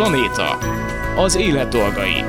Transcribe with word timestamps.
Planéta. 0.00 0.58
Az 1.16 1.36
élet 1.36 1.68
dolgai. 1.68 2.24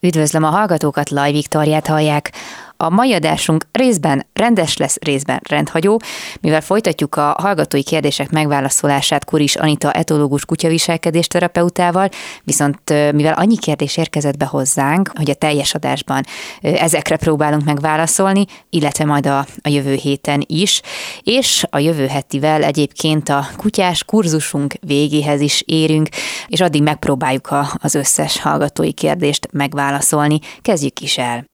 Üdvözlöm 0.00 0.44
a 0.44 0.48
hallgatókat, 0.48 1.10
Laj 1.10 1.32
Viktoriát 1.32 1.86
hallják. 1.86 2.32
A 2.76 2.90
mai 2.90 3.14
adásunk 3.14 3.66
részben 3.72 4.26
rendes 4.32 4.76
lesz, 4.76 4.96
részben 5.00 5.40
rendhagyó, 5.48 6.00
mivel 6.40 6.60
folytatjuk 6.60 7.14
a 7.16 7.36
hallgatói 7.38 7.82
kérdések 7.82 8.30
megválaszolását 8.30 9.24
Kuris 9.24 9.56
Anita 9.56 9.92
etológus 9.92 10.44
kutyaviselkedés 10.44 11.26
terapeutával, 11.26 12.08
viszont 12.44 13.12
mivel 13.12 13.32
annyi 13.32 13.56
kérdés 13.56 13.96
érkezett 13.96 14.36
be 14.36 14.44
hozzánk, 14.44 15.10
hogy 15.14 15.30
a 15.30 15.34
teljes 15.34 15.74
adásban 15.74 16.24
ezekre 16.60 17.16
próbálunk 17.16 17.64
megválaszolni, 17.64 18.44
illetve 18.70 19.04
majd 19.04 19.26
a, 19.26 19.38
a 19.38 19.68
jövő 19.68 19.94
héten 19.94 20.44
is, 20.46 20.80
és 21.22 21.64
a 21.70 21.78
jövő 21.78 22.06
hetivel 22.06 22.62
egyébként 22.62 23.28
a 23.28 23.46
kutyás 23.56 24.04
kurzusunk 24.04 24.74
végéhez 24.80 25.40
is 25.40 25.62
érünk, 25.66 26.08
és 26.46 26.60
addig 26.60 26.82
megpróbáljuk 26.82 27.50
a, 27.50 27.68
az 27.82 27.94
összes 27.94 28.40
hallgatói 28.40 28.92
kérdést 28.92 29.48
megválaszolni. 29.52 30.38
Kezdjük 30.62 31.00
is 31.00 31.18
el. 31.18 31.44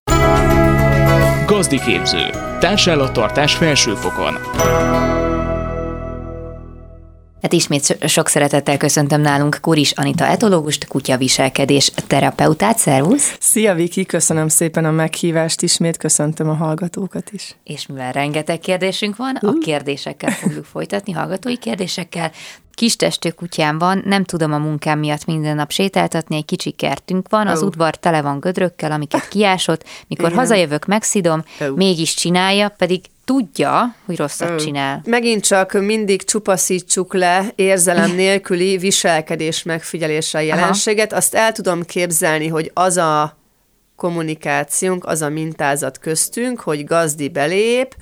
Gazdiképző. 1.62 2.30
Társállattartás 2.60 3.54
felsőfokon. 3.54 4.34
Hát 7.42 7.52
ismét 7.52 8.08
sok 8.08 8.28
szeretettel 8.28 8.76
köszöntöm 8.76 9.20
nálunk 9.20 9.58
Kuris 9.60 9.90
Anita 9.90 10.26
etológust, 10.26 10.86
kutyaviselkedés 10.86 11.92
terapeutát. 12.06 12.78
Szervusz! 12.78 13.36
Szia 13.40 13.74
Viki, 13.74 14.06
köszönöm 14.06 14.48
szépen 14.48 14.84
a 14.84 14.90
meghívást, 14.90 15.62
ismét 15.62 15.96
köszöntöm 15.96 16.48
a 16.48 16.54
hallgatókat 16.54 17.30
is. 17.30 17.56
És 17.64 17.86
mivel 17.86 18.12
rengeteg 18.12 18.58
kérdésünk 18.58 19.16
van, 19.16 19.36
a 19.36 19.52
kérdésekkel 19.58 20.30
fogjuk 20.30 20.64
folytatni, 20.64 21.12
hallgatói 21.12 21.58
kérdésekkel. 21.58 22.30
Kis 22.74 22.96
testű 22.96 23.28
kutyám 23.28 23.78
van, 23.78 24.02
nem 24.04 24.24
tudom 24.24 24.52
a 24.52 24.58
munkám 24.58 24.98
miatt 24.98 25.24
minden 25.24 25.56
nap 25.56 25.70
sétáltatni, 25.70 26.36
egy 26.36 26.44
kicsi 26.44 26.70
kertünk 26.70 27.28
van, 27.28 27.46
az 27.46 27.60
oh. 27.60 27.66
udvar 27.66 27.96
tele 27.96 28.22
van 28.22 28.40
gödrökkel, 28.40 28.92
amiket 28.92 29.28
kiásott, 29.28 29.84
mikor 30.08 30.24
Igen. 30.24 30.38
hazajövök, 30.38 30.86
megszidom, 30.86 31.44
oh. 31.60 31.76
mégis 31.76 32.14
csinálja, 32.14 32.68
pedig 32.68 33.00
tudja, 33.24 33.94
hogy 34.04 34.16
rosszat 34.16 34.50
mm. 34.50 34.56
csinál. 34.56 35.02
Megint 35.04 35.44
csak 35.44 35.72
mindig 35.72 36.24
csupaszítsuk 36.24 37.14
le 37.14 37.52
érzelem 37.54 38.10
nélküli 38.24 38.76
viselkedés 38.76 39.62
megfigyelése 39.62 40.38
a 40.38 40.40
jelenséget. 40.40 41.10
Aha. 41.10 41.20
Azt 41.20 41.34
el 41.34 41.52
tudom 41.52 41.82
képzelni, 41.82 42.48
hogy 42.48 42.70
az 42.74 42.96
a 42.96 43.36
kommunikációnk, 43.96 45.04
az 45.04 45.22
a 45.22 45.28
mintázat 45.28 45.98
köztünk, 45.98 46.60
hogy 46.60 46.84
gazdi 46.84 47.28
belép, 47.28 47.96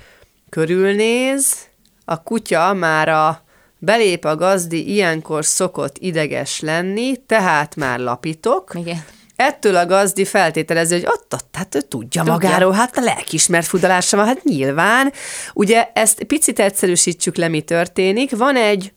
körülnéz, 0.49 1.57
a 2.05 2.23
kutya 2.23 2.73
már 2.73 3.09
a 3.09 3.43
belép 3.81 4.25
a 4.25 4.37
gazdi, 4.37 4.91
ilyenkor 4.93 5.45
szokott 5.45 5.97
ideges 5.99 6.61
lenni, 6.61 7.17
tehát 7.27 7.77
már 7.77 7.99
lapítok. 7.99 8.73
Igen 8.75 9.05
Ettől 9.41 9.77
a 9.77 9.87
gazdi 9.87 10.25
feltételező, 10.25 10.97
hogy 10.97 11.07
ott, 11.07 11.35
ott, 11.35 11.49
hát 11.53 11.75
ő 11.75 11.81
tudja, 11.81 12.23
tudja. 12.23 12.33
magáról, 12.33 12.73
hát 12.73 12.97
a 12.97 13.01
lelkismert 13.01 13.67
fudalása 13.67 14.17
van, 14.17 14.27
hát 14.27 14.45
nyilván. 14.45 15.13
Ugye 15.55 15.91
ezt 15.95 16.23
picit 16.23 16.59
egyszerűsítsük 16.59 17.37
le, 17.37 17.49
mi 17.49 17.61
történik. 17.61 18.37
Van 18.37 18.57
egy 18.57 18.93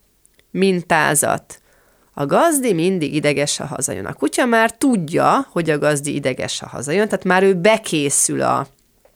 mintázat. 0.51 1.61
A 2.13 2.25
gazdi 2.25 2.73
mindig 2.73 3.15
ideges, 3.15 3.57
ha 3.57 3.65
hazajön. 3.65 4.05
A 4.05 4.13
kutya 4.13 4.45
már 4.45 4.71
tudja, 4.71 5.47
hogy 5.51 5.69
a 5.69 5.77
gazdi 5.77 6.15
ideges, 6.15 6.59
ha 6.59 6.67
hazajön, 6.67 7.07
tehát 7.07 7.25
már 7.25 7.43
ő 7.43 7.53
bekészül 7.53 8.41
a, 8.41 8.67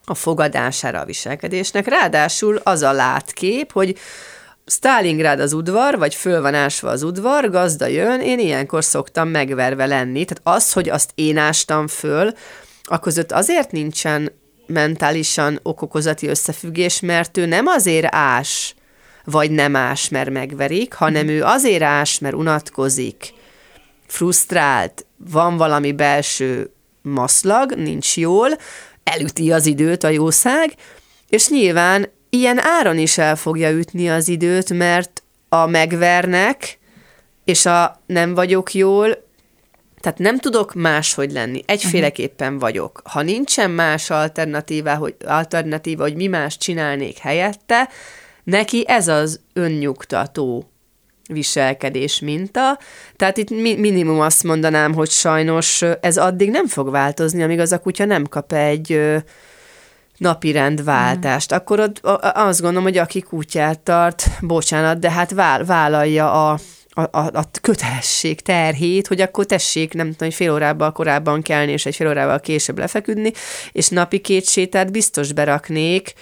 a 0.05 0.13
fogadására 0.13 0.99
a 0.99 1.05
viselkedésnek. 1.05 1.87
Ráadásul 1.87 2.59
az 2.63 2.81
a 2.81 2.91
látkép, 2.91 3.71
hogy 3.71 3.97
Stalingrad 4.69 5.39
az 5.39 5.53
udvar, 5.53 5.97
vagy 5.97 6.15
föl 6.15 6.41
van 6.41 6.53
ásva 6.53 6.89
az 6.89 7.03
udvar, 7.03 7.49
gazda 7.49 7.85
jön, 7.85 8.21
én 8.21 8.39
ilyenkor 8.39 8.83
szoktam 8.83 9.29
megverve 9.29 9.85
lenni. 9.85 10.25
Tehát 10.25 10.57
az, 10.57 10.73
hogy 10.73 10.89
azt 10.89 11.11
én 11.15 11.37
ástam 11.37 11.87
föl, 11.87 12.33
a 12.83 13.23
azért 13.27 13.71
nincsen 13.71 14.31
mentálisan 14.65 15.59
okokozati 15.63 16.27
összefüggés, 16.27 16.99
mert 16.99 17.37
ő 17.37 17.45
nem 17.45 17.67
azért 17.67 18.15
ás, 18.15 18.75
vagy 19.23 19.51
nem 19.51 19.75
ás, 19.75 20.09
mert 20.09 20.29
megverik, 20.29 20.93
hanem 20.93 21.27
ő 21.27 21.43
azért 21.43 21.83
ás, 21.83 22.19
mert 22.19 22.35
unatkozik, 22.35 23.33
frusztrált, 24.07 25.05
van 25.17 25.57
valami 25.57 25.91
belső 25.91 26.71
maszlag, 27.01 27.71
nincs 27.71 28.17
jól, 28.17 28.49
elüti 29.03 29.51
az 29.51 29.65
időt 29.65 30.03
a 30.03 30.09
jószág, 30.09 30.73
és 31.29 31.49
nyilván 31.49 32.15
ilyen 32.29 32.59
áron 32.59 32.97
is 32.97 33.17
el 33.17 33.35
fogja 33.35 33.71
ütni 33.71 34.09
az 34.09 34.27
időt, 34.27 34.73
mert 34.73 35.23
a 35.49 35.65
megvernek, 35.65 36.79
és 37.45 37.65
a 37.65 38.01
nem 38.05 38.33
vagyok 38.33 38.73
jól, 38.73 39.25
tehát 39.99 40.17
nem 40.17 40.39
tudok 40.39 40.73
máshogy 40.73 41.31
lenni. 41.31 41.63
Egyféleképpen 41.65 42.51
mhm. 42.51 42.61
vagyok. 42.61 43.01
Ha 43.03 43.21
nincsen 43.21 43.71
más 43.71 44.09
alternatíva, 44.09 44.95
hogy, 44.95 45.15
alternatíva, 45.25 46.03
hogy 46.03 46.15
mi 46.15 46.27
más 46.27 46.57
csinálnék 46.57 47.17
helyette, 47.17 47.89
neki 48.43 48.83
ez 48.87 49.07
az 49.07 49.39
önnyugtató 49.53 50.71
viselkedés 51.27 52.19
minta. 52.19 52.79
Tehát 53.15 53.37
itt 53.37 53.49
minimum 53.77 54.19
azt 54.19 54.43
mondanám, 54.43 54.93
hogy 54.93 55.09
sajnos 55.09 55.81
ez 55.81 56.17
addig 56.17 56.49
nem 56.49 56.67
fog 56.67 56.89
változni, 56.89 57.43
amíg 57.43 57.59
az 57.59 57.71
a 57.71 57.79
kutya 57.79 58.05
nem 58.05 58.25
kap 58.25 58.53
egy 58.53 59.01
napi 60.17 60.51
rendváltást, 60.51 61.53
mm. 61.53 61.55
akkor 61.55 61.79
ott 61.79 61.99
azt 62.21 62.61
gondolom, 62.61 62.83
hogy 62.83 62.97
aki 62.97 63.21
kutyát 63.21 63.79
tart, 63.79 64.29
bocsánat, 64.41 64.99
de 64.99 65.11
hát 65.11 65.31
vállalja 65.65 66.49
a, 66.49 66.59
a, 66.89 67.01
a, 67.01 67.25
a 67.33 67.49
kötelesség 67.61 68.41
terhét, 68.41 69.07
hogy 69.07 69.21
akkor 69.21 69.45
tessék, 69.45 69.93
nem 69.93 70.05
tudom, 70.05 70.27
hogy 70.27 70.33
fél 70.33 70.53
órával 70.53 70.91
korábban 70.91 71.41
kelni, 71.41 71.71
és 71.71 71.85
egy 71.85 71.95
fél 71.95 72.07
órával 72.07 72.39
később 72.39 72.77
lefeküdni, 72.77 73.31
és 73.71 73.87
napi 73.87 74.19
két 74.19 74.47
sétát 74.47 74.91
biztos 74.91 75.33
beraknék, 75.33 76.13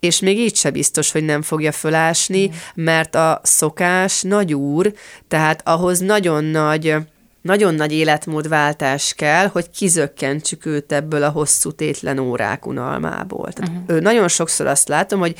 és 0.00 0.20
még 0.20 0.38
így 0.38 0.56
se 0.56 0.70
biztos, 0.70 1.12
hogy 1.12 1.24
nem 1.24 1.42
fogja 1.42 1.72
fölásni, 1.72 2.46
mm. 2.46 2.84
mert 2.84 3.14
a 3.14 3.40
szokás 3.42 4.22
nagy 4.22 4.54
úr, 4.54 4.92
tehát 5.28 5.68
ahhoz 5.68 5.98
nagyon 5.98 6.44
nagy 6.44 6.96
nagyon 7.42 7.74
nagy 7.74 7.92
életmódváltás 7.92 9.14
kell, 9.14 9.46
hogy 9.46 9.70
kizökkentsük 9.70 10.66
őt 10.66 10.92
ebből 10.92 11.22
a 11.22 11.30
hosszú 11.30 11.72
tétlen 11.72 12.18
órák 12.18 12.66
unalmából. 12.66 13.52
Tehát 13.52 13.80
uh-huh. 13.80 14.00
nagyon 14.00 14.28
sokszor 14.28 14.66
azt 14.66 14.88
látom, 14.88 15.20
hogy 15.20 15.36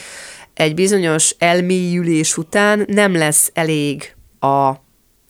egy 0.55 0.75
bizonyos 0.75 1.35
elmélyülés 1.39 2.37
után 2.37 2.85
nem 2.89 3.17
lesz 3.17 3.51
elég 3.55 4.15
a 4.41 4.73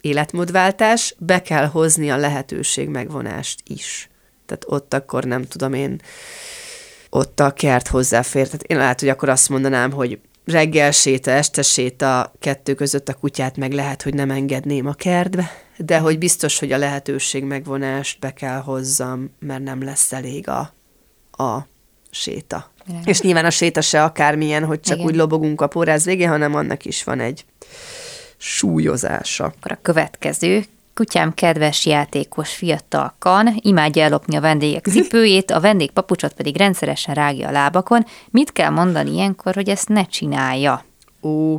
életmódváltás, 0.00 1.14
be 1.18 1.42
kell 1.42 1.66
hozni 1.66 2.10
a 2.10 2.16
lehetőség 2.16 2.88
megvonást 2.88 3.60
is. 3.64 4.10
Tehát 4.46 4.64
ott 4.66 4.94
akkor 4.94 5.24
nem 5.24 5.44
tudom 5.44 5.72
én, 5.72 6.00
ott 7.10 7.40
a 7.40 7.50
kert 7.50 7.88
hozzáfér. 7.88 8.44
Tehát 8.44 8.62
én 8.62 8.76
lehet, 8.76 9.00
hogy 9.00 9.08
akkor 9.08 9.28
azt 9.28 9.48
mondanám, 9.48 9.92
hogy 9.92 10.18
reggel 10.44 10.90
séta, 10.90 11.30
este 11.30 11.62
séta, 11.62 12.32
kettő 12.38 12.74
között 12.74 13.08
a 13.08 13.14
kutyát 13.14 13.56
meg 13.56 13.72
lehet, 13.72 14.02
hogy 14.02 14.14
nem 14.14 14.30
engedném 14.30 14.86
a 14.86 14.92
kertbe, 14.92 15.50
de 15.78 15.98
hogy 15.98 16.18
biztos, 16.18 16.58
hogy 16.58 16.72
a 16.72 16.78
lehetőség 16.78 17.44
megvonást 17.44 18.18
be 18.18 18.32
kell 18.32 18.60
hozzam, 18.60 19.30
mert 19.38 19.62
nem 19.62 19.82
lesz 19.82 20.12
elég 20.12 20.48
a, 20.48 20.72
a 21.42 21.66
séta. 22.10 22.70
Igen. 22.88 23.02
És 23.04 23.20
nyilván 23.20 23.44
a 23.44 23.50
séta 23.50 23.80
se 23.80 24.02
akármilyen, 24.02 24.64
hogy 24.64 24.80
csak 24.80 24.96
Igen. 24.96 25.08
úgy 25.08 25.16
lobogunk 25.16 25.60
a 25.60 25.66
poráz 25.66 26.04
végén, 26.04 26.28
hanem 26.28 26.54
annak 26.54 26.84
is 26.84 27.04
van 27.04 27.20
egy 27.20 27.44
súlyozása. 28.36 29.44
Akkor 29.44 29.72
a 29.72 29.78
következő 29.82 30.64
Kutyám 30.94 31.34
kedves 31.34 31.86
játékos 31.86 32.54
fiatal 32.54 33.14
kan, 33.18 33.56
imádja 33.60 34.02
ellopni 34.02 34.36
a 34.36 34.40
vendégek 34.40 34.86
cipőjét, 34.92 35.50
a 35.50 35.60
vendég 35.60 35.90
papucsot 35.90 36.32
pedig 36.32 36.56
rendszeresen 36.56 37.14
rágja 37.14 37.48
a 37.48 37.50
lábakon. 37.50 38.06
Mit 38.30 38.52
kell 38.52 38.70
mondani 38.70 39.10
ilyenkor, 39.10 39.54
hogy 39.54 39.68
ezt 39.68 39.88
ne 39.88 40.06
csinálja? 40.06 40.84
Ó, 41.22 41.56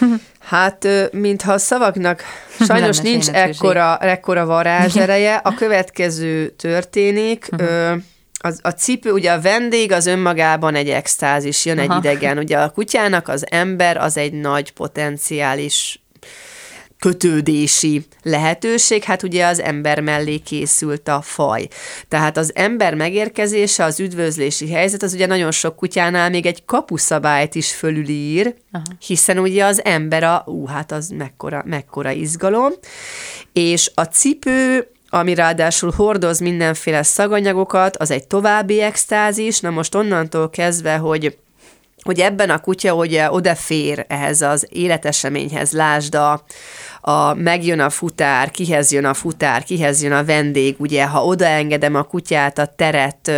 hát 0.52 0.88
mintha 1.12 1.52
a 1.52 1.58
szavaknak 1.58 2.22
sajnos 2.66 2.98
nincs 2.98 3.28
ekkora, 3.28 3.98
ekkora 3.98 4.46
varázsereje, 4.46 5.34
a 5.34 5.54
következő 5.54 6.48
történik, 6.48 7.48
uh-huh. 7.52 8.00
az, 8.40 8.60
a 8.62 8.70
cipő, 8.70 9.12
ugye 9.12 9.32
a 9.32 9.40
vendég 9.40 9.92
az 9.92 10.06
önmagában 10.06 10.74
egy 10.74 10.88
extázis, 10.88 11.64
jön 11.64 11.78
Aha. 11.78 11.92
egy 11.92 12.04
idegen. 12.04 12.38
Ugye 12.38 12.58
a 12.58 12.70
kutyának 12.70 13.28
az 13.28 13.46
ember 13.50 13.96
az 13.96 14.16
egy 14.16 14.32
nagy 14.32 14.72
potenciális 14.72 16.01
kötődési 17.02 18.06
lehetőség, 18.22 19.02
hát 19.02 19.22
ugye 19.22 19.46
az 19.46 19.60
ember 19.60 20.00
mellé 20.00 20.36
készült 20.36 21.08
a 21.08 21.20
faj. 21.20 21.68
Tehát 22.08 22.36
az 22.36 22.52
ember 22.54 22.94
megérkezése, 22.94 23.84
az 23.84 24.00
üdvözlési 24.00 24.70
helyzet, 24.70 25.02
az 25.02 25.12
ugye 25.14 25.26
nagyon 25.26 25.50
sok 25.50 25.76
kutyánál 25.76 26.30
még 26.30 26.46
egy 26.46 26.64
kapuszabályt 26.64 27.54
is 27.54 27.72
fölülír, 27.72 28.54
Aha. 28.72 28.84
hiszen 29.06 29.38
ugye 29.38 29.64
az 29.64 29.84
ember 29.84 30.22
a, 30.22 30.42
ú, 30.46 30.66
hát 30.66 30.92
az 30.92 31.08
mekkora, 31.08 31.62
mekkora 31.66 32.10
izgalom, 32.10 32.72
és 33.52 33.90
a 33.94 34.02
cipő 34.02 34.86
ami 35.14 35.34
ráadásul 35.34 35.92
hordoz 35.96 36.38
mindenféle 36.38 37.02
szaganyagokat, 37.02 37.96
az 37.96 38.10
egy 38.10 38.26
további 38.26 38.80
extázis, 38.80 39.60
na 39.60 39.70
most 39.70 39.94
onnantól 39.94 40.50
kezdve, 40.50 40.96
hogy 40.96 41.36
hogy 42.02 42.20
ebben 42.20 42.50
a 42.50 42.58
kutya 42.58 42.94
ugye 42.94 43.30
odafér 43.30 44.04
ehhez 44.08 44.40
az 44.40 44.66
életeseményhez, 44.70 45.72
lásd 45.72 46.14
a, 46.14 46.44
a 47.00 47.34
megjön 47.34 47.80
a 47.80 47.90
futár, 47.90 48.50
kihez 48.50 48.92
jön 48.92 49.04
a 49.04 49.14
futár, 49.14 49.62
kihez 49.62 50.02
jön 50.02 50.12
a 50.12 50.24
vendég, 50.24 50.76
ugye, 50.78 51.06
ha 51.06 51.24
odaengedem 51.24 51.94
a 51.94 52.02
kutyát 52.02 52.58
a 52.58 52.66
teret 52.66 53.30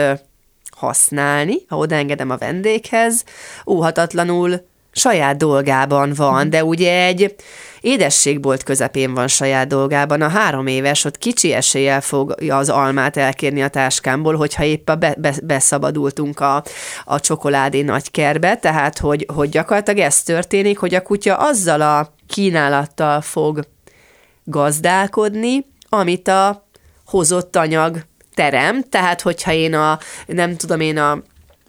használni, 0.76 1.56
ha 1.68 1.76
odaengedem 1.76 2.30
a 2.30 2.36
vendéghez, 2.36 3.24
óhatatlanul 3.66 4.66
saját 4.94 5.36
dolgában 5.36 6.12
van, 6.16 6.50
de 6.50 6.64
ugye 6.64 7.04
egy 7.04 7.34
édességbolt 7.80 8.62
közepén 8.62 9.14
van 9.14 9.28
saját 9.28 9.68
dolgában, 9.68 10.22
a 10.22 10.28
három 10.28 10.66
éves 10.66 11.04
ott 11.04 11.18
kicsi 11.18 11.52
eséllyel 11.52 12.00
fog 12.00 12.34
az 12.48 12.68
almát 12.68 13.16
elkérni 13.16 13.62
a 13.62 13.68
táskámból, 13.68 14.36
hogyha 14.36 14.64
épp 14.64 14.88
a 14.88 14.94
be, 14.94 15.14
be, 15.18 15.34
beszabadultunk 15.42 16.40
a, 16.40 16.64
a 17.04 17.20
csokoládé 17.20 17.82
nagykerbe, 17.82 18.56
tehát 18.56 18.98
hogy, 18.98 19.26
hogy 19.34 19.48
gyakorlatilag 19.48 20.00
ez 20.00 20.22
történik, 20.22 20.78
hogy 20.78 20.94
a 20.94 21.02
kutya 21.02 21.36
azzal 21.36 21.80
a 21.80 22.14
kínálattal 22.28 23.20
fog 23.20 23.66
gazdálkodni, 24.44 25.66
amit 25.88 26.28
a 26.28 26.68
hozott 27.06 27.56
anyag 27.56 27.98
terem, 28.34 28.82
tehát 28.88 29.20
hogyha 29.20 29.52
én 29.52 29.74
a, 29.74 29.98
nem 30.26 30.56
tudom 30.56 30.80
én 30.80 30.98
a 30.98 31.22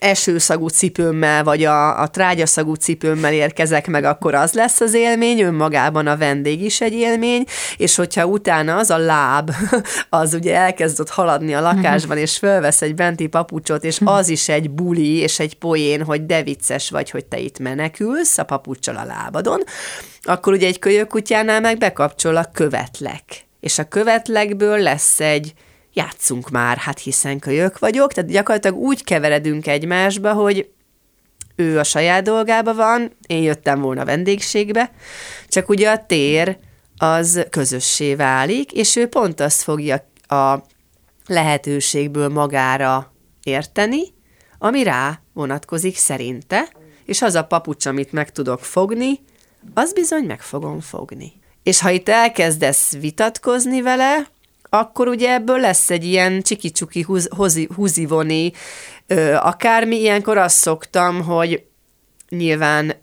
esőszagú 0.06 0.68
cipőmmel, 0.68 1.44
vagy 1.44 1.63
a, 1.63 2.02
a 2.02 2.07
trágyaszagú 2.07 2.74
cipőmmel 2.74 3.34
érkezek 3.34 3.88
meg, 3.88 4.04
akkor 4.04 4.36
az 4.36 4.54
lesz 4.54 4.81
az 4.81 4.94
élmény, 4.94 5.42
önmagában 5.42 6.07
a 6.07 6.18
vendég 6.18 6.63
is 6.63 6.81
egy 6.81 6.94
élmény, 6.94 7.46
és 7.78 7.96
hogyha 7.96 8.25
utána 8.25 8.75
az 8.75 8.90
a 8.90 8.98
láb, 8.98 9.52
az 10.10 10.34
ugye 10.34 10.56
elkezdett 10.56 11.10
haladni 11.10 11.54
a 11.54 11.62
lakásban, 11.62 12.18
és 12.18 12.38
fölvesz 12.38 12.81
egy 12.81 12.96
benti 12.96 13.28
papucsot, 13.28 13.84
és 13.84 14.00
az 14.04 14.30
is 14.30 14.50
egy 14.50 14.69
buli, 14.69 15.16
és 15.16 15.40
egy 15.40 15.56
poén, 15.56 16.04
hogy 16.04 16.25
de 16.25 16.44
vicces 16.44 16.90
vagy, 16.90 17.10
hogy 17.10 17.25
te 17.25 17.40
itt 17.40 17.60
menekülsz 17.60 18.38
a 18.38 18.44
papucsal 18.44 18.96
a 18.96 19.06
lábadon, 19.06 19.63
akkor 20.22 20.54
ugye 20.54 20.68
egy 20.68 20.80
kölyökkutyánál 20.80 21.62
meg 21.62 21.78
bekapcsol 21.78 22.36
a 22.36 22.50
követlek. 22.54 23.24
És 23.60 23.80
a 23.80 23.84
követlekből 23.84 24.78
lesz 24.80 25.19
egy 25.19 25.54
játszunk 25.95 26.50
már, 26.50 26.77
hát 26.77 27.00
hiszen 27.00 27.39
kölyök 27.39 27.80
vagyok, 27.80 28.13
tehát 28.13 28.31
gyakorlatilag 28.31 28.77
úgy 28.77 29.03
keveredünk 29.03 29.68
egymásba, 29.68 30.33
hogy 30.33 30.69
ő 31.56 31.80
a 31.80 31.83
saját 31.83 32.24
dolgába 32.24 32.74
van, 32.74 33.12
én 33.27 33.42
jöttem 33.42 33.81
volna 33.81 34.06
vendégségbe, 34.06 34.92
csak 35.47 35.69
ugye 35.69 35.89
a 35.89 36.06
tér 36.06 36.57
az 36.97 37.45
közössé 37.50 38.15
válik, 38.15 38.71
és 38.71 38.95
ő 38.95 39.07
pont 39.07 39.39
azt 39.39 39.62
fogja 39.62 40.09
a 40.27 40.63
lehetőségből 41.27 42.30
magára 42.30 43.13
érteni, 43.44 44.01
ami 44.57 44.83
rá 44.83 45.21
vonatkozik 45.33 45.98
szerinte, 45.98 46.68
és 47.06 47.21
az 47.21 47.36
a 47.36 47.45
papucs, 47.45 47.86
amit 47.86 48.12
meg 48.12 48.31
tudok 48.31 48.59
fogni, 48.59 49.19
az 49.74 49.94
bizony 49.94 50.24
meg 50.24 50.41
fogom 50.41 50.80
fogni. 50.80 51.33
És 51.63 51.81
ha 51.81 51.89
itt 51.89 52.09
elkezdesz 52.09 52.98
vitatkozni 53.00 53.81
vele, 53.81 54.27
akkor 54.69 55.07
ugye 55.07 55.33
ebből 55.33 55.59
lesz 55.59 55.89
egy 55.89 56.03
ilyen 56.03 56.41
csiki-csuki 56.41 57.01
húz, 57.01 57.27
hozi, 57.35 57.69
húzivoni, 57.75 58.51
ö, 59.07 59.33
akármi. 59.33 60.00
Ilyenkor 60.00 60.38
azt 60.38 60.57
szoktam, 60.57 61.21
hogy 61.21 61.63
nyilván 62.29 62.94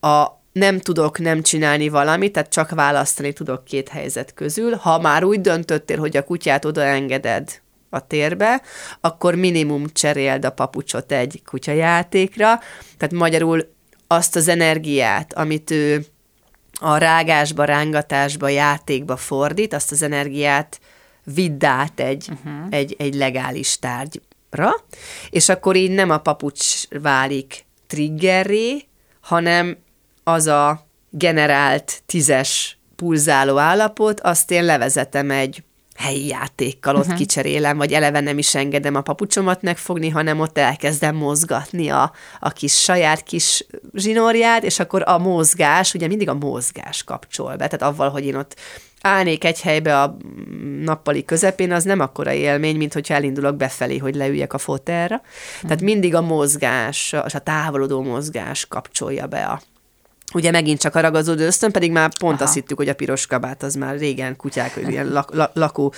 a 0.00 0.26
nem 0.52 0.78
tudok 0.78 1.18
nem 1.18 1.42
csinálni 1.42 1.88
valamit, 1.88 2.32
tehát 2.32 2.50
csak 2.50 2.70
választani 2.70 3.32
tudok 3.32 3.64
két 3.64 3.88
helyzet 3.88 4.34
közül. 4.34 4.74
Ha 4.74 4.98
már 4.98 5.24
úgy 5.24 5.40
döntöttél, 5.40 5.98
hogy 5.98 6.16
a 6.16 6.24
kutyát 6.24 6.64
odaengeded 6.64 7.60
a 7.90 8.06
térbe, 8.06 8.62
akkor 9.00 9.34
minimum 9.34 9.86
cseréld 9.92 10.44
a 10.44 10.50
papucsot 10.50 11.12
egy 11.12 11.42
kutyajátékra, 11.44 12.60
tehát 12.96 13.14
magyarul 13.14 13.72
azt 14.06 14.36
az 14.36 14.48
energiát, 14.48 15.32
amit 15.32 15.70
ő 15.70 16.04
a 16.80 16.96
rágásba, 16.96 17.64
rángatásba, 17.64 18.48
játékba 18.48 19.16
fordít, 19.16 19.74
azt 19.74 19.92
az 19.92 20.02
energiát 20.02 20.80
vidd 21.24 21.64
át 21.64 22.00
egy, 22.00 22.28
uh-huh. 22.30 22.66
egy, 22.70 22.94
egy 22.98 23.14
legális 23.14 23.78
tárgyra, 23.78 24.74
és 25.30 25.48
akkor 25.48 25.76
így 25.76 25.90
nem 25.90 26.10
a 26.10 26.18
papucs 26.18 26.88
válik 26.88 27.64
triggerré, 27.86 28.84
hanem 29.20 29.76
az 30.24 30.46
a 30.46 30.86
generált 31.10 32.02
tízes 32.06 32.78
pulzáló 32.96 33.58
állapot, 33.58 34.20
azt 34.20 34.50
én 34.50 34.64
levezetem 34.64 35.30
egy 35.30 35.62
helyi 36.00 36.26
játékkal, 36.26 36.96
ott 36.96 37.02
uh-huh. 37.02 37.16
kicserélem, 37.16 37.76
vagy 37.76 37.92
eleve 37.92 38.20
nem 38.20 38.38
is 38.38 38.54
engedem 38.54 38.94
a 38.94 39.00
papucsomat 39.00 39.62
megfogni, 39.62 40.08
hanem 40.08 40.40
ott 40.40 40.58
elkezdem 40.58 41.16
mozgatni 41.16 41.88
a, 41.88 42.12
a 42.40 42.50
kis 42.50 42.82
saját 42.82 43.22
kis 43.22 43.66
zsinórját, 43.94 44.64
és 44.64 44.78
akkor 44.78 45.02
a 45.06 45.18
mozgás, 45.18 45.94
ugye 45.94 46.06
mindig 46.06 46.28
a 46.28 46.34
mozgás 46.34 47.04
kapcsol 47.04 47.56
be, 47.56 47.68
tehát 47.68 47.82
avval, 47.82 48.10
hogy 48.10 48.24
én 48.24 48.36
ott 48.36 48.56
állnék 49.00 49.44
egy 49.44 49.60
helybe 49.60 50.02
a 50.02 50.16
nappali 50.80 51.24
közepén, 51.24 51.72
az 51.72 51.84
nem 51.84 52.00
akkora 52.00 52.32
élmény, 52.32 52.76
mint 52.76 52.92
hogyha 52.92 53.14
elindulok 53.14 53.56
befelé, 53.56 53.98
hogy 53.98 54.14
leüljek 54.14 54.52
a 54.52 54.58
fotelra. 54.58 55.20
Tehát 55.62 55.80
mindig 55.80 56.14
a 56.14 56.20
mozgás, 56.20 57.12
a 57.12 57.38
távolodó 57.38 58.02
mozgás 58.02 58.66
kapcsolja 58.66 59.26
be 59.26 59.44
a, 59.44 59.60
Ugye 60.34 60.50
megint 60.50 60.80
csak 60.80 60.94
a 60.94 61.00
ragazódó 61.00 61.42
ösztön, 61.42 61.72
pedig 61.72 61.90
már 61.90 62.10
pont 62.18 62.34
Aha. 62.34 62.44
azt 62.44 62.54
hittük, 62.54 62.76
hogy 62.76 62.88
a 62.88 62.94
piros 62.94 63.26
kabát 63.26 63.62
az 63.62 63.74
már 63.74 63.98
régen 63.98 64.36
kutyák, 64.36 64.78
ilyen 64.88 65.08
lak, 65.12 65.34
lak, 65.34 65.50
lakó 65.54 65.92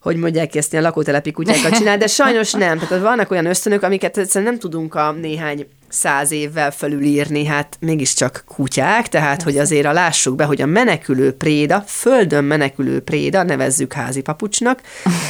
hogy 0.00 0.16
mondják 0.16 0.54
ezt, 0.54 0.72
ilyen 0.72 0.84
lakótelepi 0.84 1.30
kutyákat 1.30 1.76
csinál, 1.76 1.98
de 1.98 2.06
sajnos 2.06 2.52
nem. 2.52 2.78
Tehát 2.78 3.02
vannak 3.02 3.30
olyan 3.30 3.46
ösztönök, 3.46 3.82
amiket 3.82 4.18
egyszerűen 4.18 4.50
nem 4.50 4.60
tudunk 4.60 4.94
a 4.94 5.12
néhány 5.12 5.68
száz 5.88 6.30
évvel 6.30 6.70
felülírni, 6.70 7.44
hát 7.44 7.76
mégiscsak 7.80 8.44
kutyák, 8.46 9.08
tehát 9.08 9.42
hogy 9.42 9.58
azért 9.58 9.86
a 9.86 9.92
lássuk 9.92 10.36
be, 10.36 10.44
hogy 10.44 10.62
a 10.62 10.66
menekülő 10.66 11.32
préda, 11.32 11.80
földön 11.86 12.44
menekülő 12.44 13.00
préda, 13.00 13.42
nevezzük 13.42 13.92
házi 13.92 14.20
papucsnak, 14.20 14.80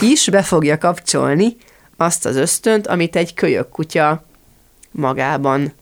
is 0.00 0.28
be 0.28 0.42
fogja 0.42 0.78
kapcsolni 0.78 1.56
azt 1.96 2.26
az 2.26 2.36
ösztönt, 2.36 2.86
amit 2.86 3.16
egy 3.16 3.34
kölyök 3.34 3.68
kutya 3.68 4.24
magában 4.90 5.72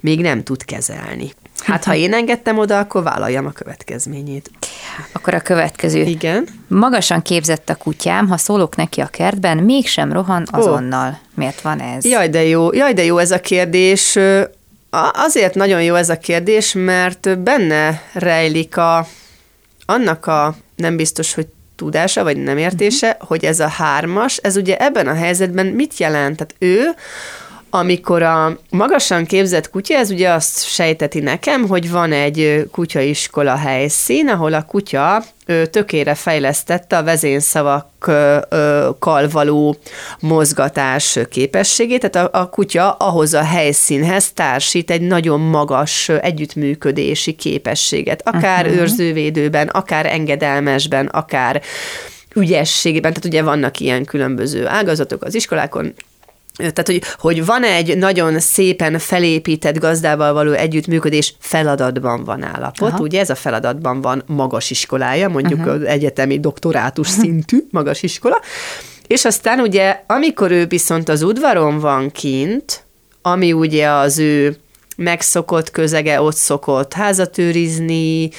még 0.00 0.20
nem 0.20 0.42
tud 0.42 0.64
kezelni. 0.64 1.32
Hát, 1.64 1.84
ha 1.84 1.94
én 1.94 2.12
engedtem 2.12 2.58
oda, 2.58 2.78
akkor 2.78 3.02
vállaljam 3.02 3.46
a 3.46 3.50
következményét. 3.50 4.50
Akkor 5.12 5.34
a 5.34 5.40
következő. 5.40 6.02
Igen. 6.02 6.48
Magasan 6.68 7.22
képzett 7.22 7.68
a 7.68 7.74
kutyám, 7.74 8.28
ha 8.28 8.36
szólok 8.36 8.76
neki 8.76 9.00
a 9.00 9.06
kertben, 9.06 9.58
mégsem 9.58 10.12
rohan 10.12 10.46
azonnal. 10.50 11.08
Oh. 11.08 11.16
Miért 11.34 11.60
van 11.60 11.80
ez? 11.80 12.04
Jaj, 12.04 12.28
de 12.28 12.44
jó, 12.44 12.72
jaj, 12.72 12.92
de 12.92 13.04
jó 13.04 13.18
ez 13.18 13.30
a 13.30 13.40
kérdés. 13.40 14.18
Azért 15.12 15.54
nagyon 15.54 15.82
jó 15.82 15.94
ez 15.94 16.08
a 16.08 16.18
kérdés, 16.18 16.72
mert 16.72 17.38
benne 17.38 18.02
rejlik 18.12 18.76
a, 18.76 19.06
annak 19.86 20.26
a, 20.26 20.56
nem 20.76 20.96
biztos, 20.96 21.34
hogy 21.34 21.46
tudása, 21.76 22.22
vagy 22.22 22.36
nem 22.36 22.58
értése, 22.58 23.10
uh-huh. 23.10 23.28
hogy 23.28 23.44
ez 23.44 23.60
a 23.60 23.68
hármas, 23.68 24.36
ez 24.36 24.56
ugye 24.56 24.76
ebben 24.76 25.06
a 25.06 25.14
helyzetben 25.14 25.66
mit 25.66 25.98
jelent? 25.98 26.36
Tehát 26.36 26.54
ő 26.58 26.94
amikor 27.70 28.22
a 28.22 28.58
magasan 28.70 29.24
képzett 29.24 29.70
kutya, 29.70 29.94
ez 29.94 30.10
ugye 30.10 30.30
azt 30.30 30.66
sejteti 30.66 31.20
nekem, 31.20 31.68
hogy 31.68 31.90
van 31.90 32.12
egy 32.12 32.68
kutyaiskola 32.72 33.56
helyszín, 33.56 34.28
ahol 34.28 34.54
a 34.54 34.62
kutya 34.62 35.24
tökére 35.70 36.14
fejlesztette 36.14 36.96
a 36.96 37.02
vezényszavakkal 37.02 39.28
való 39.30 39.76
mozgatás 40.20 41.18
képességét, 41.30 42.10
tehát 42.10 42.34
a, 42.34 42.40
a 42.40 42.48
kutya 42.48 42.92
ahhoz 42.92 43.34
a 43.34 43.42
helyszínhez 43.42 44.32
társít 44.32 44.90
egy 44.90 45.00
nagyon 45.00 45.40
magas 45.40 46.08
együttműködési 46.08 47.32
képességet, 47.32 48.28
akár 48.28 48.64
uh-huh. 48.64 48.80
őrzővédőben, 48.80 49.68
akár 49.68 50.06
engedelmesben, 50.06 51.06
akár 51.06 51.62
ügyességében, 52.34 53.12
tehát 53.12 53.26
ugye 53.26 53.42
vannak 53.42 53.80
ilyen 53.80 54.04
különböző 54.04 54.66
ágazatok 54.66 55.22
az 55.22 55.34
iskolákon, 55.34 55.94
tehát, 56.58 56.86
hogy, 56.86 57.02
hogy 57.18 57.44
van 57.44 57.64
egy 57.64 57.96
nagyon 57.96 58.40
szépen 58.40 58.98
felépített 58.98 59.78
gazdával 59.78 60.32
való 60.32 60.52
együttműködés, 60.52 61.34
feladatban 61.38 62.24
van 62.24 62.42
állapot, 62.42 62.92
Aha. 62.92 63.02
ugye 63.02 63.20
ez 63.20 63.30
a 63.30 63.34
feladatban 63.34 64.00
van 64.00 64.22
magas 64.26 64.70
iskolája, 64.70 65.28
mondjuk 65.28 65.58
uh-huh. 65.58 65.74
az 65.74 65.82
egyetemi 65.82 66.40
doktorátus 66.40 67.08
uh-huh. 67.08 67.24
szintű 67.24 67.58
magas 67.70 68.02
iskola, 68.02 68.40
és 69.06 69.24
aztán 69.24 69.60
ugye, 69.60 70.02
amikor 70.06 70.50
ő 70.50 70.66
viszont 70.66 71.08
az 71.08 71.22
udvaron 71.22 71.78
van 71.78 72.10
kint, 72.10 72.84
ami 73.22 73.52
ugye 73.52 73.88
az 73.90 74.18
ő 74.18 74.56
megszokott 74.96 75.70
közege, 75.70 76.20
ott 76.20 76.36
szokott 76.36 76.92
házat 76.92 77.38
őrizni, 77.38 78.30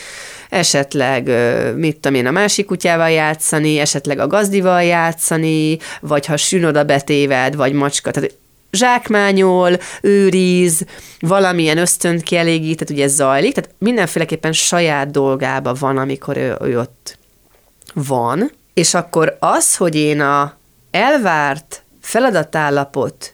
esetleg, 0.49 1.31
mit 1.75 1.99
tudom 1.99 2.17
én, 2.17 2.25
a 2.25 2.31
másik 2.31 2.65
kutyával 2.65 3.09
játszani, 3.09 3.79
esetleg 3.79 4.19
a 4.19 4.27
gazdival 4.27 4.83
játszani, 4.83 5.77
vagy 6.01 6.25
ha 6.25 6.37
sűn 6.37 6.85
betéved, 6.85 7.55
vagy 7.55 7.73
macska, 7.73 8.11
tehát 8.11 8.37
zsákmányol, 8.71 9.77
őriz, 10.01 10.85
valamilyen 11.19 11.77
ösztönt 11.77 12.23
kielégít, 12.23 12.77
tehát 12.77 12.93
ugye 12.93 13.03
ez 13.03 13.13
zajlik, 13.13 13.53
tehát 13.53 13.69
mindenféleképpen 13.77 14.53
saját 14.53 15.11
dolgába 15.11 15.73
van, 15.73 15.97
amikor 15.97 16.37
ő, 16.37 16.57
ő 16.61 16.79
ott 16.79 17.17
van, 17.93 18.51
és 18.73 18.93
akkor 18.93 19.37
az, 19.39 19.75
hogy 19.75 19.95
én 19.95 20.21
a 20.21 20.57
elvárt 20.91 21.83
feladatállapot 22.01 23.33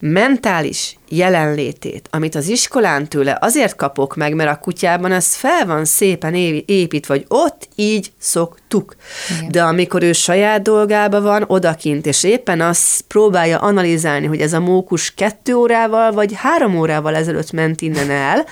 mentális 0.00 0.96
jelenlétét, 1.08 2.08
amit 2.10 2.34
az 2.34 2.48
iskolán 2.48 3.08
tőle 3.08 3.38
azért 3.40 3.76
kapok 3.76 4.16
meg, 4.16 4.34
mert 4.34 4.50
a 4.50 4.58
kutyában 4.58 5.12
ez 5.12 5.34
fel 5.34 5.66
van 5.66 5.84
szépen 5.84 6.34
épít, 6.66 7.06
vagy 7.06 7.24
ott 7.28 7.68
így 7.74 8.12
szoktuk. 8.18 8.96
Igen. 9.38 9.50
De 9.50 9.62
amikor 9.62 10.02
ő 10.02 10.12
saját 10.12 10.62
dolgába 10.62 11.20
van, 11.20 11.44
odakint, 11.46 12.06
és 12.06 12.24
éppen 12.24 12.60
azt 12.60 13.00
próbálja 13.00 13.58
analizálni, 13.58 14.26
hogy 14.26 14.40
ez 14.40 14.52
a 14.52 14.60
mókus 14.60 15.14
kettő 15.14 15.54
órával, 15.54 16.12
vagy 16.12 16.32
három 16.34 16.78
órával 16.78 17.14
ezelőtt 17.14 17.52
ment 17.52 17.80
innen 17.80 18.10
el, 18.10 18.46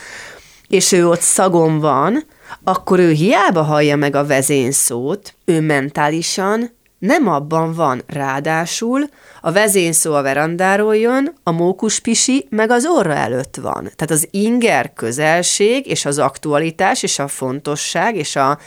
és 0.68 0.92
ő 0.92 1.08
ott 1.08 1.20
szagon 1.20 1.78
van, 1.78 2.24
akkor 2.64 2.98
ő 2.98 3.10
hiába 3.10 3.62
hallja 3.62 3.96
meg 3.96 4.16
a 4.16 4.26
vezényszót, 4.26 5.34
ő 5.44 5.60
mentálisan 5.60 6.75
nem 7.06 7.28
abban 7.28 7.72
van, 7.72 8.02
ráadásul 8.06 9.08
a 9.40 9.52
vezényszó 9.52 10.14
a 10.14 10.22
verandáról 10.22 10.96
jön, 10.96 11.34
a 11.42 11.50
mókuspisi 11.50 12.46
meg 12.50 12.70
az 12.70 12.86
orra 12.86 13.14
előtt 13.14 13.56
van. 13.56 13.82
Tehát 13.82 14.10
az 14.10 14.28
inger 14.30 14.92
közelség 14.92 15.86
és 15.86 16.04
az 16.04 16.18
aktualitás 16.18 17.02
és 17.02 17.18
a 17.18 17.28
fontosság 17.28 18.16
és 18.16 18.36
a, 18.36 18.58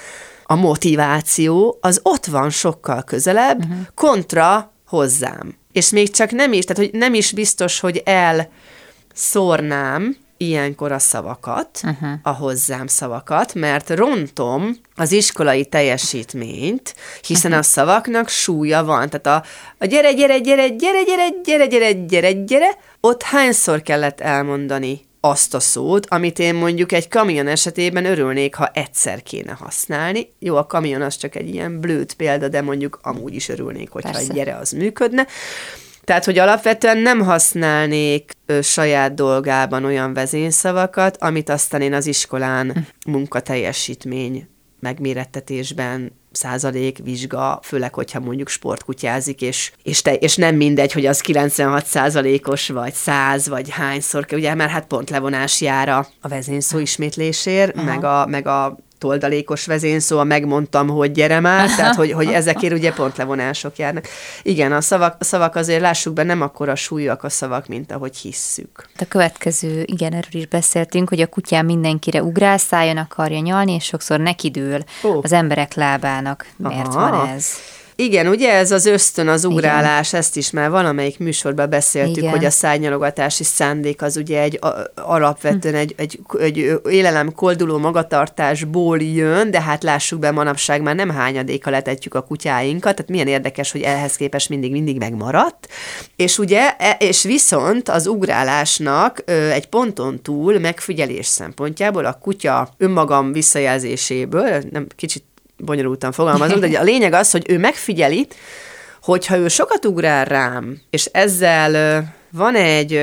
a 0.43 0.55
motiváció 0.55 1.77
az 1.81 1.99
ott 2.03 2.25
van 2.25 2.49
sokkal 2.49 3.03
közelebb, 3.03 3.57
uh-huh. 3.59 3.77
kontra 3.95 4.71
hozzám. 4.87 5.57
És 5.71 5.89
még 5.89 6.11
csak 6.11 6.31
nem 6.31 6.53
is, 6.53 6.65
tehát 6.65 6.89
hogy 6.89 6.99
nem 6.99 7.13
is 7.13 7.31
biztos, 7.31 7.79
hogy 7.79 8.01
el 8.05 8.49
szórnám, 9.13 10.17
ilyenkor 10.41 10.91
a 10.91 10.99
szavakat, 10.99 11.79
uh-huh. 11.83 12.09
a 12.23 12.29
hozzám 12.29 12.87
szavakat, 12.87 13.53
mert 13.53 13.89
rontom 13.89 14.75
az 14.95 15.11
iskolai 15.11 15.65
teljesítményt, 15.65 16.95
hiszen 17.21 17.51
uh-huh. 17.51 17.65
a 17.65 17.69
szavaknak 17.69 18.29
súlya 18.29 18.83
van. 18.83 19.09
Tehát 19.09 19.43
a, 19.43 19.47
a 19.77 19.85
gyere, 19.85 20.11
gyere, 20.11 20.37
gyere, 20.39 20.67
gyere, 20.67 21.03
gyere, 21.03 21.29
gyere, 21.43 21.65
gyere, 21.67 21.91
gyere, 21.91 22.31
gyere, 22.31 22.77
ott 22.99 23.23
hányszor 23.23 23.81
kellett 23.81 24.19
elmondani 24.21 25.07
azt 25.21 25.53
a 25.53 25.59
szót, 25.59 26.05
amit 26.09 26.39
én 26.39 26.55
mondjuk 26.55 26.91
egy 26.91 27.07
kamion 27.07 27.47
esetében 27.47 28.05
örülnék, 28.05 28.55
ha 28.55 28.71
egyszer 28.73 29.23
kéne 29.23 29.51
használni. 29.51 30.31
Jó, 30.39 30.55
a 30.55 30.65
kamion 30.65 31.01
az 31.01 31.15
csak 31.15 31.35
egy 31.35 31.53
ilyen 31.53 31.79
blőtt 31.79 32.13
példa, 32.13 32.47
de 32.47 32.61
mondjuk 32.61 32.99
amúgy 33.01 33.35
is 33.35 33.49
örülnék, 33.49 33.89
hogyha 33.89 34.11
Persze. 34.11 34.27
egy 34.27 34.35
gyere 34.35 34.55
az 34.55 34.71
működne. 34.71 35.27
Tehát, 36.09 36.25
hogy 36.25 36.37
alapvetően 36.37 36.97
nem 36.97 37.19
használnék 37.19 38.31
ö, 38.45 38.61
saját 38.61 39.13
dolgában 39.13 39.85
olyan 39.85 40.13
vezényszavakat, 40.13 41.17
amit 41.17 41.49
aztán 41.49 41.81
én 41.81 41.93
az 41.93 42.05
iskolán 42.05 42.71
hm. 42.71 43.11
munkateljesítmény 43.11 44.47
megmérettetésben 44.79 46.11
százalék 46.31 46.97
vizsga, 47.03 47.59
főleg, 47.63 47.93
hogyha 47.93 48.19
mondjuk 48.19 48.49
sportkutyázik, 48.49 49.41
és, 49.41 49.71
és, 49.83 50.01
te, 50.01 50.13
és 50.13 50.35
nem 50.35 50.55
mindegy, 50.55 50.91
hogy 50.91 51.05
az 51.05 51.21
96 51.21 51.85
százalékos, 51.85 52.69
vagy 52.69 52.93
100, 52.93 53.47
vagy 53.47 53.69
hányszor, 53.69 54.25
ugye 54.31 54.55
már 54.55 54.69
hát 54.69 54.87
pont 54.87 55.09
levonás 55.09 55.61
jár 55.61 55.89
a, 55.89 56.07
vezényszó 56.21 56.77
ismétlésért, 56.77 57.83
meg 57.83 58.03
a, 58.03 58.25
meg 58.25 58.47
a 58.47 58.77
toldalékos 58.99 59.65
vezényszó, 59.65 60.19
a 60.19 60.23
megmondtam, 60.23 60.87
hogy 60.87 61.11
gyere 61.11 61.39
már, 61.39 61.75
tehát 61.75 61.95
hogy, 61.95 62.11
hogy 62.11 62.27
ezekért 62.27 62.73
ugye 62.73 62.93
pont 62.93 63.17
levonások 63.17 63.77
járnak. 63.77 64.07
Igen, 64.41 64.71
a 64.71 64.81
szavak, 64.81 65.15
a 65.19 65.23
szavak 65.23 65.55
azért 65.55 65.81
lássuk 65.81 66.13
be, 66.13 66.23
nem 66.23 66.41
akkora 66.41 66.75
súlyok 66.75 67.23
a 67.23 67.29
szavak, 67.29 67.67
mint 67.67 67.91
ahogy 67.91 68.17
hisszük. 68.17 68.87
A 68.99 69.05
következő, 69.07 69.83
igen, 69.85 70.13
erről 70.13 70.41
is 70.41 70.47
beszéltünk, 70.47 71.09
hogy 71.09 71.21
a 71.21 71.27
kutyám 71.27 71.65
mindenkire 71.65 72.23
ugrál, 72.23 72.57
szájon 72.57 72.97
akarja 72.97 73.39
nyalni, 73.39 73.73
és 73.73 73.83
sokszor 73.83 74.19
nekidől 74.19 74.83
oh. 75.01 75.19
az 75.21 75.31
emberek 75.31 75.73
lábának. 75.73 76.45
Miért 76.57 76.87
Aha. 76.87 77.09
van 77.09 77.27
ez? 77.27 77.47
Igen, 77.99 78.27
ugye 78.27 78.53
ez 78.53 78.71
az 78.71 78.85
ösztön, 78.85 79.27
az 79.27 79.45
ugrálás, 79.45 80.07
Igen. 80.07 80.19
ezt 80.19 80.37
is 80.37 80.51
már 80.51 80.69
valamelyik 80.69 81.19
műsorban 81.19 81.69
beszéltük, 81.69 82.17
Igen. 82.17 82.29
hogy 82.29 82.45
a 82.45 82.49
szárnyalogatási 82.49 83.43
szándék 83.43 84.01
az 84.01 84.17
ugye 84.17 84.41
egy 84.41 84.59
a, 84.61 84.67
alapvetően 84.95 85.73
hm. 85.73 85.79
egy, 85.79 85.93
egy, 85.97 86.19
egy 86.39 86.79
élelem 86.89 87.33
kolduló 87.33 87.77
magatartásból 87.77 89.01
jön, 89.01 89.51
de 89.51 89.61
hát 89.61 89.83
lássuk 89.83 90.19
be, 90.19 90.31
manapság 90.31 90.81
már 90.81 90.95
nem 90.95 91.09
hányadéka 91.09 91.69
letetjük 91.69 92.13
a 92.13 92.21
kutyáinkat, 92.21 92.95
tehát 92.95 93.11
milyen 93.11 93.27
érdekes, 93.27 93.71
hogy 93.71 93.81
ehhez 93.81 94.15
képest 94.15 94.49
mindig, 94.49 94.71
mindig 94.71 94.97
megmaradt. 94.97 95.67
És 96.15 96.37
ugye, 96.37 96.75
e, 96.77 96.97
és 96.99 97.23
viszont 97.23 97.89
az 97.89 98.07
ugrálásnak 98.07 99.23
egy 99.51 99.67
ponton 99.67 100.21
túl 100.21 100.59
megfigyelés 100.59 101.25
szempontjából 101.25 102.05
a 102.05 102.17
kutya 102.21 102.69
önmagam 102.77 103.31
visszajelzéséből, 103.31 104.63
nem 104.71 104.87
kicsit 104.95 105.23
bonyolultan 105.59 106.11
fogalmazom, 106.11 106.59
de 106.59 106.79
a 106.79 106.83
lényeg 106.83 107.13
az, 107.13 107.31
hogy 107.31 107.45
ő 107.49 107.57
megfigyeli, 107.57 108.27
hogyha 109.01 109.37
ő 109.37 109.47
sokat 109.47 109.85
ugrál 109.85 110.25
rám, 110.25 110.81
és 110.89 111.05
ezzel 111.05 112.03
van 112.31 112.55
egy 112.55 113.01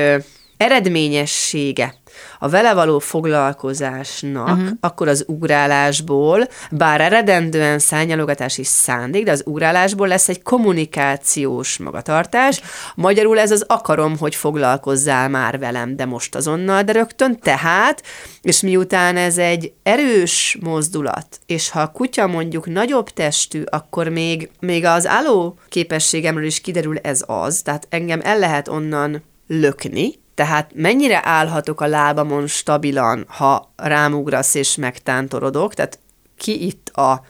eredményessége 0.57 1.95
a 2.39 2.49
vele 2.49 2.73
való 2.73 2.99
foglalkozásnak, 2.99 4.57
uh-huh. 4.57 4.69
akkor 4.79 5.07
az 5.07 5.23
ugrálásból, 5.27 6.47
bár 6.71 7.01
eredendően 7.01 7.79
szányalogatási 7.79 8.63
szándék, 8.63 9.23
de 9.23 9.31
az 9.31 9.43
ugrálásból 9.45 10.07
lesz 10.07 10.29
egy 10.29 10.41
kommunikációs 10.41 11.77
magatartás. 11.77 12.61
Magyarul 12.95 13.39
ez 13.39 13.51
az 13.51 13.63
akarom, 13.67 14.17
hogy 14.17 14.35
foglalkozzál 14.35 15.29
már 15.29 15.59
velem, 15.59 15.95
de 15.95 16.05
most 16.05 16.35
azonnal, 16.35 16.83
de 16.83 16.91
rögtön. 16.91 17.39
Tehát, 17.39 18.03
és 18.41 18.61
miután 18.61 19.17
ez 19.17 19.37
egy 19.37 19.73
erős 19.83 20.57
mozdulat, 20.61 21.39
és 21.45 21.69
ha 21.69 21.79
a 21.81 21.91
kutya 21.91 22.27
mondjuk 22.27 22.65
nagyobb 22.65 23.09
testű, 23.09 23.63
akkor 23.65 24.07
még, 24.07 24.49
még 24.59 24.85
az 24.85 25.07
álló 25.07 25.59
képességemről 25.69 26.45
is 26.45 26.61
kiderül 26.61 26.97
ez 26.97 27.23
az, 27.27 27.61
tehát 27.61 27.87
engem 27.89 28.19
el 28.23 28.39
lehet 28.39 28.67
onnan 28.67 29.23
lökni, 29.47 30.25
tehát 30.37 30.71
mennyire 30.73 31.21
állhatok 31.23 31.81
a 31.81 31.87
lábamon 31.87 32.47
stabilan, 32.47 33.25
ha 33.27 33.73
rámugrasz 33.75 34.55
és 34.55 34.75
megtántorodok, 34.75 35.73
tehát 35.73 35.99
ki 36.37 36.65
itt 36.65 36.89
a 36.89 37.21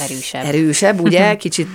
erősebb, 0.00 0.44
erősebb 0.44 1.00
ugye, 1.00 1.36
kicsit 1.44 1.68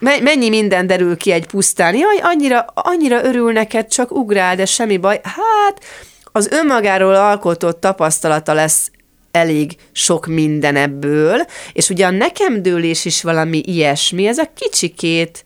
mennyi 0.00 0.48
minden 0.48 0.86
derül 0.86 1.16
ki 1.16 1.30
egy 1.30 1.46
pusztán, 1.46 1.94
jaj, 1.94 2.18
annyira, 2.22 2.64
annyira 2.74 3.24
örül 3.24 3.52
neked, 3.52 3.88
csak 3.88 4.12
ugrál, 4.12 4.56
de 4.56 4.66
semmi 4.66 4.96
baj. 4.96 5.20
Hát, 5.22 5.84
az 6.32 6.48
önmagáról 6.50 7.14
alkotott 7.14 7.80
tapasztalata 7.80 8.52
lesz 8.52 8.90
elég 9.30 9.76
sok 9.92 10.26
minden 10.26 10.76
ebből, 10.76 11.46
és 11.72 11.88
ugye 11.88 12.06
a 12.06 12.10
nekem 12.10 12.62
dőlés 12.62 13.04
is 13.04 13.22
valami 13.22 13.62
ilyesmi, 13.64 14.26
ez 14.26 14.38
a 14.38 14.50
kicsikét 14.54 15.44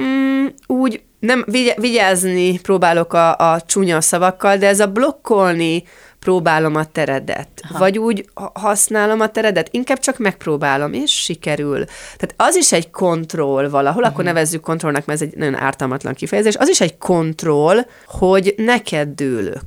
mm, 0.00 0.46
úgy 0.66 1.02
nem 1.18 1.44
vigyázni 1.76 2.60
próbálok 2.60 3.12
a, 3.12 3.52
a 3.52 3.60
csúnya 3.60 4.00
szavakkal, 4.00 4.56
de 4.56 4.66
ez 4.66 4.80
a 4.80 4.86
blokkolni 4.86 5.84
próbálom 6.18 6.74
a 6.74 6.84
teredet. 6.84 7.48
Aha. 7.70 7.78
Vagy 7.78 7.98
úgy 7.98 8.24
használom 8.52 9.20
a 9.20 9.28
teredet, 9.28 9.68
inkább 9.70 9.98
csak 9.98 10.18
megpróbálom, 10.18 10.92
és 10.92 11.12
sikerül. 11.12 11.84
Tehát 12.16 12.34
az 12.36 12.56
is 12.56 12.72
egy 12.72 12.90
kontroll 12.90 13.68
valahol, 13.68 14.00
uh-huh. 14.00 14.06
akkor 14.06 14.24
mhm. 14.24 14.34
nevezzük 14.34 14.60
kontrollnak, 14.60 15.06
mert 15.06 15.20
ez 15.20 15.28
egy 15.28 15.36
nagyon 15.36 15.54
ártalmatlan 15.54 16.14
kifejezés, 16.14 16.56
az 16.56 16.68
is 16.68 16.80
egy 16.80 16.98
kontroll, 16.98 17.86
hogy 18.06 18.54
neked 18.56 19.08
dőlök. 19.08 19.64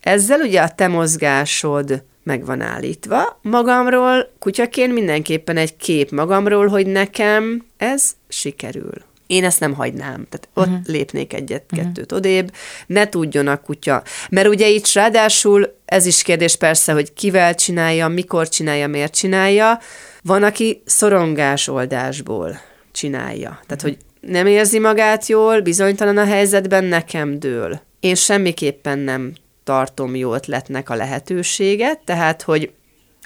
Ezzel 0.00 0.40
ugye 0.40 0.60
a 0.60 0.68
te 0.68 0.88
mozgásod 0.88 2.04
meg 2.22 2.44
van 2.44 2.60
állítva. 2.60 3.38
Magamról, 3.42 4.32
kutyaként 4.38 4.92
mindenképpen 4.92 5.56
egy 5.56 5.76
kép 5.76 6.10
magamról, 6.10 6.66
hogy 6.66 6.86
nekem 6.86 7.64
ez 7.76 8.12
sikerül. 8.28 9.10
Én 9.32 9.44
ezt 9.44 9.60
nem 9.60 9.74
hagynám. 9.74 10.26
Tehát 10.28 10.48
ott 10.54 10.66
uh-huh. 10.66 10.86
lépnék 10.86 11.32
egyet-kettőt 11.32 12.12
uh-huh. 12.12 12.18
odébb, 12.18 12.52
ne 12.86 13.08
tudjon 13.08 13.46
a 13.46 13.56
kutya. 13.56 14.02
Mert 14.30 14.48
ugye 14.48 14.68
itt 14.68 14.92
ráadásul 14.92 15.78
ez 15.84 16.06
is 16.06 16.22
kérdés 16.22 16.56
persze, 16.56 16.92
hogy 16.92 17.12
kivel 17.12 17.54
csinálja, 17.54 18.08
mikor 18.08 18.48
csinálja, 18.48 18.88
miért 18.88 19.14
csinálja. 19.14 19.78
Van, 20.22 20.42
aki 20.42 20.82
szorongás 20.84 21.68
oldásból 21.68 22.60
csinálja. 22.90 23.60
Tehát, 23.66 23.82
uh-huh. 23.82 23.90
hogy 23.90 23.98
nem 24.30 24.46
érzi 24.46 24.78
magát 24.78 25.26
jól, 25.26 25.60
bizonytalan 25.60 26.18
a 26.18 26.24
helyzetben, 26.24 26.84
nekem 26.84 27.38
dől. 27.38 27.80
Én 28.00 28.14
semmiképpen 28.14 28.98
nem 28.98 29.32
tartom 29.64 30.16
jó 30.16 30.34
ötletnek 30.34 30.90
a 30.90 30.94
lehetőséget, 30.94 32.00
tehát, 32.04 32.42
hogy, 32.42 32.72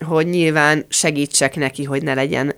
hogy 0.07 0.27
nyilván 0.27 0.85
segítsek 0.89 1.57
neki, 1.57 1.85
hogy 1.85 2.03
ne 2.03 2.15
legyen 2.15 2.55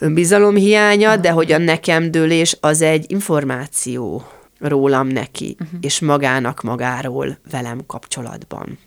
önbizalom 0.00 0.54
hiánya, 0.54 1.16
de 1.16 1.30
hogy 1.30 1.52
a 1.52 1.58
nekem 1.58 2.10
dőlés 2.10 2.56
az 2.60 2.82
egy 2.82 3.04
információ 3.08 4.24
rólam 4.58 5.06
neki, 5.06 5.56
uh-huh. 5.60 5.78
és 5.80 6.00
magának 6.00 6.62
magáról 6.62 7.38
velem 7.50 7.80
kapcsolatban. 7.86 8.78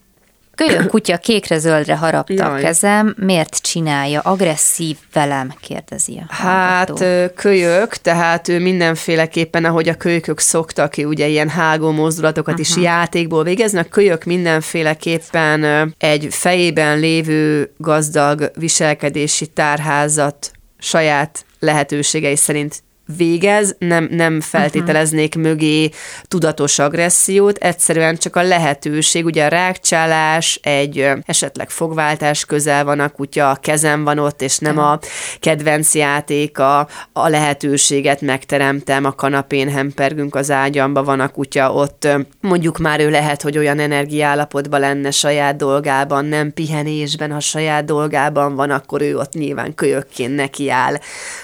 Kölyök 0.56 0.88
kutya 0.88 1.18
kékre-zöldre 1.18 1.96
harapta 1.96 2.34
Jaj. 2.34 2.60
a 2.60 2.64
kezem, 2.64 3.16
miért 3.18 3.62
csinálja? 3.62 4.20
Agresszív 4.20 4.98
velem, 5.14 5.54
kérdezi 5.62 6.24
a 6.28 6.34
Hát 6.34 7.04
kölyök, 7.36 7.96
tehát 7.96 8.48
ő 8.48 8.60
mindenféleképpen, 8.60 9.66
ahogy 9.66 9.90
a 9.90 9.96
kölykök 9.96 10.40
szoktak, 10.40 10.94
ugye 10.98 11.28
ilyen 11.28 11.50
hágó 11.50 11.92
mozdulatokat 11.92 12.54
Aha. 12.54 12.62
is 12.62 12.78
játékból 12.78 13.44
végeznek, 13.44 13.90
kölyök 13.90 14.24
mindenféleképpen 14.24 15.94
egy 15.98 16.28
fejében 16.30 17.00
lévő 17.00 17.72
gazdag 17.78 18.52
viselkedési 18.56 19.48
tárházat 19.48 20.52
saját 20.84 21.46
lehetőségei 21.60 22.36
szerint 22.36 22.84
végez, 23.18 23.76
nem, 23.80 24.08
nem 24.12 24.42
feltételeznék 24.42 25.36
uh-huh. 25.36 25.52
mögé 25.52 25.90
tudatos 26.28 26.80
agressziót, 26.80 27.58
egyszerűen 27.58 28.18
csak 28.18 28.36
a 28.36 28.44
lehetőség, 28.44 29.26
ugye 29.26 29.46
a 29.46 29.48
rákcsálás, 29.48 30.60
egy 30.64 31.10
esetleg 31.26 31.70
fogváltás 31.70 32.46
közel 32.46 32.84
van 32.84 33.00
a 33.00 33.10
kutya, 33.10 33.50
a 33.50 33.56
kezem 33.56 34.04
van 34.04 34.20
ott, 34.20 34.42
és 34.42 34.58
nem 34.58 34.78
a 34.78 35.00
kedvenc 35.40 35.96
játéka, 35.96 36.88
a 37.14 37.28
lehetőséget 37.28 38.22
megteremtem, 38.22 39.06
a 39.06 39.12
kanapén 39.12 39.70
hempergünk 39.70 40.36
az 40.36 40.52
ágyamba, 40.52 41.04
van 41.04 41.20
a 41.20 41.28
kutya 41.28 41.74
ott, 41.74 42.08
mondjuk 42.42 42.78
már 42.78 43.00
ő 43.00 43.10
lehet, 43.10 43.42
hogy 43.42 43.58
olyan 43.58 43.80
energiállapotban 43.80 44.80
lenne 44.80 45.12
saját 45.12 45.56
dolgában, 45.56 46.26
nem 46.26 46.54
pihenésben, 46.54 47.32
ha 47.32 47.40
saját 47.40 47.86
dolgában 47.86 48.56
van, 48.56 48.70
akkor 48.70 49.02
ő 49.02 49.18
ott 49.18 49.34
nyilván 49.34 49.76
kölyökként 49.76 50.36
nekiáll, 50.36 50.98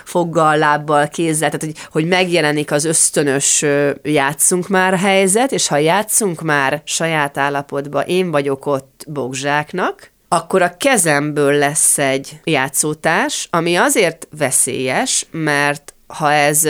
foggal, 0.04 0.58
lábbal, 0.58 1.08
kézzel, 1.08 1.50
tehát 1.60 1.76
hogy, 1.76 1.88
hogy 1.92 2.08
megjelenik 2.08 2.72
az 2.72 2.86
ösztönös 2.86 3.66
játszunk 4.04 4.68
már 4.68 4.98
helyzet, 4.98 5.52
és 5.52 5.68
ha 5.68 5.78
játszunk 5.78 6.42
már 6.42 6.82
saját 6.86 7.38
állapotba, 7.38 8.02
én 8.02 8.32
vagyok 8.32 8.66
ott 8.66 9.06
bogzsáknak, 9.08 10.12
akkor 10.28 10.62
a 10.62 10.78
kezemből 10.78 11.54
lesz 11.54 11.98
egy 11.98 12.40
játszótárs, 12.44 13.48
ami 13.52 13.76
azért 13.76 14.28
veszélyes, 14.38 15.26
mert 15.32 15.94
ha 16.08 16.32
ez 16.32 16.68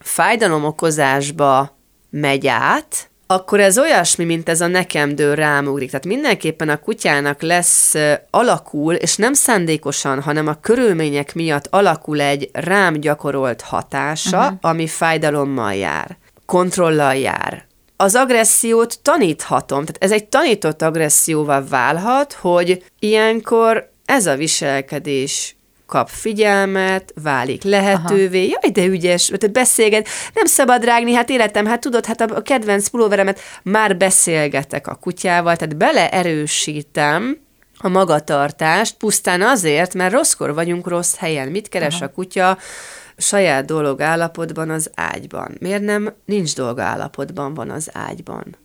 fájdalomokozásba 0.00 1.76
megy 2.10 2.46
át, 2.46 3.10
akkor 3.34 3.60
ez 3.60 3.78
olyasmi, 3.78 4.24
mint 4.24 4.48
ez 4.48 4.60
a 4.60 4.66
nekem 4.66 5.14
dől 5.14 5.34
rámugrik. 5.34 5.90
Tehát 5.90 6.06
mindenképpen 6.06 6.68
a 6.68 6.76
kutyának 6.76 7.42
lesz 7.42 7.94
alakul, 8.30 8.94
és 8.94 9.16
nem 9.16 9.32
szándékosan, 9.32 10.22
hanem 10.22 10.46
a 10.46 10.60
körülmények 10.60 11.34
miatt 11.34 11.66
alakul 11.70 12.20
egy 12.20 12.50
rám 12.52 12.94
gyakorolt 12.94 13.60
hatása, 13.60 14.38
uh-huh. 14.38 14.58
ami 14.60 14.86
fájdalommal 14.86 15.74
jár, 15.74 16.16
kontrollal 16.46 17.14
jár. 17.14 17.66
Az 17.96 18.14
agressziót 18.14 18.98
taníthatom, 19.02 19.80
tehát 19.84 20.02
ez 20.02 20.12
egy 20.12 20.28
tanított 20.28 20.82
agresszióval 20.82 21.64
válhat, 21.68 22.32
hogy 22.32 22.84
ilyenkor 22.98 23.90
ez 24.04 24.26
a 24.26 24.36
viselkedés 24.36 25.56
kap 25.92 26.08
figyelmet, 26.08 27.12
válik 27.22 27.62
lehetővé, 27.62 28.50
Aha. 28.50 28.58
jaj, 28.62 28.72
de 28.72 28.84
ügyes, 28.84 29.26
tehát 29.26 29.52
beszélget, 29.52 30.08
nem 30.34 30.44
szabad 30.44 30.84
rágni, 30.84 31.12
hát 31.12 31.30
életem, 31.30 31.66
hát 31.66 31.80
tudod, 31.80 32.06
hát 32.06 32.20
a 32.20 32.42
kedvenc 32.42 32.88
pulóveremet 32.88 33.40
már 33.62 33.96
beszélgetek 33.96 34.86
a 34.86 34.94
kutyával, 34.94 35.56
tehát 35.56 35.76
beleerősítem 35.76 37.38
a 37.78 37.88
magatartást, 37.88 38.96
pusztán 38.96 39.42
azért, 39.42 39.94
mert 39.94 40.12
rosszkor 40.12 40.54
vagyunk 40.54 40.88
rossz 40.88 41.16
helyen. 41.16 41.48
Mit 41.48 41.68
keres 41.68 41.94
Aha. 41.94 42.04
a 42.04 42.08
kutya? 42.08 42.58
saját 43.16 43.64
dolog 43.64 44.00
állapotban 44.00 44.70
az 44.70 44.90
ágyban. 44.94 45.56
Miért 45.60 45.82
nem 45.82 46.14
nincs 46.24 46.54
dolga 46.54 46.82
állapotban 46.82 47.54
van 47.54 47.70
az 47.70 47.90
ágyban? 47.92 48.56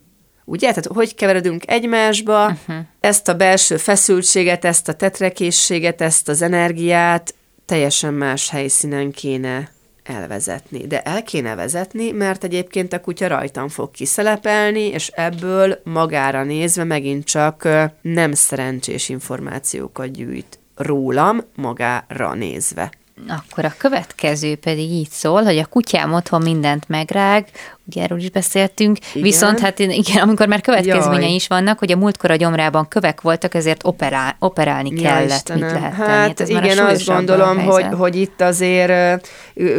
Ugye? 0.48 0.68
Tehát 0.68 0.86
hogy 0.86 1.14
keveredünk 1.14 1.70
egymásba, 1.70 2.44
uh-huh. 2.44 2.76
ezt 3.00 3.28
a 3.28 3.34
belső 3.34 3.76
feszültséget, 3.76 4.64
ezt 4.64 4.88
a 4.88 4.92
tetrekészséget, 4.92 6.00
ezt 6.00 6.28
az 6.28 6.42
energiát 6.42 7.34
teljesen 7.64 8.14
más 8.14 8.50
helyszínen 8.50 9.10
kéne 9.10 9.70
elvezetni. 10.02 10.86
De 10.86 11.00
el 11.00 11.22
kéne 11.22 11.54
vezetni, 11.54 12.10
mert 12.10 12.44
egyébként 12.44 12.92
a 12.92 13.00
kutya 13.00 13.26
rajtam 13.26 13.68
fog 13.68 13.90
kiszelepelni, 13.90 14.80
és 14.80 15.08
ebből 15.08 15.80
magára 15.84 16.44
nézve 16.44 16.84
megint 16.84 17.24
csak 17.24 17.68
nem 18.02 18.32
szerencsés 18.32 19.08
információkat 19.08 20.12
gyűjt 20.12 20.58
rólam 20.74 21.40
magára 21.54 22.34
nézve. 22.34 22.90
Akkor 23.28 23.64
a 23.64 23.74
következő 23.78 24.56
pedig 24.56 24.90
így 24.90 25.10
szól, 25.10 25.42
hogy 25.42 25.58
a 25.58 25.66
kutyám 25.66 26.12
otthon 26.12 26.42
mindent 26.42 26.88
megrág, 26.88 27.46
ugye 27.86 28.02
erről 28.02 28.18
is 28.18 28.30
beszéltünk, 28.30 28.98
igen. 29.10 29.22
viszont 29.22 29.60
hát 29.60 29.78
igen, 29.78 30.22
amikor 30.22 30.46
már 30.46 30.60
következményei 30.60 31.24
Jaj. 31.24 31.34
is 31.34 31.46
vannak, 31.46 31.78
hogy 31.78 31.92
a 31.92 31.96
múltkor 31.96 32.30
a 32.30 32.36
gyomrában 32.36 32.88
kövek 32.88 33.20
voltak, 33.20 33.54
ezért 33.54 33.84
operál, 33.84 34.36
operálni 34.38 34.92
ja, 34.94 35.02
kellett, 35.02 35.30
Istenem. 35.30 35.64
mit 35.64 35.72
lehet 35.72 35.96
tenni. 35.96 36.08
Hát 36.08 36.40
ez 36.40 36.48
igen, 36.48 36.78
azt 36.78 37.06
gondolom, 37.06 37.58
hogy, 37.58 37.86
hogy 37.92 38.16
itt 38.16 38.40
azért 38.40 39.28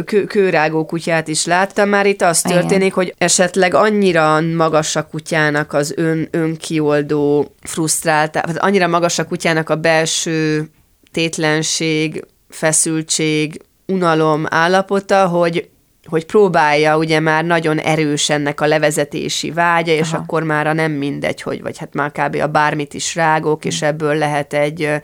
kő, 0.04 0.24
kőrágó 0.24 0.86
kutyát 0.86 1.28
is 1.28 1.44
láttam, 1.44 1.88
már 1.88 2.06
itt 2.06 2.22
az 2.22 2.40
történik, 2.40 2.72
igen. 2.80 2.92
hogy 2.92 3.14
esetleg 3.18 3.74
annyira 3.74 4.40
magas 4.40 4.96
a 4.96 5.06
kutyának 5.06 5.72
az 5.72 5.92
ön, 5.96 6.28
önkioldó 6.30 7.54
frusztrált, 7.62 8.30
tehát 8.30 8.58
annyira 8.58 8.86
magas 8.86 9.18
a 9.18 9.24
kutyának 9.24 9.68
a 9.68 9.76
belső 9.76 10.70
tétlenség, 11.12 12.24
feszültség, 12.50 13.60
unalom 13.86 14.46
állapota, 14.48 15.26
hogy 15.26 15.68
hogy 16.04 16.26
próbálja 16.26 16.98
ugye 16.98 17.20
már 17.20 17.44
nagyon 17.44 17.78
erős 17.78 18.30
ennek 18.30 18.60
a 18.60 18.66
levezetési 18.66 19.50
vágya, 19.50 19.92
és 19.92 20.12
Aha. 20.12 20.22
akkor 20.22 20.42
már 20.42 20.66
a 20.66 20.72
nem 20.72 20.92
mindegy, 20.92 21.42
hogy 21.42 21.62
vagy 21.62 21.78
hát 21.78 21.94
már 21.94 22.12
kb. 22.12 22.34
a 22.34 22.46
bármit 22.46 22.94
is 22.94 23.14
rágok, 23.14 23.64
és 23.64 23.78
hm. 23.78 23.84
ebből 23.84 24.14
lehet 24.14 24.52
egy 24.52 25.00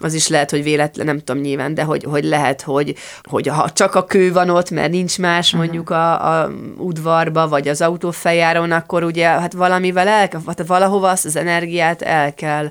az 0.00 0.14
is 0.14 0.28
lehet, 0.28 0.50
hogy 0.50 0.62
véletlen, 0.62 1.06
nem 1.06 1.18
tudom 1.18 1.42
nyilván, 1.42 1.74
de 1.74 1.82
hogy, 1.82 2.04
hogy 2.04 2.24
lehet, 2.24 2.62
hogy, 2.62 2.94
hogy 3.22 3.46
ha 3.46 3.70
csak 3.70 3.94
a 3.94 4.04
kő 4.04 4.32
van 4.32 4.50
ott, 4.50 4.70
mert 4.70 4.90
nincs 4.90 5.18
más 5.18 5.52
mondjuk 5.52 5.90
a, 5.90 6.40
a 6.42 6.50
udvarba, 6.76 7.48
vagy 7.48 7.68
az 7.68 7.80
autófejáron, 7.80 8.72
akkor 8.72 9.02
ugye 9.02 9.26
hát 9.26 9.52
valamivel 9.52 10.08
el, 10.08 10.28
valahova 10.66 11.10
azt 11.10 11.24
az 11.24 11.36
energiát 11.36 12.02
el 12.02 12.34
kell 12.34 12.70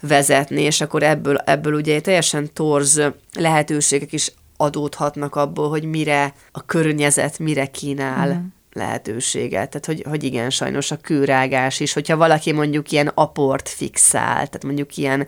vezetni, 0.00 0.62
és 0.62 0.80
akkor 0.80 1.02
ebből, 1.02 1.36
ebből 1.36 1.74
ugye 1.74 2.00
teljesen 2.00 2.52
torz 2.52 3.00
lehetőségek 3.38 4.12
is 4.12 4.32
adódhatnak 4.56 5.34
abból, 5.34 5.68
hogy 5.68 5.84
mire 5.84 6.34
a 6.52 6.64
környezet 6.64 7.38
mire 7.38 7.66
kínál 7.66 8.28
mm. 8.28 8.46
lehetőséget. 8.72 9.70
Tehát, 9.70 9.86
hogy, 9.86 10.04
hogy 10.08 10.24
igen, 10.24 10.50
sajnos 10.50 10.90
a 10.90 10.96
kőrágás 10.96 11.80
is, 11.80 11.92
hogyha 11.92 12.16
valaki 12.16 12.52
mondjuk 12.52 12.90
ilyen 12.90 13.10
aport 13.14 13.68
fixál, 13.68 14.34
tehát 14.34 14.64
mondjuk 14.64 14.96
ilyen 14.96 15.26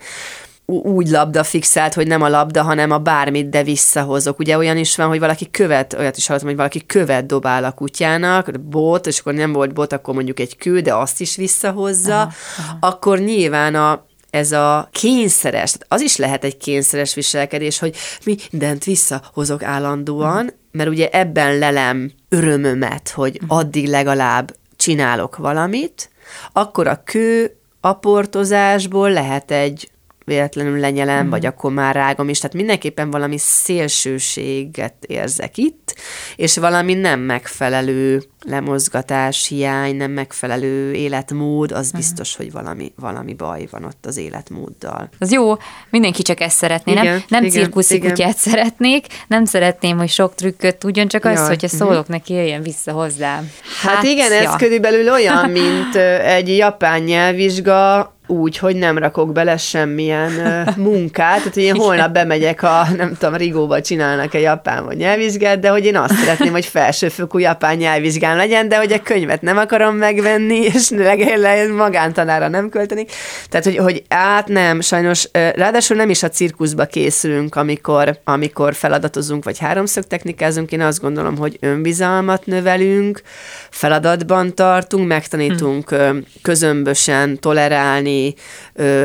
úgy 0.69 1.07
labda 1.07 1.43
fixált, 1.43 1.93
hogy 1.93 2.07
nem 2.07 2.21
a 2.21 2.29
labda, 2.29 2.63
hanem 2.63 2.91
a 2.91 2.97
bármit, 2.97 3.49
de 3.49 3.63
visszahozok. 3.63 4.39
Ugye 4.39 4.57
olyan 4.57 4.77
is 4.77 4.95
van, 4.95 5.07
hogy 5.07 5.19
valaki 5.19 5.51
követ, 5.51 5.93
olyat 5.93 6.17
is 6.17 6.27
hallottam, 6.27 6.49
hogy 6.49 6.57
valaki 6.57 6.85
követ 6.85 7.25
dobál 7.25 7.63
a 7.63 7.71
kutyának, 7.71 8.61
bot, 8.61 9.07
és 9.07 9.19
akkor 9.19 9.33
nem 9.33 9.53
volt 9.53 9.73
bot, 9.73 9.93
akkor 9.93 10.13
mondjuk 10.13 10.39
egy 10.39 10.57
kő, 10.57 10.79
de 10.79 10.95
azt 10.95 11.21
is 11.21 11.35
visszahozza, 11.35 12.19
aha, 12.19 12.31
aha. 12.57 12.77
akkor 12.79 13.19
nyilván 13.19 13.75
a, 13.75 14.05
ez 14.29 14.51
a 14.51 14.89
kényszeres, 14.91 15.75
az 15.87 16.01
is 16.01 16.15
lehet 16.15 16.43
egy 16.43 16.57
kényszeres 16.57 17.13
viselkedés, 17.13 17.79
hogy 17.79 17.95
mindent 18.23 18.83
visszahozok 18.83 19.63
állandóan, 19.63 20.53
mert 20.71 20.89
ugye 20.89 21.09
ebben 21.09 21.57
lelem 21.57 22.11
örömömet, 22.29 23.09
hogy 23.09 23.39
addig 23.47 23.87
legalább 23.87 24.55
csinálok 24.77 25.37
valamit, 25.37 26.09
akkor 26.51 26.87
a 26.87 27.01
kő 27.03 27.57
aportozásból 27.81 29.11
lehet 29.11 29.51
egy 29.51 29.89
véletlenül 30.29 30.79
lenyelem, 30.79 31.25
mm. 31.25 31.29
vagy 31.29 31.45
akkor 31.45 31.71
már 31.71 31.95
rágom 31.95 32.29
is. 32.29 32.39
Tehát 32.39 32.55
mindenképpen 32.55 33.11
valami 33.11 33.37
szélsőséget 33.37 34.95
érzek 35.07 35.57
itt, 35.57 35.95
és 36.35 36.57
valami 36.57 36.93
nem 36.93 37.19
megfelelő 37.19 38.23
lemozgatás, 38.45 39.47
hiány, 39.47 39.95
nem 39.95 40.11
megfelelő 40.11 40.93
életmód, 40.93 41.71
az 41.71 41.85
uh-huh. 41.85 41.99
biztos, 41.99 42.35
hogy 42.35 42.51
valami, 42.51 42.91
valami 42.95 43.33
baj 43.33 43.67
van 43.71 43.83
ott 43.83 44.05
az 44.05 44.17
életmóddal. 44.17 45.09
Az 45.19 45.31
jó, 45.31 45.53
mindenki 45.89 46.21
csak 46.21 46.39
ezt 46.39 46.57
szeretné, 46.57 46.91
igen, 46.91 47.05
nem, 47.05 47.23
nem 47.27 47.43
igen, 47.43 47.61
cirkuszi 47.61 47.99
kutyát 47.99 48.37
szeretnék, 48.37 49.05
nem 49.27 49.45
szeretném, 49.45 49.97
hogy 49.97 50.09
sok 50.09 50.35
trükköt 50.35 50.77
tudjon, 50.77 51.07
csak 51.07 51.23
ja, 51.23 51.29
az, 51.29 51.47
hogyha 51.47 51.67
uh-huh. 51.67 51.79
szólok 51.81 52.07
neki, 52.07 52.33
jöjjön 52.33 52.61
vissza 52.61 52.91
hozzám. 52.91 53.51
Hát, 53.81 53.93
hát 53.93 54.03
igen, 54.03 54.31
ja. 54.31 54.37
ez 54.37 54.55
körülbelül 54.55 55.11
olyan, 55.11 55.49
mint 55.49 55.95
egy 56.23 56.57
japán 56.57 57.01
nyelvvizsga, 57.01 58.17
úgy, 58.29 58.57
hogy 58.57 58.75
nem 58.75 58.97
rakok 58.97 59.31
bele 59.31 59.57
semmilyen 59.57 60.31
munkát, 60.77 61.37
tehát 61.37 61.53
hogy 61.53 61.63
én 61.63 61.75
holnap 61.75 62.11
bemegyek 62.11 62.63
a, 62.63 62.87
nem 62.97 63.15
tudom, 63.19 63.35
Rigóba 63.35 63.81
csinálnak 63.81 64.33
egy 64.33 64.41
japán 64.41 64.85
vagy 64.85 64.97
nyelvvizsgát, 64.97 65.59
de 65.59 65.69
hogy 65.69 65.85
én 65.85 65.97
azt 65.97 66.13
szeretném, 66.13 66.51
hogy 66.51 66.65
felsőfokú 66.65 67.37
japán 67.37 67.75
nyelvvizsgán 67.75 68.35
legyen, 68.35 68.67
de 68.67 68.77
hogy 68.77 68.91
a 68.91 69.01
könyvet 69.01 69.41
nem 69.41 69.57
akarom 69.57 69.95
megvenni, 69.95 70.57
és 70.73 70.89
legalább 70.89 71.69
magántanára 71.69 72.47
nem 72.47 72.69
költeni. 72.69 73.05
Tehát, 73.49 73.65
hogy, 73.65 73.77
hogy 73.77 74.03
át 74.07 74.47
nem, 74.47 74.81
sajnos, 74.81 75.29
ráadásul 75.31 75.97
nem 75.97 76.09
is 76.09 76.23
a 76.23 76.29
cirkuszba 76.29 76.85
készülünk, 76.85 77.55
amikor, 77.55 78.19
amikor 78.23 78.73
feladatozunk, 78.73 79.43
vagy 79.43 79.59
háromszög 79.59 80.03
technikázunk, 80.03 80.71
én 80.71 80.81
azt 80.81 81.01
gondolom, 81.01 81.37
hogy 81.37 81.57
önbizalmat 81.59 82.45
növelünk, 82.45 83.21
feladatban 83.69 84.55
tartunk, 84.55 85.07
megtanítunk 85.07 85.89
hmm. 85.89 86.23
közömbösen 86.41 87.39
tolerálni, 87.39 88.18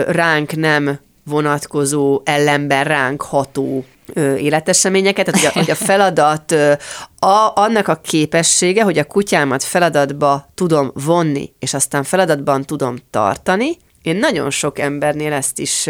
ránk 0.06 0.56
nem 0.56 0.98
vonatkozó, 1.24 2.20
ellenben 2.24 2.84
ránk 2.84 3.22
ható 3.22 3.84
életeseményeket, 4.36 5.24
tehát 5.24 5.40
hogy 5.40 5.50
a, 5.50 5.58
hogy 5.58 5.70
a 5.70 5.74
feladat, 5.74 6.52
a, 7.18 7.52
annak 7.54 7.88
a 7.88 7.94
képessége, 7.94 8.82
hogy 8.82 8.98
a 8.98 9.04
kutyámat 9.04 9.62
feladatba 9.62 10.48
tudom 10.54 10.90
vonni, 10.94 11.52
és 11.58 11.74
aztán 11.74 12.02
feladatban 12.02 12.64
tudom 12.64 12.96
tartani, 13.10 13.76
én 14.04 14.16
nagyon 14.16 14.50
sok 14.50 14.78
embernél 14.78 15.32
ezt 15.32 15.58
is 15.58 15.88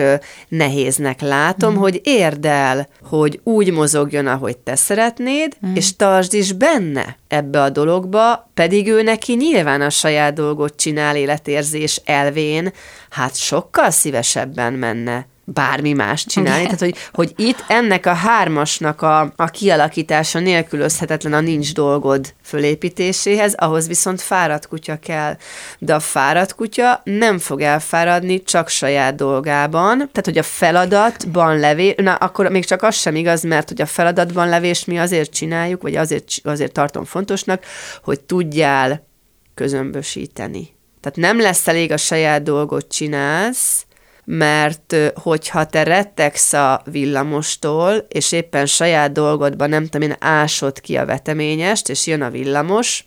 nehéznek 0.49 1.21
látom, 1.21 1.75
mm. 1.75 1.77
hogy 1.77 2.01
érdel, 2.05 2.89
hogy 3.03 3.41
úgy 3.43 3.73
mozogjon, 3.73 4.27
ahogy 4.27 4.59
te 4.59 4.77
szeretnéd, 4.77 5.57
mm. 5.67 5.75
és 5.75 5.97
tartsd 5.97 6.35
is 6.35 6.53
benne 6.53 7.17
ebbe 7.29 7.63
a 7.63 7.71
dologba, 7.71 8.51
pedig 8.55 8.89
ő 8.89 9.03
neki 9.03 9.35
nyilván 9.35 9.81
a 9.81 9.91
saját 9.91 10.35
dolgot 10.35 10.77
csinál 10.77 11.17
életérzés 11.17 12.01
elvén, 12.05 12.73
hát 13.11 13.37
sokkal 13.37 13.91
szívesebben 13.91 14.73
menne 14.73 15.27
bármi 15.45 15.93
más 15.93 16.25
csinálni. 16.25 16.65
Tehát, 16.65 16.81
hogy, 16.81 16.97
hogy 17.13 17.33
itt 17.37 17.65
ennek 17.69 18.07
a 18.07 18.13
hármasnak 18.13 19.03
a, 19.03 19.33
a 19.37 19.47
kialakítása 19.47 20.39
nélkülözhetetlen 20.39 21.33
a 21.33 21.41
nincs 21.41 21.75
dolgod 21.75 22.35
fölépítéséhez, 22.43 23.55
ahhoz 23.55 23.87
viszont 23.87 24.21
fáradt 24.21 24.69
kutya 24.69 24.97
kell. 24.97 25.37
De 25.79 25.95
a 25.95 26.01
fáradt 26.01 26.55
kutya 26.55 27.01
nem 27.05 27.39
fog 27.39 27.61
elfáradni 27.61 28.43
csak 28.43 28.69
saját 28.69 29.15
dolgában, 29.15 29.97
tehát, 29.97 30.25
hogy 30.25 30.39
a 30.39 30.43
feladatban 30.43 31.59
levés, 31.59 31.95
na 31.97 32.15
akkor 32.15 32.49
még 32.49 32.65
csak 32.65 32.83
az 32.83 32.95
sem 32.95 33.15
igaz, 33.15 33.43
mert 33.43 33.69
hogy 33.69 33.81
a 33.81 33.87
feladatban 33.87 34.49
levés 34.49 34.85
mi 34.85 34.99
azért 34.99 35.33
csináljuk, 35.33 35.83
vagy 35.83 35.97
azért, 35.97 36.29
azért 36.43 36.73
tartom 36.73 37.05
fontosnak, 37.05 37.65
hogy 38.03 38.21
tudjál 38.21 39.07
közömbösíteni. 39.55 40.73
Tehát 41.01 41.19
nem 41.19 41.41
lesz 41.41 41.69
elég 41.69 41.93
a 41.93 41.97
saját 41.97 42.43
dolgot 42.43 42.89
csinálsz, 42.89 43.87
mert 44.25 44.97
hogyha 45.15 45.65
te 45.65 45.83
rettegsz 45.83 46.53
a 46.53 46.83
villamostól, 46.85 48.07
és 48.09 48.33
éppen 48.33 48.67
saját 48.67 49.13
dolgodban, 49.13 49.69
nem 49.69 49.87
tudom 49.87 50.09
én, 50.09 50.17
ásod 50.21 50.81
ki 50.81 50.97
a 50.97 51.05
veteményest, 51.05 51.89
és 51.89 52.07
jön 52.07 52.23
a 52.23 52.31
villamos, 52.31 53.05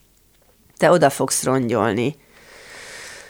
te 0.78 0.92
oda 0.92 1.10
fogsz 1.10 1.44
rongyolni, 1.44 2.16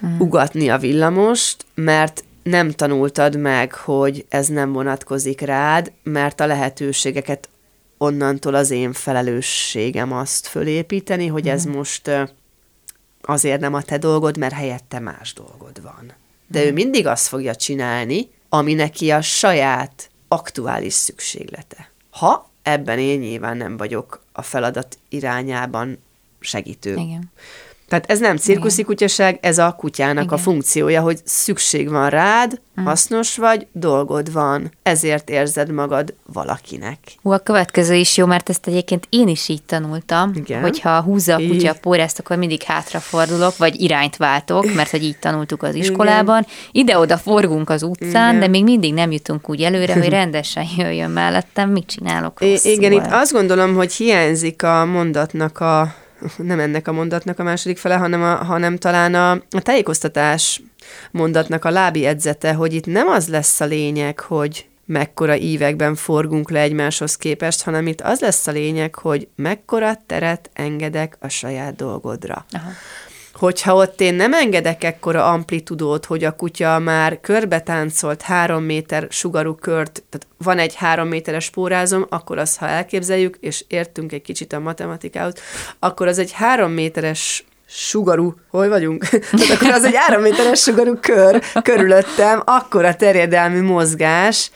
mm. 0.05 0.19
ugatni 0.19 0.69
a 0.69 0.77
villamost, 0.77 1.65
mert 1.75 2.23
nem 2.43 2.71
tanultad 2.71 3.37
meg, 3.37 3.73
hogy 3.73 4.25
ez 4.29 4.47
nem 4.47 4.73
vonatkozik 4.73 5.41
rád, 5.41 5.91
mert 6.03 6.39
a 6.39 6.45
lehetőségeket 6.45 7.49
onnantól 7.97 8.53
az 8.55 8.71
én 8.71 8.93
felelősségem 8.93 10.13
azt 10.13 10.47
fölépíteni, 10.47 11.27
hogy 11.27 11.47
ez 11.47 11.67
mm. 11.67 11.71
most 11.71 12.11
azért 13.21 13.59
nem 13.59 13.73
a 13.73 13.81
te 13.81 13.97
dolgod, 13.97 14.37
mert 14.37 14.53
helyette 14.53 14.99
más 14.99 15.33
dolgod 15.33 15.81
van 15.81 16.16
de 16.47 16.65
ő 16.65 16.73
mindig 16.73 17.07
azt 17.07 17.27
fogja 17.27 17.55
csinálni, 17.55 18.29
ami 18.49 18.73
neki 18.73 19.11
a 19.11 19.21
saját 19.21 20.09
aktuális 20.27 20.93
szükséglete. 20.93 21.91
Ha 22.09 22.49
ebben 22.61 22.99
én 22.99 23.19
nyilván 23.19 23.57
nem 23.57 23.77
vagyok 23.77 24.23
a 24.31 24.41
feladat 24.41 24.97
irányában 25.09 25.97
segítő. 26.39 26.95
Igen. 26.95 27.31
Tehát 27.87 28.11
ez 28.11 28.19
nem 28.19 28.37
cirkuszi 28.37 28.83
kutyaság, 28.83 29.37
ez 29.41 29.57
a 29.57 29.75
kutyának 29.77 30.23
Igen. 30.23 30.37
a 30.37 30.41
funkciója, 30.41 31.01
hogy 31.01 31.19
szükség 31.23 31.89
van 31.89 32.09
rád, 32.09 32.59
mm. 32.81 32.83
hasznos 32.83 33.37
vagy, 33.37 33.67
dolgod 33.71 34.31
van, 34.31 34.71
ezért 34.83 35.29
érzed 35.29 35.71
magad 35.71 36.13
valakinek. 36.33 36.97
Hú, 37.21 37.31
a 37.31 37.37
következő 37.37 37.95
is 37.95 38.17
jó, 38.17 38.25
mert 38.25 38.49
ezt 38.49 38.67
egyébként 38.67 39.07
én 39.09 39.27
is 39.27 39.49
így 39.49 39.63
tanultam, 39.63 40.31
Igen. 40.35 40.61
hogyha 40.61 41.01
húzza 41.01 41.35
a 41.35 41.37
kutya 41.47 41.71
a 41.71 41.75
pórezt, 41.81 42.19
akkor 42.19 42.37
mindig 42.37 42.63
hátrafordulok, 42.63 43.57
vagy 43.57 43.81
irányt 43.81 44.17
váltok, 44.17 44.73
mert 44.73 44.89
hogy 44.89 45.03
így 45.03 45.17
tanultuk 45.19 45.63
az 45.63 45.75
iskolában. 45.75 46.45
Ide-oda 46.71 47.17
forgunk 47.17 47.69
az 47.69 47.83
utcán, 47.83 48.29
Igen. 48.29 48.39
de 48.39 48.47
még 48.47 48.63
mindig 48.63 48.93
nem 48.93 49.11
jutunk 49.11 49.49
úgy 49.49 49.61
előre, 49.61 49.93
hogy 49.93 50.09
rendesen 50.19 50.65
jöjjön 50.77 51.11
mellettem, 51.11 51.69
mit 51.69 51.85
csinálok 51.85 52.39
rosszul. 52.39 52.71
Igen, 52.71 52.91
itt 52.91 53.07
azt 53.11 53.31
gondolom, 53.31 53.75
hogy 53.75 53.93
hiányzik 53.93 54.63
a 54.63 54.85
mondatnak 54.85 55.59
a 55.59 56.05
nem 56.37 56.59
ennek 56.59 56.87
a 56.87 56.91
mondatnak 56.91 57.39
a 57.39 57.43
második 57.43 57.77
fele, 57.77 57.95
hanem, 57.95 58.23
a, 58.23 58.35
hanem 58.35 58.77
talán 58.77 59.15
a, 59.15 59.31
a 59.31 59.61
tájékoztatás 59.61 60.61
mondatnak 61.11 61.65
a 61.65 61.69
lábi 61.69 62.05
edzete, 62.05 62.53
hogy 62.53 62.73
itt 62.73 62.85
nem 62.85 63.07
az 63.07 63.27
lesz 63.27 63.59
a 63.59 63.65
lényeg, 63.65 64.19
hogy 64.19 64.67
mekkora 64.85 65.35
ívekben 65.35 65.95
forgunk 65.95 66.49
le 66.49 66.59
egymáshoz 66.59 67.15
képest, 67.15 67.63
hanem 67.63 67.87
itt 67.87 68.01
az 68.01 68.19
lesz 68.19 68.47
a 68.47 68.51
lényeg, 68.51 68.95
hogy 68.95 69.27
mekkora 69.35 70.01
teret 70.05 70.49
engedek 70.53 71.17
a 71.19 71.27
saját 71.27 71.75
dolgodra. 71.75 72.45
Aha 72.51 72.69
hogyha 73.37 73.75
ott 73.75 74.01
én 74.01 74.13
nem 74.13 74.33
engedek 74.33 74.83
ekkora 74.83 75.31
amplitudót, 75.31 76.05
hogy 76.05 76.23
a 76.23 76.31
kutya 76.31 76.79
már 76.79 77.19
körbe 77.21 77.59
táncolt 77.59 78.21
három 78.21 78.63
méter 78.63 79.07
sugarú 79.09 79.55
kört, 79.55 80.03
tehát 80.09 80.27
van 80.37 80.59
egy 80.59 80.75
három 80.75 81.07
méteres 81.07 81.43
spórázom, 81.43 82.05
akkor 82.09 82.37
az, 82.37 82.57
ha 82.57 82.67
elképzeljük, 82.67 83.37
és 83.39 83.63
értünk 83.67 84.11
egy 84.11 84.21
kicsit 84.21 84.53
a 84.53 84.59
matematikához, 84.59 85.33
akkor 85.79 86.07
az 86.07 86.19
egy 86.19 86.31
három 86.31 86.71
méteres 86.71 87.45
sugarú, 87.67 88.35
hol 88.49 88.69
vagyunk? 88.69 89.03
Tehát 89.31 89.49
akkor 89.49 89.71
az 89.71 89.83
egy 89.83 89.95
három 89.95 90.21
méteres 90.21 90.61
sugarú 90.61 90.95
kör 90.99 91.41
körülöttem, 91.63 92.41
akkor 92.45 92.85
a 92.85 92.95
terjedelmi 92.95 93.59
mozgás, 93.59 94.51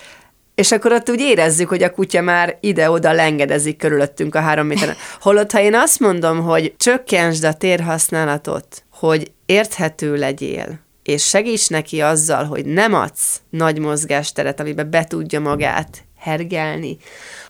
és 0.62 0.72
akkor 0.72 0.92
ott 0.92 1.10
úgy 1.10 1.20
érezzük, 1.20 1.70
hogy 1.70 1.84
a 1.84 1.92
kutya 1.92 2.22
már 2.22 2.58
ide-oda 2.60 3.12
lengedezik 3.12 3.78
körülöttünk 3.78 4.36
a 4.36 4.40
három 4.40 4.68
méteren. 4.68 4.96
Holott, 5.22 5.52
ha 5.52 5.60
én 5.60 5.76
azt 5.76 6.00
mondom, 6.00 6.44
hogy 6.44 6.74
csökkentsd 6.78 7.44
a 7.44 7.54
térhasználatot, 7.54 8.84
hogy 8.90 9.32
érthető 9.46 10.16
legyél, 10.16 10.80
és 11.04 11.28
segíts 11.28 11.70
neki 11.70 12.02
azzal, 12.02 12.44
hogy 12.44 12.66
nem 12.66 12.94
adsz 12.94 13.42
nagy 13.50 13.80
mozgásteret, 13.80 14.60
amiben 14.60 14.90
be 14.90 15.04
tudja 15.04 15.40
magát 15.40 16.04
hergelni, 16.18 16.98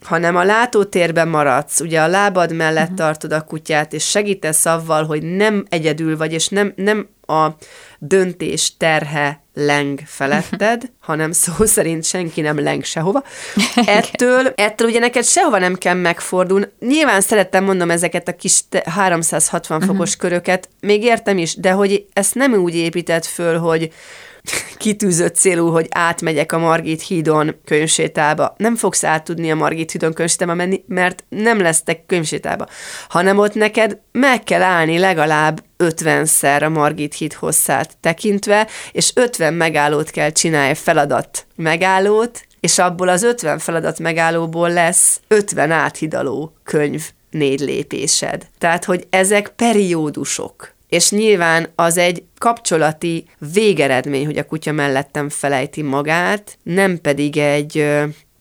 hanem 0.02 0.36
a 0.36 0.44
látótérben 0.44 1.28
maradsz, 1.28 1.80
ugye 1.80 2.02
a 2.02 2.08
lábad 2.08 2.54
mellett 2.54 2.84
uh-huh. 2.84 2.98
tartod 2.98 3.32
a 3.32 3.42
kutyát, 3.42 3.94
és 3.94 4.10
segítesz 4.10 4.66
avval, 4.66 5.06
hogy 5.06 5.24
nem 5.24 5.66
egyedül 5.70 6.18
vagy, 6.18 6.34
és 6.34 6.48
nem, 6.48 6.74
nem 6.76 7.08
a 7.32 7.56
döntés 8.00 8.78
terhe 8.78 9.44
leng 9.54 10.00
feletted, 10.06 10.92
hanem 11.00 11.32
szó 11.32 11.66
szerint 11.66 12.04
senki 12.04 12.42
nem 12.42 12.60
leng 12.60 12.84
sehova. 12.84 13.24
Ettől, 13.86 14.54
ettől 14.56 14.88
ugye 14.88 15.00
neked 15.00 15.26
sehova 15.26 15.58
nem 15.58 15.76
kell 15.76 15.94
megfordulni. 15.96 16.68
Nyilván 16.80 17.22
szerettem 17.22 17.64
mondom 17.64 17.92
ezeket 17.92 18.28
a 18.28 18.36
kis 18.36 18.62
360 18.86 19.78
uh-huh. 19.78 19.92
fokos 19.92 20.16
köröket, 20.16 20.70
még 20.80 21.04
értem 21.04 21.38
is, 21.38 21.56
de 21.56 21.72
hogy 21.72 22.06
ezt 22.14 22.36
nem 22.36 22.54
úgy 22.54 22.76
épített 22.76 23.26
föl, 23.26 23.58
hogy 23.58 23.92
kitűzött 24.78 25.36
célú, 25.36 25.70
hogy 25.70 25.88
átmegyek 25.90 26.52
a 26.52 26.58
Margit 26.58 27.02
hídon 27.02 27.56
könyvsétába. 27.66 28.54
Nem 28.58 28.76
fogsz 28.76 29.04
át 29.04 29.24
tudni 29.24 29.52
a 29.52 29.56
Margit 29.56 29.92
hídon 29.92 30.14
könyvsétába 30.14 30.54
menni, 30.54 30.84
mert 30.88 31.24
nem 31.30 31.60
lesztek 31.60 32.06
könyvsétába, 32.06 32.66
hanem 33.10 33.38
ott 33.38 33.54
neked 33.54 34.00
meg 34.12 34.44
kell 34.44 34.62
állni 34.62 34.98
legalább 34.98 35.64
50-szer 35.78 36.64
a 36.64 36.70
Margit 36.70 37.14
híd 37.14 37.34
hosszát 37.34 37.98
tekintve, 38.00 38.68
és 38.92 39.12
50 39.16 39.54
megállót 39.54 40.10
kell 40.10 40.30
csinálni, 40.30 40.74
feladat 40.74 41.46
megállót, 41.56 42.46
és 42.60 42.78
abból 42.78 43.08
az 43.08 43.24
50 43.24 43.60
feladat 43.60 44.00
megállóból 44.00 44.70
lesz 44.70 45.22
50 45.28 45.72
áthidaló 45.72 46.54
könyv 46.64 47.10
négy 47.30 47.60
lépésed. 47.60 48.48
Tehát, 48.58 48.86
hogy 48.86 49.08
ezek 49.10 49.50
periódusok 49.50 50.74
és 50.92 51.12
nyilván 51.12 51.68
az 51.76 51.98
egy 51.98 52.24
kapcsolati 52.38 53.26
végeredmény, 53.54 54.26
hogy 54.26 54.38
a 54.38 54.46
kutya 54.46 54.72
mellettem 54.72 55.30
felejti 55.30 55.82
magát, 55.82 56.58
nem 56.64 57.02
pedig 57.02 57.38
egy 57.38 57.86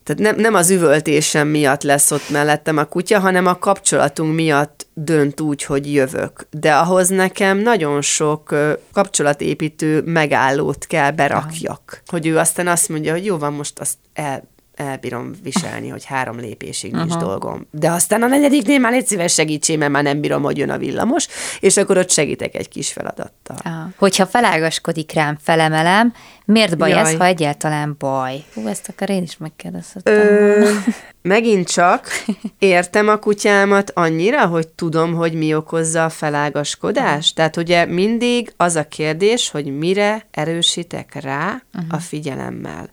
tehát 0.05 0.35
nem, 0.35 0.37
nem 0.37 0.55
az 0.55 0.71
üvöltésem 0.71 1.49
miatt 1.49 1.83
lesz 1.83 2.11
ott 2.11 2.31
mellettem 2.31 2.77
a 2.77 2.85
kutya, 2.85 3.19
hanem 3.19 3.47
a 3.47 3.59
kapcsolatunk 3.59 4.35
miatt 4.35 4.87
dönt 4.95 5.41
úgy, 5.41 5.65
hogy 5.65 5.93
jövök. 5.93 6.47
De 6.51 6.75
ahhoz 6.75 7.09
nekem 7.09 7.59
nagyon 7.59 8.03
sok 8.03 8.55
kapcsolatépítő 8.93 10.03
megállót 10.03 10.87
kell 10.87 11.11
berakjak. 11.11 12.03
Hogy 12.07 12.27
ő 12.27 12.39
aztán 12.39 12.67
azt 12.67 12.89
mondja, 12.89 13.13
hogy 13.13 13.25
jó 13.25 13.39
van, 13.39 13.53
most 13.53 13.79
azt 13.79 13.97
el, 14.13 14.43
elbírom 14.81 15.33
viselni, 15.43 15.89
hogy 15.89 16.05
három 16.05 16.39
lépésig 16.39 16.93
nincs 16.93 17.15
uh-huh. 17.15 17.23
dolgom. 17.23 17.67
De 17.71 17.91
aztán 17.91 18.23
a 18.23 18.27
negyediknél 18.27 18.79
már 18.79 18.93
egy 18.93 19.07
szíves 19.07 19.33
segítség, 19.33 19.79
mert 19.79 19.93
már 19.93 20.03
nem 20.03 20.21
bírom, 20.21 20.43
hogy 20.43 20.59
jön 20.59 20.71
a 20.71 20.79
villamos, 20.79 21.29
és 21.61 21.77
akkor 21.77 21.99
ott 21.99 22.11
segítek 22.11 22.55
egy 22.55 22.69
kis 22.69 22.93
feladattal. 22.93 23.57
Aha. 23.65 23.89
Hogyha 23.97 24.27
felágaskodik 24.27 25.13
rám, 25.13 25.39
felemelem, 25.43 26.13
miért 26.45 26.77
baj 26.77 26.91
Jaj. 26.91 27.01
ez, 27.01 27.17
ha 27.17 27.25
egyáltalán 27.25 27.97
baj? 27.99 28.45
Hú, 28.55 28.67
ezt 28.67 28.89
akár 28.89 29.11
én 29.11 29.23
is 29.23 29.37
megkérdezhetem. 29.37 30.15
Ö, 30.15 30.71
megint 31.23 31.69
csak 31.69 32.09
értem 32.59 33.09
a 33.09 33.17
kutyámat 33.17 33.91
annyira, 33.95 34.47
hogy 34.47 34.69
tudom, 34.69 35.15
hogy 35.15 35.33
mi 35.33 35.55
okozza 35.55 36.05
a 36.05 36.09
felágaskodást. 36.09 37.35
Tehát 37.35 37.57
ugye 37.57 37.85
mindig 37.85 38.53
az 38.57 38.77
a 38.77 38.89
kérdés, 38.89 39.51
hogy 39.51 39.79
mire 39.79 40.27
erősítek 40.31 41.23
rá 41.23 41.63
uh-huh. 41.75 41.95
a 41.95 41.99
figyelemmel 41.99 42.91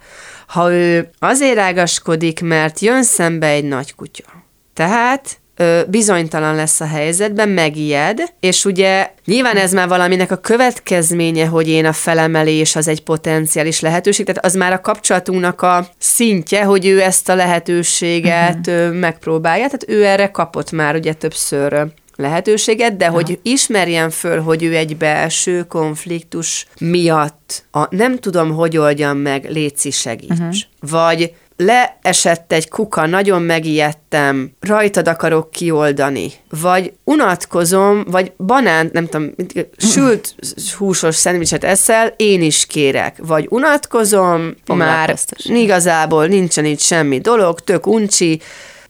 ha 0.47 0.71
ő 0.71 1.10
azért 1.19 1.57
ágaskodik, 1.57 2.41
mert 2.41 2.79
jön 2.79 3.03
szembe 3.03 3.47
egy 3.47 3.63
nagy 3.63 3.95
kutya. 3.95 4.25
Tehát 4.73 5.39
ö, 5.57 5.81
bizonytalan 5.87 6.55
lesz 6.55 6.81
a 6.81 6.85
helyzetben, 6.85 7.49
megijed, 7.49 8.23
és 8.39 8.65
ugye 8.65 9.09
nyilván 9.25 9.57
ez 9.57 9.73
már 9.73 9.87
valaminek 9.87 10.31
a 10.31 10.35
következménye, 10.35 11.45
hogy 11.45 11.67
én 11.67 11.85
a 11.85 11.93
felemelés 11.93 12.75
az 12.75 12.87
egy 12.87 13.03
potenciális 13.03 13.79
lehetőség, 13.79 14.25
tehát 14.25 14.45
az 14.45 14.55
már 14.55 14.73
a 14.73 14.81
kapcsolatunknak 14.81 15.61
a 15.61 15.87
szintje, 15.97 16.63
hogy 16.63 16.85
ő 16.85 17.01
ezt 17.01 17.29
a 17.29 17.35
lehetőséget 17.35 18.67
uh-huh. 18.67 18.93
megpróbálja, 18.93 19.65
tehát 19.65 19.85
ő 19.87 20.05
erre 20.05 20.31
kapott 20.31 20.71
már 20.71 20.95
ugye 20.95 21.13
többször 21.13 21.87
lehetőséget, 22.17 22.97
de 22.97 23.05
Aha. 23.05 23.13
hogy 23.13 23.39
ismerjen 23.41 24.09
föl, 24.09 24.41
hogy 24.41 24.63
ő 24.63 24.75
egy 24.75 24.97
belső 24.97 25.63
konfliktus 25.63 26.67
miatt 26.79 27.63
a, 27.71 27.95
nem 27.95 28.17
tudom, 28.17 28.51
hogy 28.51 28.77
oldjam 28.77 29.17
meg, 29.17 29.45
léci 29.49 29.91
segíts. 29.91 30.31
Uh-huh. 30.31 30.55
Vagy 30.79 31.33
leesett 31.57 32.51
egy 32.51 32.69
kuka, 32.69 33.05
nagyon 33.05 33.41
megijedtem, 33.41 34.51
rajtad 34.59 35.07
akarok 35.07 35.51
kioldani, 35.51 36.31
vagy 36.61 36.93
unatkozom, 37.03 38.05
vagy 38.07 38.31
banánt, 38.37 38.91
nem 38.93 39.07
tudom, 39.07 39.33
sült 39.77 40.35
húsos 40.77 41.15
szendvicset 41.15 41.63
eszel, 41.63 42.13
én 42.17 42.41
is 42.41 42.65
kérek, 42.65 43.15
vagy 43.17 43.47
unatkozom, 43.49 44.55
már 44.65 45.15
igazából 45.43 46.25
nincsen 46.25 46.65
itt 46.65 46.79
semmi 46.79 47.19
dolog, 47.19 47.59
tök 47.59 47.87
uncsi, 47.87 48.41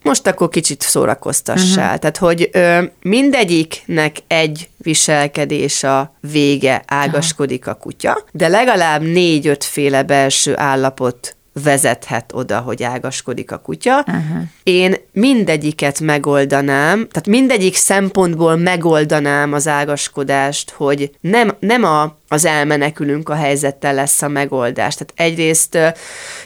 most 0.01 0.27
akkor 0.27 0.49
kicsit 0.49 0.81
szórakoztassál. 0.81 1.85
Uh-huh. 1.85 1.99
Tehát, 1.99 2.17
hogy 2.17 2.49
ö, 2.51 2.83
mindegyiknek 3.01 4.17
egy 4.27 4.69
viselkedés 4.77 5.83
a 5.83 6.13
vége 6.31 6.83
ágaskodik 6.87 7.67
a 7.67 7.73
kutya, 7.73 8.23
de 8.31 8.47
legalább 8.47 9.01
négy-öt 9.01 9.63
féle 9.63 10.03
belső 10.03 10.57
állapot 10.57 11.36
vezethet 11.63 12.31
oda, 12.33 12.59
hogy 12.59 12.83
ágaskodik 12.83 13.51
a 13.51 13.57
kutya. 13.57 13.97
Uh-huh. 13.99 14.41
Én 14.63 14.95
mindegyiket 15.11 15.99
megoldanám, 15.99 17.07
tehát 17.07 17.27
mindegyik 17.27 17.75
szempontból 17.75 18.55
megoldanám 18.55 19.53
az 19.53 19.67
ágaskodást, 19.67 20.71
hogy 20.71 21.11
nem, 21.21 21.55
nem 21.59 21.83
a, 21.83 22.17
az 22.27 22.45
elmenekülünk 22.45 23.29
a 23.29 23.35
helyzettel 23.35 23.93
lesz 23.93 24.21
a 24.21 24.27
megoldás. 24.27 24.95
Tehát 24.95 25.31
egyrészt 25.31 25.77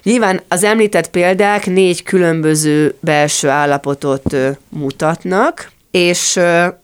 nyilván 0.04 0.42
az 0.48 0.64
említett 0.64 1.10
példák 1.10 1.66
négy 1.66 2.04
különböző 2.04 2.96
belső 3.00 3.50
állapotot 3.50 4.36
mutatnak, 4.70 5.72
és 5.92 6.40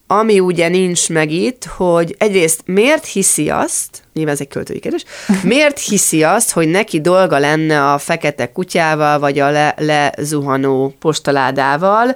ami 0.08 0.39
ugye 0.39 0.67
nincs 0.67 1.10
meg 1.10 1.32
itt, 1.32 1.65
hogy 1.65 2.15
egyrészt 2.17 2.62
miért 2.65 3.06
hiszi 3.06 3.50
azt, 3.50 4.02
nyilván 4.13 4.34
ez 4.34 4.41
egy 4.41 4.48
költői 4.48 4.80
kérdés, 4.80 5.04
miért 5.43 5.80
hiszi 5.80 6.24
azt, 6.24 6.52
hogy 6.52 6.67
neki 6.67 7.02
dolga 7.02 7.38
lenne 7.38 7.91
a 7.91 7.98
fekete 7.98 8.52
kutyával, 8.52 9.20
vagy 9.20 9.39
a 9.39 9.52
le, 9.52 9.76
lezuhanó 9.78 10.96
postaládával, 11.00 12.15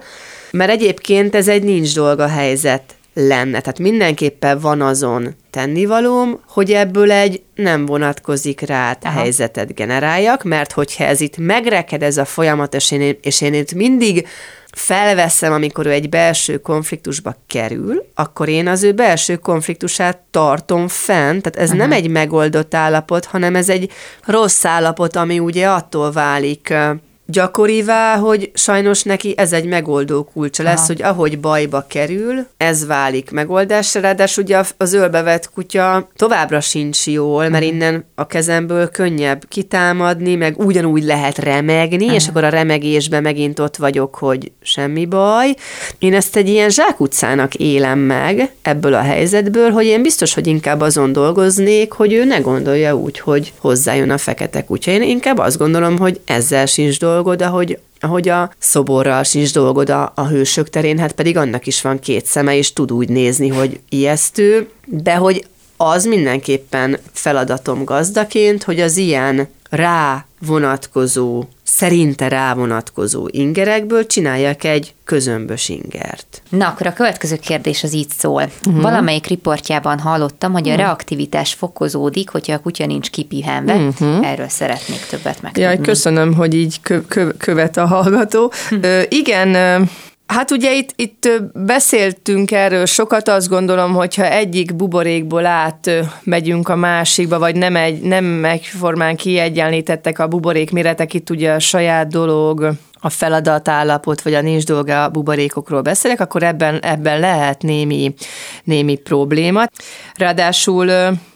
mert 0.51 0.71
egyébként 0.71 1.35
ez 1.35 1.47
egy 1.47 1.63
nincs 1.63 1.95
dolga 1.95 2.27
helyzet 2.27 2.83
lenne. 3.13 3.59
Tehát 3.59 3.79
mindenképpen 3.79 4.59
van 4.59 4.81
azon 4.81 5.35
tennivalóm, 5.49 6.39
hogy 6.47 6.71
ebből 6.71 7.11
egy 7.11 7.41
nem 7.55 7.85
vonatkozik 7.85 8.61
rá 8.61 8.97
helyzetet 9.03 9.75
generáljak, 9.75 10.43
mert 10.43 10.71
hogyha 10.71 11.03
ez 11.03 11.21
itt 11.21 11.37
megreked 11.37 12.03
ez 12.03 12.17
a 12.17 12.25
folyamat, 12.25 12.73
és 12.73 12.91
én, 12.91 13.17
és 13.21 13.41
én 13.41 13.53
itt 13.53 13.73
mindig 13.73 14.27
felveszem, 14.71 15.53
amikor 15.53 15.85
ő 15.85 15.91
egy 15.91 16.09
belső 16.09 16.57
konfliktusba 16.57 17.35
kerül, 17.47 18.05
akkor 18.15 18.49
én 18.49 18.67
az 18.67 18.83
ő 18.83 18.91
belső 18.91 19.35
konfliktusát 19.35 20.17
tartom 20.31 20.87
fent, 20.87 21.41
tehát 21.41 21.57
ez 21.69 21.73
uh-huh. 21.73 21.87
nem 21.87 21.91
egy 21.91 22.09
megoldott 22.09 22.73
állapot, 22.73 23.25
hanem 23.25 23.55
ez 23.55 23.69
egy 23.69 23.91
rossz 24.25 24.65
állapot, 24.65 25.15
ami 25.15 25.39
ugye 25.39 25.67
attól 25.67 26.11
válik 26.11 26.73
gyakorivá, 27.31 28.15
hogy 28.15 28.51
sajnos 28.53 29.03
neki 29.03 29.33
ez 29.37 29.53
egy 29.53 29.65
megoldó 29.65 30.23
kulcsa 30.23 30.63
lesz, 30.63 30.77
Aha. 30.77 30.87
hogy 30.87 31.01
ahogy 31.01 31.39
bajba 31.39 31.85
kerül, 31.87 32.45
ez 32.57 32.85
válik 32.85 33.31
megoldásra, 33.31 34.01
ráadásul 34.01 34.43
ugye 34.43 34.61
az 34.77 34.93
ölbevett 34.93 35.49
kutya 35.53 36.09
továbbra 36.15 36.59
sincs 36.59 37.07
jól, 37.07 37.49
mert 37.49 37.63
uh-huh. 37.63 37.67
innen 37.67 38.05
a 38.15 38.27
kezemből 38.27 38.89
könnyebb 38.89 39.45
kitámadni, 39.47 40.35
meg 40.35 40.59
ugyanúgy 40.59 41.03
lehet 41.03 41.37
remegni, 41.37 42.03
uh-huh. 42.03 42.15
és 42.15 42.27
akkor 42.27 42.43
a 42.43 42.49
remegésben 42.49 43.21
megint 43.21 43.59
ott 43.59 43.75
vagyok, 43.75 44.15
hogy 44.15 44.51
semmi 44.61 45.05
baj. 45.05 45.55
Én 45.99 46.13
ezt 46.13 46.35
egy 46.35 46.49
ilyen 46.49 46.69
zsákutcának 46.69 47.55
élem 47.55 47.99
meg 47.99 48.51
ebből 48.61 48.93
a 48.93 49.01
helyzetből, 49.01 49.69
hogy 49.69 49.85
én 49.85 50.01
biztos, 50.01 50.33
hogy 50.33 50.47
inkább 50.47 50.81
azon 50.81 51.11
dolgoznék, 51.11 51.91
hogy 51.91 52.13
ő 52.13 52.25
ne 52.25 52.37
gondolja 52.39 52.95
úgy, 52.95 53.19
hogy 53.19 53.53
hozzájön 53.57 54.09
a 54.09 54.17
fekete 54.17 54.63
kutya. 54.63 54.91
Én 54.91 55.01
inkább 55.01 55.37
azt 55.37 55.57
gondolom, 55.57 55.97
hogy 55.97 56.19
ezzel 56.25 56.65
sincs 56.65 56.99
dolgozni, 56.99 57.19
dolgod, 57.21 57.41
ahogy, 57.41 57.79
ahogy 57.99 58.29
a 58.29 58.51
szoborral 58.57 59.23
sincs 59.23 59.53
dolgod 59.53 59.89
a, 59.89 60.11
a 60.15 60.27
hősök 60.27 60.69
terén, 60.69 60.99
hát 60.99 61.11
pedig 61.11 61.37
annak 61.37 61.67
is 61.67 61.81
van 61.81 61.99
két 61.99 62.25
szeme, 62.25 62.55
és 62.55 62.73
tud 62.73 62.91
úgy 62.91 63.09
nézni, 63.09 63.47
hogy 63.47 63.79
ijesztő, 63.89 64.69
de 64.85 65.15
hogy 65.15 65.45
az 65.77 66.05
mindenképpen 66.05 66.97
feladatom 67.11 67.83
gazdaként, 67.83 68.63
hogy 68.63 68.79
az 68.79 68.97
ilyen 68.97 69.47
rá 69.69 70.25
vonatkozó 70.39 71.43
szerinte 71.75 72.27
rávonatkozó 72.27 73.27
ingerekből 73.31 74.05
csinálják 74.05 74.63
egy 74.63 74.93
közömbös 75.03 75.69
ingert. 75.69 76.41
Na, 76.49 76.67
akkor 76.67 76.87
a 76.87 76.93
következő 76.93 77.35
kérdés 77.35 77.83
az 77.83 77.93
így 77.93 78.09
szól. 78.17 78.49
Uh-huh. 78.67 78.81
Valamelyik 78.81 79.27
riportjában 79.27 79.99
hallottam, 79.99 80.51
hogy 80.51 80.67
a 80.67 80.71
uh-huh. 80.71 80.85
reaktivitás 80.85 81.53
fokozódik, 81.53 82.29
hogyha 82.29 82.53
a 82.53 82.59
kutya 82.59 82.85
nincs 82.85 83.09
kipihenve. 83.09 83.73
Uh-huh. 83.75 84.27
Erről 84.27 84.47
szeretnék 84.47 85.05
többet 85.05 85.41
megtudni. 85.41 85.61
Jaj, 85.61 85.79
köszönöm, 85.79 86.33
hogy 86.33 86.53
így 86.53 86.81
kö- 86.81 87.07
kö- 87.07 87.37
követ 87.37 87.77
a 87.77 87.85
hallgató. 87.85 88.45
Uh-huh. 88.45 88.83
Ö, 88.83 89.01
igen, 89.09 89.55
Hát 90.31 90.51
ugye 90.51 90.73
itt, 90.73 90.93
itt 90.95 91.29
beszéltünk 91.53 92.51
erről 92.51 92.85
sokat, 92.85 93.27
azt 93.27 93.49
gondolom, 93.49 93.93
hogyha 93.93 94.25
egyik 94.25 94.75
buborékból 94.75 95.45
át 95.45 95.91
megyünk 96.23 96.69
a 96.69 96.75
másikba, 96.75 97.39
vagy 97.39 97.55
nem, 97.55 97.75
egy, 97.75 98.01
nem 98.01 98.45
egyformán 98.45 99.15
kiegyenlítettek 99.15 100.19
a 100.19 100.27
buborék 100.27 100.71
méretek, 100.71 101.13
itt 101.13 101.29
ugye 101.29 101.51
a 101.51 101.59
saját 101.59 102.07
dolog, 102.07 102.71
a 102.99 103.09
feladatállapot, 103.09 104.21
vagy 104.21 104.33
a 104.33 104.41
nincs 104.41 104.63
dolga 104.63 105.03
a 105.03 105.09
buborékokról 105.09 105.81
beszélek, 105.81 106.19
akkor 106.19 106.43
ebben, 106.43 106.79
ebben 106.79 107.19
lehet 107.19 107.61
némi, 107.61 108.13
némi 108.63 108.95
probléma. 108.95 109.65
Ráadásul 110.15 110.89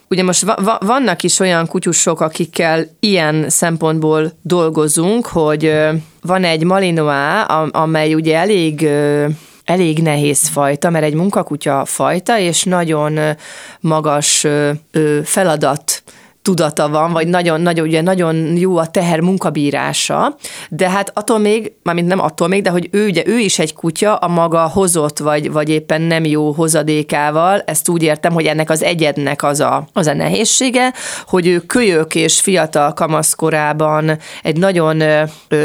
Ugye 0.10 0.24
most 0.24 0.42
va- 0.42 0.84
vannak 0.84 1.24
is 1.24 1.40
olyan 1.40 1.68
kutyusok, 1.68 2.22
akikkel 2.22 2.86
ilyen 3.00 3.50
szempontból 3.50 4.32
dolgozunk, 4.42 5.26
hogy 5.26 5.74
van 6.22 6.44
egy 6.44 6.64
malinois, 6.64 7.44
amely 7.72 8.14
ugye 8.14 8.38
elég 8.38 8.90
elég 9.66 10.00
nehéz 10.00 10.48
fajta, 10.48 10.90
mert 10.90 11.06
egy 11.06 11.14
munkakutya 11.14 11.86
fajta, 11.86 12.40
és 12.40 12.64
nagyon 12.64 13.20
magas 13.80 14.48
feladat 15.24 16.04
tudata 16.46 16.90
van, 16.90 17.12
vagy 17.12 17.28
nagyon, 17.28 17.62
nagyon, 17.62 17.88
ugye 17.88 18.02
nagyon 18.02 18.58
jó 18.58 18.78
a 18.78 18.86
teher 18.86 19.20
munkabírása, 19.20 20.36
de 20.70 20.90
hát 20.90 21.12
attól 21.14 21.40
még, 21.40 21.74
mármint 21.84 22.08
nem 22.08 22.20
attól 22.20 22.48
még, 22.48 22.62
de 22.62 22.70
hogy 22.70 22.88
ő, 22.92 23.06
ugye, 23.06 23.24
ő 23.26 23.38
is 23.38 23.60
egy 23.60 23.74
kutya 23.74 24.16
a 24.16 24.28
maga 24.28 24.68
hozott, 24.68 25.18
vagy, 25.20 25.52
vagy 25.52 25.70
éppen 25.70 26.02
nem 26.02 26.26
jó 26.26 26.52
hozadékával, 26.52 27.62
ezt 27.66 27.90
úgy 27.90 28.04
értem, 28.04 28.34
hogy 28.34 28.46
ennek 28.46 28.70
az 28.70 28.84
egyednek 28.84 29.44
az 29.44 29.60
a, 29.60 29.88
az 29.94 30.08
a 30.08 30.14
nehézsége, 30.14 30.94
hogy 31.28 31.48
ő 31.48 31.60
kölyök 31.60 32.16
és 32.16 32.42
fiatal 32.42 32.94
kamaszkorában 32.94 34.18
egy 34.44 34.58
nagyon 34.58 35.00
ö, 35.02 35.24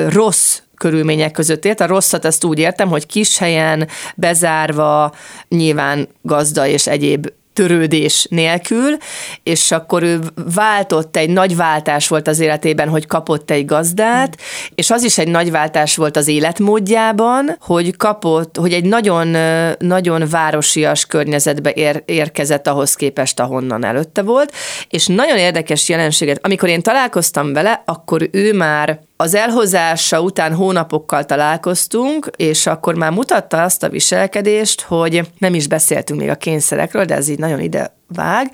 rossz 0.09 0.59
körülmények 0.77 1.33
között 1.33 1.65
élt. 1.65 1.81
A 1.81 1.87
rosszat 1.87 2.25
ezt 2.25 2.45
úgy 2.45 2.59
értem, 2.59 2.89
hogy 2.89 3.07
kis 3.07 3.39
helyen, 3.39 3.89
bezárva, 4.17 5.13
nyilván 5.49 6.09
gazda 6.23 6.67
és 6.67 6.87
egyéb 6.87 7.27
törődés 7.61 8.27
nélkül, 8.31 8.97
és 9.43 9.71
akkor 9.71 10.03
ő 10.03 10.21
váltott, 10.55 11.17
egy 11.17 11.31
nagy 11.31 11.57
váltás 11.57 12.09
volt 12.09 12.29
az 12.29 12.41
életében, 12.41 12.89
hogy 12.89 13.07
kapott 13.07 13.51
egy 13.51 13.65
gazdát, 13.65 14.37
és 14.75 14.91
az 14.91 15.03
is 15.03 15.19
egy 15.19 15.29
nagy 15.29 15.51
váltás 15.51 15.97
volt 15.97 16.17
az 16.17 16.29
életmódjában, 16.29 17.57
hogy 17.61 17.97
kapott, 17.97 18.57
hogy 18.57 18.73
egy 18.73 18.85
nagyon, 18.85 19.37
nagyon 19.79 20.29
városias 20.31 21.07
környezetbe 21.07 21.71
ér, 21.71 22.03
érkezett 22.05 22.67
ahhoz 22.67 22.95
képest, 22.95 23.41
ahonnan 23.41 23.85
előtte 23.85 24.23
volt, 24.23 24.53
és 24.89 25.07
nagyon 25.07 25.37
érdekes 25.37 25.89
jelenséget, 25.89 26.39
amikor 26.43 26.69
én 26.69 26.83
találkoztam 26.83 27.53
vele, 27.53 27.83
akkor 27.87 28.29
ő 28.33 28.53
már 28.53 29.01
az 29.21 29.35
elhozása 29.35 30.21
után 30.21 30.55
hónapokkal 30.55 31.25
találkoztunk, 31.25 32.31
és 32.37 32.67
akkor 32.67 32.95
már 32.95 33.11
mutatta 33.11 33.63
azt 33.63 33.83
a 33.83 33.89
viselkedést, 33.89 34.81
hogy 34.81 35.31
nem 35.39 35.55
is 35.55 35.69
beszéltünk 35.69 36.21
még 36.21 36.29
a 36.29 36.35
kényszerekről, 36.35 37.05
de 37.05 37.15
ez 37.15 37.29
így 37.29 37.39
nagyon 37.39 37.61
ide 37.61 38.00
vág, 38.15 38.51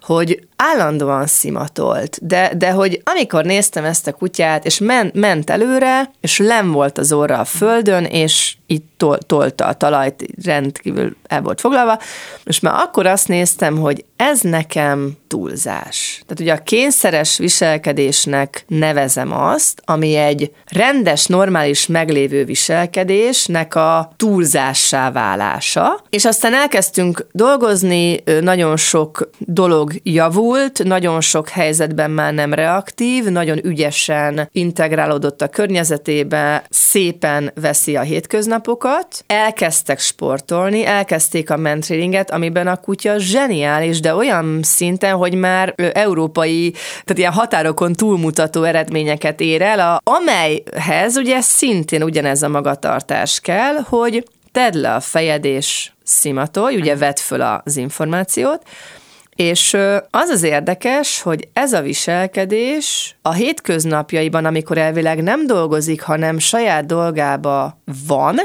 hogy 0.00 0.46
állandóan 0.56 1.26
szimatolt, 1.26 2.18
de, 2.26 2.52
de 2.56 2.70
hogy 2.70 3.02
amikor 3.04 3.44
néztem 3.44 3.84
ezt 3.84 4.06
a 4.06 4.12
kutyát, 4.12 4.64
és 4.64 4.78
men, 4.78 5.10
ment 5.14 5.50
előre, 5.50 6.10
és 6.20 6.38
nem 6.38 6.72
volt 6.72 6.98
az 6.98 7.12
orra 7.12 7.38
a 7.38 7.44
földön, 7.44 8.04
és 8.04 8.56
itt 8.66 8.92
tol, 8.96 9.18
tolta 9.18 9.66
a 9.66 9.72
talajt, 9.72 10.24
rendkívül 10.44 11.16
el 11.26 11.42
volt 11.42 11.60
foglalva, 11.60 11.98
és 12.44 12.60
már 12.60 12.74
akkor 12.74 13.06
azt 13.06 13.28
néztem, 13.28 13.76
hogy 13.76 14.04
ez 14.16 14.40
nekem 14.40 15.16
túlzás. 15.26 16.22
Tehát 16.26 16.40
ugye 16.40 16.52
a 16.52 16.62
kényszeres 16.62 17.38
viselkedésnek 17.38 18.64
nevezem 18.68 19.32
azt, 19.32 19.82
ami 19.84 20.14
egy 20.14 20.52
rendes, 20.64 21.26
normális 21.26 21.86
meglévő 21.86 22.44
viselkedésnek 22.44 23.74
a 23.74 24.12
túlzássá 24.16 25.10
válása, 25.10 26.04
és 26.10 26.24
aztán 26.24 26.54
elkezdtünk 26.54 27.26
dolgozni, 27.32 28.22
nagyon 28.40 28.76
sok 28.76 28.95
sok 28.96 29.30
dolog 29.38 29.92
javult, 30.02 30.84
nagyon 30.84 31.20
sok 31.20 31.48
helyzetben 31.48 32.10
már 32.10 32.34
nem 32.34 32.54
reaktív, 32.54 33.24
nagyon 33.24 33.66
ügyesen 33.66 34.48
integrálódott 34.52 35.42
a 35.42 35.48
környezetébe, 35.48 36.64
szépen 36.70 37.52
veszi 37.60 37.96
a 37.96 38.00
hétköznapokat, 38.00 39.24
elkezdtek 39.26 39.98
sportolni, 39.98 40.86
elkezdték 40.86 41.50
a 41.50 41.56
mentrélinget, 41.56 42.30
amiben 42.30 42.66
a 42.66 42.76
kutya 42.76 43.18
zseniális, 43.18 44.00
de 44.00 44.14
olyan 44.14 44.60
szinten, 44.62 45.14
hogy 45.14 45.34
már 45.34 45.74
európai, 45.92 46.70
tehát 46.70 47.18
ilyen 47.18 47.32
határokon 47.32 47.92
túlmutató 47.92 48.62
eredményeket 48.62 49.40
ér 49.40 49.62
el, 49.62 49.80
a, 49.80 50.00
amelyhez 50.10 51.16
ugye 51.16 51.40
szintén 51.40 52.02
ugyanez 52.02 52.42
a 52.42 52.48
magatartás 52.48 53.40
kell, 53.40 53.74
hogy 53.88 54.24
tedd 54.52 54.80
le 54.80 54.94
a 54.94 55.00
fejed 55.00 55.44
és 55.44 55.90
szimatolj, 56.06 56.76
ugye 56.76 56.96
vedd 56.96 57.16
föl 57.16 57.40
az 57.40 57.76
információt, 57.76 58.62
és 59.36 59.74
az 60.10 60.28
az 60.28 60.42
érdekes, 60.42 61.22
hogy 61.22 61.48
ez 61.52 61.72
a 61.72 61.80
viselkedés 61.80 63.16
a 63.22 63.32
hétköznapjaiban, 63.32 64.44
amikor 64.44 64.78
elvileg 64.78 65.22
nem 65.22 65.46
dolgozik, 65.46 66.02
hanem 66.02 66.38
saját 66.38 66.86
dolgába 66.86 67.78
van, 68.06 68.36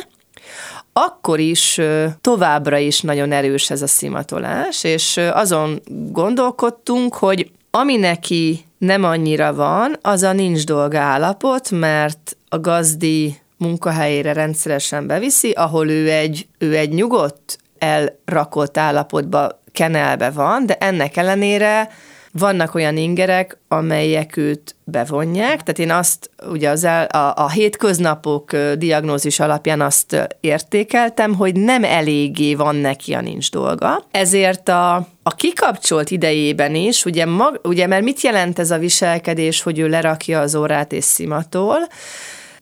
akkor 0.93 1.39
is 1.39 1.81
továbbra 2.21 2.77
is 2.77 3.01
nagyon 3.01 3.31
erős 3.31 3.69
ez 3.69 3.81
a 3.81 3.87
szimatolás, 3.87 4.83
és 4.83 5.17
azon 5.17 5.81
gondolkodtunk, 6.11 7.15
hogy 7.15 7.51
ami 7.71 7.95
neki 7.95 8.65
nem 8.77 9.03
annyira 9.03 9.53
van, 9.53 9.97
az 10.01 10.23
a 10.23 10.33
nincs 10.33 10.65
dolga 10.65 10.99
állapot, 10.99 11.69
mert 11.71 12.37
a 12.49 12.59
gazdi 12.59 13.39
munkahelyére 13.61 14.33
rendszeresen 14.33 15.07
beviszi, 15.07 15.51
ahol 15.51 15.89
ő 15.89 16.11
egy, 16.11 16.47
ő 16.57 16.75
egy 16.75 16.93
nyugodt, 16.93 17.57
elrakott 17.77 18.77
állapotba 18.77 19.61
kenelbe 19.71 20.29
van, 20.29 20.65
de 20.65 20.75
ennek 20.75 21.17
ellenére 21.17 21.89
vannak 22.31 22.75
olyan 22.75 22.97
ingerek, 22.97 23.57
amelyek 23.67 24.37
őt 24.37 24.75
bevonják, 24.83 25.63
tehát 25.63 25.79
én 25.79 25.91
azt 25.91 26.29
ugye 26.49 26.69
az 26.69 26.83
el, 26.83 27.05
a, 27.05 27.33
a 27.35 27.49
hétköznapok 27.49 28.55
diagnózis 28.55 29.39
alapján 29.39 29.81
azt 29.81 30.29
értékeltem, 30.39 31.35
hogy 31.35 31.55
nem 31.55 31.83
eléggé 31.83 32.55
van 32.55 32.75
neki 32.75 33.13
a 33.13 33.21
nincs 33.21 33.51
dolga, 33.51 34.03
ezért 34.11 34.69
a, 34.69 34.95
a 35.23 35.35
kikapcsolt 35.35 36.11
idejében 36.11 36.75
is, 36.75 37.05
ugye, 37.05 37.25
mag, 37.25 37.59
ugye 37.63 37.87
mert 37.87 38.03
mit 38.03 38.21
jelent 38.21 38.59
ez 38.59 38.71
a 38.71 38.77
viselkedés, 38.77 39.61
hogy 39.61 39.79
ő 39.79 39.87
lerakja 39.87 40.39
az 40.39 40.55
órát 40.55 40.91
és 40.91 41.03
szimatol, 41.03 41.77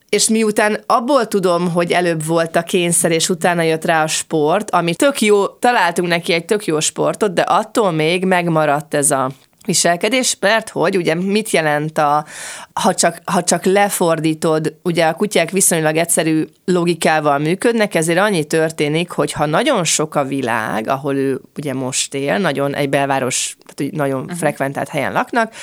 és 0.09 0.29
miután 0.29 0.83
abból 0.85 1.27
tudom, 1.27 1.71
hogy 1.71 1.91
előbb 1.91 2.25
volt 2.25 2.55
a 2.55 2.63
kényszer, 2.63 3.11
és 3.11 3.29
utána 3.29 3.61
jött 3.61 3.85
rá 3.85 4.03
a 4.03 4.07
sport, 4.07 4.71
ami 4.71 4.95
tök 4.95 5.21
jó, 5.21 5.47
találtunk 5.47 6.07
neki 6.07 6.33
egy 6.33 6.45
tök 6.45 6.65
jó 6.65 6.79
sportot, 6.79 7.33
de 7.33 7.41
attól 7.41 7.91
még 7.91 8.25
megmaradt 8.25 8.93
ez 8.93 9.11
a 9.11 9.31
viselkedés, 9.65 10.37
mert 10.39 10.69
hogy 10.69 10.97
ugye 10.97 11.15
mit 11.15 11.49
jelent 11.49 11.97
a, 11.97 12.25
ha 12.73 12.93
csak, 12.93 13.17
ha 13.25 13.43
csak 13.43 13.65
lefordítod, 13.65 14.75
ugye 14.83 15.05
a 15.05 15.13
kutyák 15.13 15.49
viszonylag 15.49 15.95
egyszerű 15.95 16.45
logikával 16.65 17.37
működnek, 17.37 17.95
ezért 17.95 18.19
annyi 18.19 18.43
történik, 18.43 19.11
hogy 19.11 19.31
ha 19.31 19.45
nagyon 19.45 19.83
sok 19.83 20.15
a 20.15 20.23
világ, 20.23 20.87
ahol 20.87 21.15
ő 21.15 21.41
ugye 21.57 21.73
most 21.73 22.13
él, 22.13 22.37
nagyon 22.37 22.75
egy 22.75 22.89
belváros, 22.89 23.57
tehát 23.65 23.91
nagyon 23.91 24.21
uh-huh. 24.21 24.37
frekventált 24.37 24.87
helyen 24.87 25.11
laknak, 25.11 25.53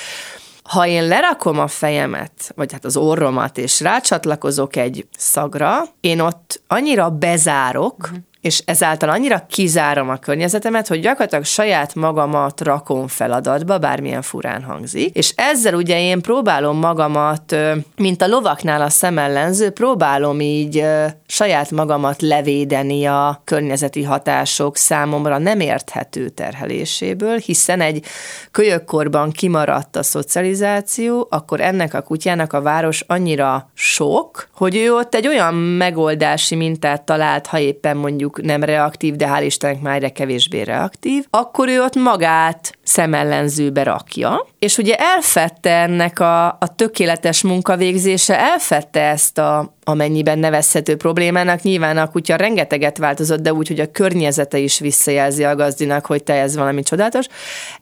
ha 0.67 0.87
én 0.87 1.07
lerakom 1.07 1.59
a 1.59 1.67
fejemet, 1.67 2.51
vagy 2.55 2.71
hát 2.71 2.85
az 2.85 2.97
orromat, 2.97 3.57
és 3.57 3.81
rácsatlakozok 3.81 4.75
egy 4.75 5.07
szagra, 5.17 5.83
én 5.99 6.19
ott 6.19 6.61
annyira 6.67 7.09
bezárok, 7.09 7.97
uh-huh 8.03 8.17
és 8.47 8.61
ezáltal 8.65 9.09
annyira 9.09 9.45
kizárom 9.49 10.09
a 10.09 10.17
környezetemet, 10.17 10.87
hogy 10.87 10.99
gyakorlatilag 10.99 11.43
saját 11.43 11.95
magamat 11.95 12.61
rakom 12.61 13.07
feladatba, 13.07 13.77
bármilyen 13.77 14.21
furán 14.21 14.63
hangzik, 14.63 15.15
és 15.15 15.33
ezzel 15.35 15.73
ugye 15.73 15.99
én 15.99 16.21
próbálom 16.21 16.77
magamat, 16.77 17.55
mint 17.95 18.21
a 18.21 18.27
lovaknál 18.27 18.81
a 18.81 18.89
szemellenző, 18.89 19.69
próbálom 19.69 20.39
így 20.39 20.85
saját 21.25 21.71
magamat 21.71 22.21
levédeni 22.21 23.05
a 23.05 23.41
környezeti 23.43 24.03
hatások 24.03 24.77
számomra 24.77 25.37
nem 25.37 25.59
érthető 25.59 26.29
terheléséből, 26.29 27.37
hiszen 27.37 27.81
egy 27.81 28.05
kölyökkorban 28.51 29.31
kimaradt 29.31 29.95
a 29.95 30.03
szocializáció, 30.03 31.27
akkor 31.29 31.61
ennek 31.61 31.93
a 31.93 32.01
kutyának 32.01 32.53
a 32.53 32.61
város 32.61 33.03
annyira 33.07 33.69
sok, 33.73 34.49
hogy 34.53 34.75
ő 34.75 34.93
ott 34.93 35.15
egy 35.15 35.27
olyan 35.27 35.53
megoldási 35.53 36.55
mintát 36.55 37.01
talált, 37.01 37.47
ha 37.47 37.59
éppen 37.59 37.97
mondjuk 37.97 38.36
nem 38.41 38.63
reaktív, 38.63 39.15
de 39.15 39.27
hál' 39.27 39.43
Istennek 39.43 39.81
már 39.81 39.95
egyre 39.95 40.09
kevésbé 40.09 40.61
reaktív, 40.61 41.25
akkor 41.29 41.67
ő 41.67 41.81
ott 41.81 41.95
magát 41.95 42.76
szemellenzőbe 42.87 43.83
rakja, 43.83 44.45
és 44.59 44.77
ugye 44.77 44.95
elfette 44.95 45.71
ennek 45.71 46.19
a, 46.19 46.45
a 46.45 46.75
tökéletes 46.75 47.41
munkavégzése, 47.41 48.39
elfette 48.39 49.01
ezt 49.01 49.37
a, 49.37 49.75
amennyiben 49.83 50.39
nevezhető 50.39 50.95
problémának. 50.95 51.61
Nyilván 51.61 51.97
a 51.97 52.09
kutya 52.11 52.35
rengeteget 52.35 52.97
változott, 52.97 53.39
de 53.39 53.53
úgy, 53.53 53.67
hogy 53.67 53.79
a 53.79 53.91
környezete 53.91 54.57
is 54.57 54.79
visszajelzi 54.79 55.43
a 55.43 55.55
gazdinak, 55.55 56.05
hogy 56.05 56.23
te 56.23 56.33
ez 56.33 56.55
valami 56.55 56.83
csodálatos. 56.83 57.25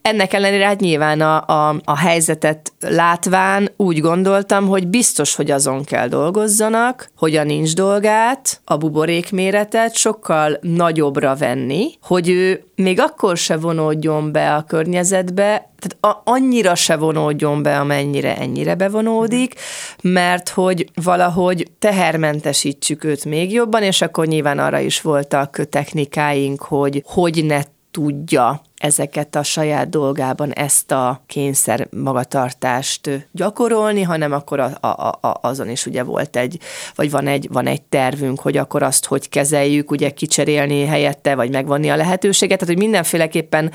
Ennek 0.01 0.33
ellenére 0.33 0.65
hát 0.65 0.79
nyilván 0.79 1.21
a, 1.21 1.45
a, 1.45 1.75
a 1.83 1.97
helyzetet 1.97 2.73
látván 2.79 3.71
úgy 3.77 3.99
gondoltam, 3.99 4.67
hogy 4.67 4.87
biztos, 4.87 5.35
hogy 5.35 5.51
azon 5.51 5.83
kell 5.83 6.07
dolgozzanak, 6.07 7.09
hogy 7.17 7.35
a 7.35 7.43
nincs 7.43 7.73
dolgát, 7.73 8.61
a 8.65 8.77
buborék 8.77 9.31
méretet 9.31 9.95
sokkal 9.95 10.57
nagyobbra 10.61 11.35
venni, 11.35 11.91
hogy 12.01 12.29
ő 12.29 12.63
még 12.75 12.99
akkor 12.99 13.37
se 13.37 13.57
vonódjon 13.57 14.31
be 14.31 14.53
a 14.55 14.61
környezetbe, 14.61 14.94
tehát 15.03 15.97
a, 15.99 16.21
annyira 16.31 16.75
se 16.75 16.95
vonódjon 16.95 17.63
be, 17.63 17.79
amennyire 17.79 18.37
ennyire 18.37 18.75
bevonódik, 18.75 19.53
mert 20.01 20.49
hogy 20.49 20.89
valahogy 21.03 21.71
tehermentesítsük 21.79 23.03
őt 23.03 23.25
még 23.25 23.51
jobban, 23.51 23.83
és 23.83 24.01
akkor 24.01 24.27
nyilván 24.27 24.59
arra 24.59 24.79
is 24.79 25.01
voltak 25.01 25.69
technikáink, 25.69 26.61
hogy 26.61 27.03
hogy 27.05 27.45
ne 27.45 27.61
tudja 27.91 28.61
ezeket 28.77 29.35
a 29.35 29.43
saját 29.43 29.89
dolgában 29.89 30.53
ezt 30.53 30.91
a 30.91 31.23
kényszer 31.27 31.87
magatartást 31.91 33.27
gyakorolni, 33.31 34.01
hanem 34.01 34.31
akkor 34.31 34.59
a, 34.59 34.77
a, 34.79 34.87
a, 34.87 35.39
azon 35.41 35.69
is 35.69 35.85
ugye 35.85 36.03
volt 36.03 36.35
egy, 36.35 36.59
vagy 36.95 37.11
van 37.11 37.27
egy, 37.27 37.47
van 37.51 37.67
egy 37.67 37.81
tervünk, 37.81 38.39
hogy 38.39 38.57
akkor 38.57 38.83
azt 38.83 39.05
hogy 39.05 39.29
kezeljük, 39.29 39.91
ugye 39.91 40.09
kicserélni 40.09 40.85
helyette, 40.85 41.35
vagy 41.35 41.51
megvonni 41.51 41.89
a 41.89 41.95
lehetőséget, 41.95 42.59
tehát 42.59 42.73
hogy 42.73 42.83
mindenféleképpen 42.83 43.71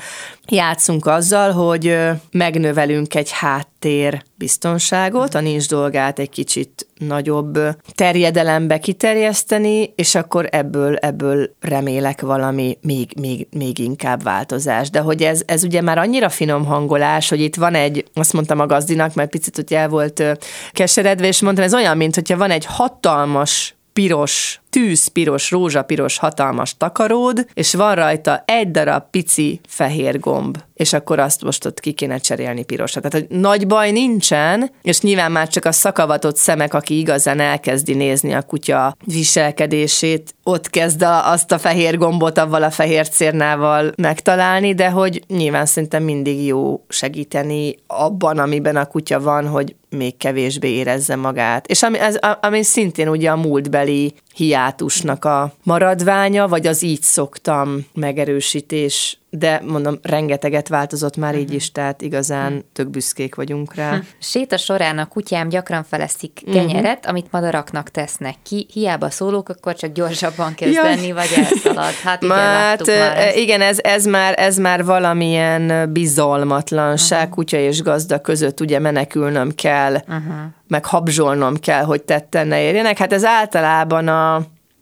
játszunk 0.47 1.05
azzal, 1.05 1.51
hogy 1.51 1.97
megnövelünk 2.31 3.15
egy 3.15 3.31
háttér 3.31 4.23
biztonságot, 4.35 5.35
a 5.35 5.39
nincs 5.39 5.67
dolgát 5.67 6.19
egy 6.19 6.29
kicsit 6.29 6.87
nagyobb 6.97 7.59
terjedelembe 7.95 8.79
kiterjeszteni, 8.79 9.93
és 9.95 10.15
akkor 10.15 10.47
ebből, 10.51 10.95
ebből 10.95 11.55
remélek 11.59 12.21
valami 12.21 12.77
még, 12.81 13.13
még, 13.19 13.47
még 13.51 13.79
inkább 13.79 14.23
változás. 14.23 14.89
De 14.91 14.99
hogy 14.99 15.23
ez, 15.23 15.41
ez 15.45 15.63
ugye 15.63 15.81
már 15.81 15.97
annyira 15.97 16.29
finom 16.29 16.65
hangolás, 16.65 17.29
hogy 17.29 17.39
itt 17.39 17.55
van 17.55 17.75
egy, 17.75 18.05
azt 18.13 18.33
mondtam 18.33 18.59
a 18.59 18.65
gazdinak, 18.65 19.13
mert 19.13 19.29
picit 19.29 19.55
hogy 19.55 19.73
el 19.73 19.89
volt 19.89 20.23
keseredve, 20.71 21.27
és 21.27 21.41
mondtam, 21.41 21.65
ez 21.65 21.73
olyan, 21.73 21.97
mint 21.97 22.15
hogyha 22.15 22.37
van 22.37 22.51
egy 22.51 22.65
hatalmas 22.65 23.75
piros 23.93 24.60
tűzpiros, 24.71 25.51
rózsapiros 25.51 26.17
hatalmas 26.17 26.77
takaród, 26.77 27.47
és 27.53 27.73
van 27.73 27.95
rajta 27.95 28.43
egy 28.45 28.71
darab 28.71 29.03
pici 29.11 29.59
fehér 29.67 30.19
gomb, 30.19 30.57
és 30.73 30.93
akkor 30.93 31.19
azt 31.19 31.43
most 31.43 31.65
ott 31.65 31.79
ki 31.79 31.91
kéne 31.91 32.17
cserélni 32.17 32.63
pirosra. 32.63 33.01
Tehát, 33.01 33.27
hogy 33.27 33.37
nagy 33.39 33.67
baj 33.67 33.91
nincsen, 33.91 34.71
és 34.81 35.01
nyilván 35.01 35.31
már 35.31 35.47
csak 35.47 35.65
a 35.65 35.71
szakavatott 35.71 36.35
szemek, 36.35 36.73
aki 36.73 36.97
igazán 36.97 37.39
elkezdi 37.39 37.93
nézni 37.93 38.33
a 38.33 38.41
kutya 38.41 38.95
viselkedését, 39.05 40.35
ott 40.43 40.69
kezd 40.69 41.01
a, 41.01 41.31
azt 41.31 41.51
a 41.51 41.59
fehér 41.59 41.97
gombot 41.97 42.37
avval 42.37 42.63
a 42.63 42.71
fehér 42.71 43.09
cérnával 43.09 43.91
megtalálni, 43.97 44.73
de 44.73 44.89
hogy 44.89 45.23
nyilván 45.27 45.65
szerintem 45.65 46.03
mindig 46.03 46.45
jó 46.45 46.83
segíteni 46.89 47.75
abban, 47.87 48.39
amiben 48.39 48.75
a 48.75 48.85
kutya 48.85 49.19
van, 49.19 49.47
hogy 49.47 49.75
még 49.89 50.17
kevésbé 50.17 50.69
érezze 50.69 51.15
magát. 51.15 51.67
És 51.67 51.83
ami, 51.83 51.99
ez, 51.99 52.17
ami 52.41 52.63
szintén 52.63 53.07
ugye 53.07 53.29
a 53.29 53.35
múltbeli 53.35 54.13
hiátusnak 54.61 55.25
a 55.25 55.53
maradványa, 55.63 56.47
vagy 56.47 56.67
az 56.67 56.81
így 56.81 57.01
szoktam 57.01 57.85
megerősítés 57.93 59.20
de 59.33 59.61
mondom, 59.67 59.99
rengeteget 60.01 60.67
változott 60.67 61.17
már 61.17 61.35
így 61.35 61.53
is, 61.53 61.71
tehát 61.71 62.01
igazán 62.01 62.65
tök 62.73 62.89
büszkék 62.89 63.35
vagyunk 63.35 63.73
rá. 63.73 63.91
Hm. 63.91 63.99
Séta 64.19 64.57
során 64.57 64.97
a 64.97 65.05
kutyám 65.05 65.49
gyakran 65.49 65.83
feleszik 65.83 66.41
kenyeret, 66.53 66.97
uh-huh. 66.97 67.09
amit 67.09 67.31
madaraknak 67.31 67.89
tesznek 67.89 68.35
ki. 68.43 68.67
Hiába 68.73 69.09
szólók, 69.09 69.49
akkor 69.49 69.75
csak 69.75 69.91
gyorsabban 69.91 70.53
kezdeni, 70.53 71.07
ja. 71.07 71.13
vagy 71.13 71.29
elszalad. 71.35 71.93
Hát 72.03 72.23
igen, 72.23 72.35
már 72.35 72.79
ezt. 72.87 73.35
igen 73.35 73.61
ez, 73.61 73.77
ez, 73.81 74.05
már, 74.05 74.33
ez 74.37 74.57
már 74.57 74.85
valamilyen 74.85 75.93
bizalmatlanság 75.93 77.19
uh-huh. 77.19 77.33
kutya 77.35 77.57
és 77.57 77.81
gazda 77.81 78.21
között 78.21 78.59
ugye 78.59 78.79
menekülnöm 78.79 79.51
kell, 79.55 79.93
uh-huh. 79.93 80.33
meg 80.67 80.85
habzsolnom 80.85 81.55
kell, 81.59 81.83
hogy 81.83 82.01
tetten 82.03 82.47
ne 82.47 82.61
érjenek. 82.61 82.97
Hát 82.97 83.13
ez 83.13 83.25
általában 83.25 84.07
a 84.07 84.41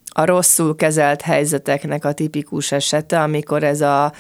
a 0.10 0.26
rosszul 0.26 0.76
kezelt 0.76 1.22
helyzeteknek 1.22 2.06
a 2.06 2.14
tipikus 2.14 2.72
esete, 2.72 3.22
amikor 3.22 3.64
ez 3.64 3.82
a 3.82 4.14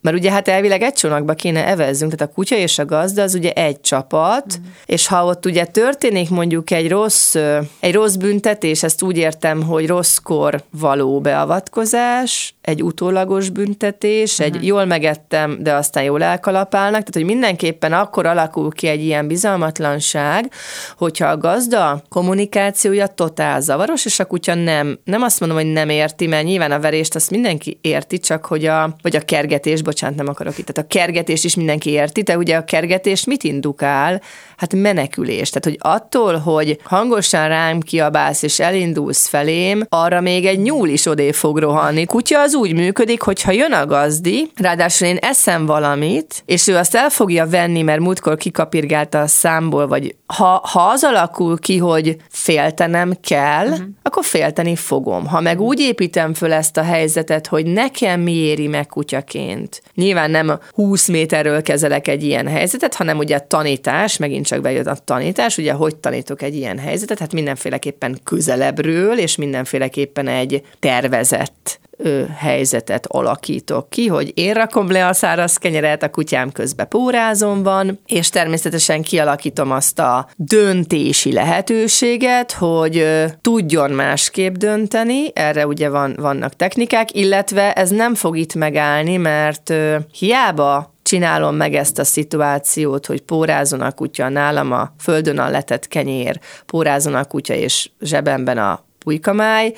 mert 0.00 0.16
ugye 0.16 0.30
hát 0.30 0.48
elvileg 0.48 0.82
egy 0.82 0.92
csónakba 0.92 1.34
kéne 1.34 1.66
evezzünk, 1.66 2.14
tehát 2.14 2.32
a 2.32 2.34
kutya 2.34 2.56
és 2.56 2.78
a 2.78 2.84
gazda 2.84 3.22
az 3.22 3.34
ugye 3.34 3.52
egy 3.52 3.80
csapat, 3.80 4.58
mm. 4.58 4.64
és 4.86 5.06
ha 5.06 5.24
ott 5.24 5.46
ugye 5.46 5.64
történik 5.64 6.30
mondjuk 6.30 6.70
egy 6.70 6.88
rossz, 6.88 7.36
egy 7.80 7.92
rossz 7.92 8.14
büntetés, 8.14 8.82
ezt 8.82 9.02
úgy 9.02 9.16
értem, 9.16 9.62
hogy 9.62 9.86
rosszkor 9.86 10.62
való 10.70 11.20
beavatkozás, 11.20 12.54
egy 12.60 12.82
utólagos 12.82 13.48
büntetés, 13.48 14.38
uh-huh. 14.38 14.56
egy 14.56 14.66
jól 14.66 14.84
megettem, 14.84 15.56
de 15.60 15.74
aztán 15.74 16.02
jól 16.02 16.22
elkalapálnak, 16.22 16.98
tehát 16.98 17.14
hogy 17.14 17.24
mindenképpen 17.24 17.92
akkor 17.92 18.26
alakul 18.26 18.70
ki 18.70 18.86
egy 18.86 19.04
ilyen 19.04 19.26
bizalmatlanság, 19.26 20.52
hogyha 20.96 21.26
a 21.26 21.36
gazda 21.36 22.02
kommunikációja 22.08 23.06
totál 23.06 23.60
zavaros, 23.60 24.04
és 24.04 24.18
a 24.18 24.24
kutya 24.24 24.54
nem, 24.54 24.98
nem 25.04 25.22
azt 25.22 25.40
mondom, 25.40 25.58
hogy 25.58 25.72
nem 25.72 25.88
érti, 25.88 26.26
mert 26.26 26.44
nyilván 26.44 26.72
a 26.72 26.80
verést 26.80 27.14
azt 27.14 27.30
mindenki 27.30 27.78
érti, 27.80 28.18
csak 28.18 28.46
hogy 28.46 28.66
a, 28.66 28.94
vagy 29.02 29.16
a 29.16 29.20
kergetés, 29.20 29.82
bocsánat, 29.90 30.16
nem 30.16 30.28
akarok 30.28 30.58
itt, 30.58 30.66
tehát 30.66 30.90
a 30.90 30.94
kergetés 30.94 31.44
is 31.44 31.54
mindenki 31.54 31.90
érti, 31.90 32.22
de 32.22 32.36
ugye 32.36 32.56
a 32.56 32.64
kergetés 32.64 33.24
mit 33.24 33.44
indukál? 33.44 34.20
Hát 34.56 34.74
menekülés. 34.74 35.50
Tehát, 35.50 35.64
hogy 35.64 35.78
attól, 35.78 36.36
hogy 36.36 36.78
hangosan 36.84 37.48
rám 37.48 37.80
kiabálsz 37.80 38.42
és 38.42 38.60
elindulsz 38.60 39.26
felém, 39.26 39.86
arra 39.88 40.20
még 40.20 40.46
egy 40.46 40.60
nyúl 40.60 40.88
is 40.88 41.06
odé 41.06 41.32
fog 41.32 41.58
rohanni. 41.58 42.04
Kutya 42.04 42.40
az 42.40 42.54
úgy 42.54 42.74
működik, 42.74 43.22
hogy 43.22 43.42
ha 43.42 43.50
jön 43.50 43.72
a 43.72 43.86
gazdi, 43.86 44.50
ráadásul 44.56 45.06
én 45.08 45.16
eszem 45.16 45.66
valamit, 45.66 46.42
és 46.46 46.66
ő 46.66 46.76
azt 46.76 46.94
el 46.94 47.10
fogja 47.10 47.46
venni, 47.46 47.82
mert 47.82 48.00
múltkor 48.00 48.36
kikapirgálta 48.36 49.20
a 49.20 49.26
számból, 49.26 49.86
vagy 49.86 50.14
ha, 50.26 50.60
ha 50.72 50.80
az 50.80 51.04
alakul 51.04 51.58
ki, 51.58 51.78
hogy 51.78 52.16
féltenem 52.28 53.12
kell, 53.20 53.66
uh-huh. 53.66 53.86
akkor 54.02 54.24
félteni 54.24 54.76
fogom. 54.76 55.26
Ha 55.26 55.40
meg 55.40 55.60
úgy 55.60 55.80
építem 55.80 56.34
föl 56.34 56.52
ezt 56.52 56.76
a 56.76 56.82
helyzetet, 56.82 57.46
hogy 57.46 57.66
nekem 57.66 58.20
mi 58.20 58.32
éri 58.32 58.66
meg 58.66 58.86
kutyaként. 58.86 59.79
Nyilván 59.94 60.30
nem 60.30 60.58
20 60.72 61.08
méterről 61.08 61.62
kezelek 61.62 62.08
egy 62.08 62.22
ilyen 62.22 62.48
helyzetet, 62.48 62.94
hanem 62.94 63.18
ugye 63.18 63.38
tanítás, 63.38 64.16
megint 64.16 64.46
csak 64.46 64.60
bejött 64.60 64.86
a 64.86 64.96
tanítás, 65.04 65.58
ugye 65.58 65.72
hogy 65.72 65.96
tanítok 65.96 66.42
egy 66.42 66.54
ilyen 66.54 66.78
helyzetet, 66.78 67.18
hát 67.18 67.32
mindenféleképpen 67.32 68.20
közelebbről, 68.24 69.18
és 69.18 69.36
mindenféleképpen 69.36 70.28
egy 70.28 70.62
tervezett 70.78 71.80
ö, 72.02 72.22
helyzetet 72.36 73.06
alakítok 73.06 73.90
ki, 73.90 74.06
hogy 74.06 74.32
én 74.34 74.54
rakom 74.54 74.90
le 74.90 75.06
a 75.06 75.12
száraz 75.12 75.56
kenyeret, 75.56 76.02
a 76.02 76.10
kutyám 76.10 76.52
közben 76.52 76.88
pórázom 76.88 77.62
van, 77.62 77.98
és 78.06 78.28
természetesen 78.28 79.02
kialakítom 79.02 79.70
azt 79.70 79.98
a 79.98 80.28
döntési 80.36 81.32
lehetőséget, 81.32 82.52
hogy 82.52 82.96
ö, 82.96 83.24
tudjon 83.40 83.90
másképp 83.90 84.54
dönteni, 84.54 85.30
erre 85.34 85.66
ugye 85.66 85.88
van, 85.88 86.16
vannak 86.20 86.56
technikák, 86.56 87.14
illetve 87.14 87.72
ez 87.72 87.90
nem 87.90 88.14
fog 88.14 88.36
itt 88.36 88.54
megállni, 88.54 89.16
mert 89.16 89.70
ö, 89.70 89.96
hiába 90.18 90.94
csinálom 91.02 91.56
meg 91.56 91.74
ezt 91.74 91.98
a 91.98 92.04
szituációt, 92.04 93.06
hogy 93.06 93.20
pórázon 93.20 93.80
a 93.80 93.92
kutya, 93.92 94.28
nálam 94.28 94.72
a 94.72 94.92
földön 94.98 95.38
a 95.38 95.50
letett 95.50 95.88
kenyér, 95.88 96.40
pórázon 96.66 97.14
a 97.14 97.24
kutya 97.24 97.54
és 97.54 97.90
zsebemben 98.00 98.58
a 98.58 98.84
pulykamáj, 98.98 99.72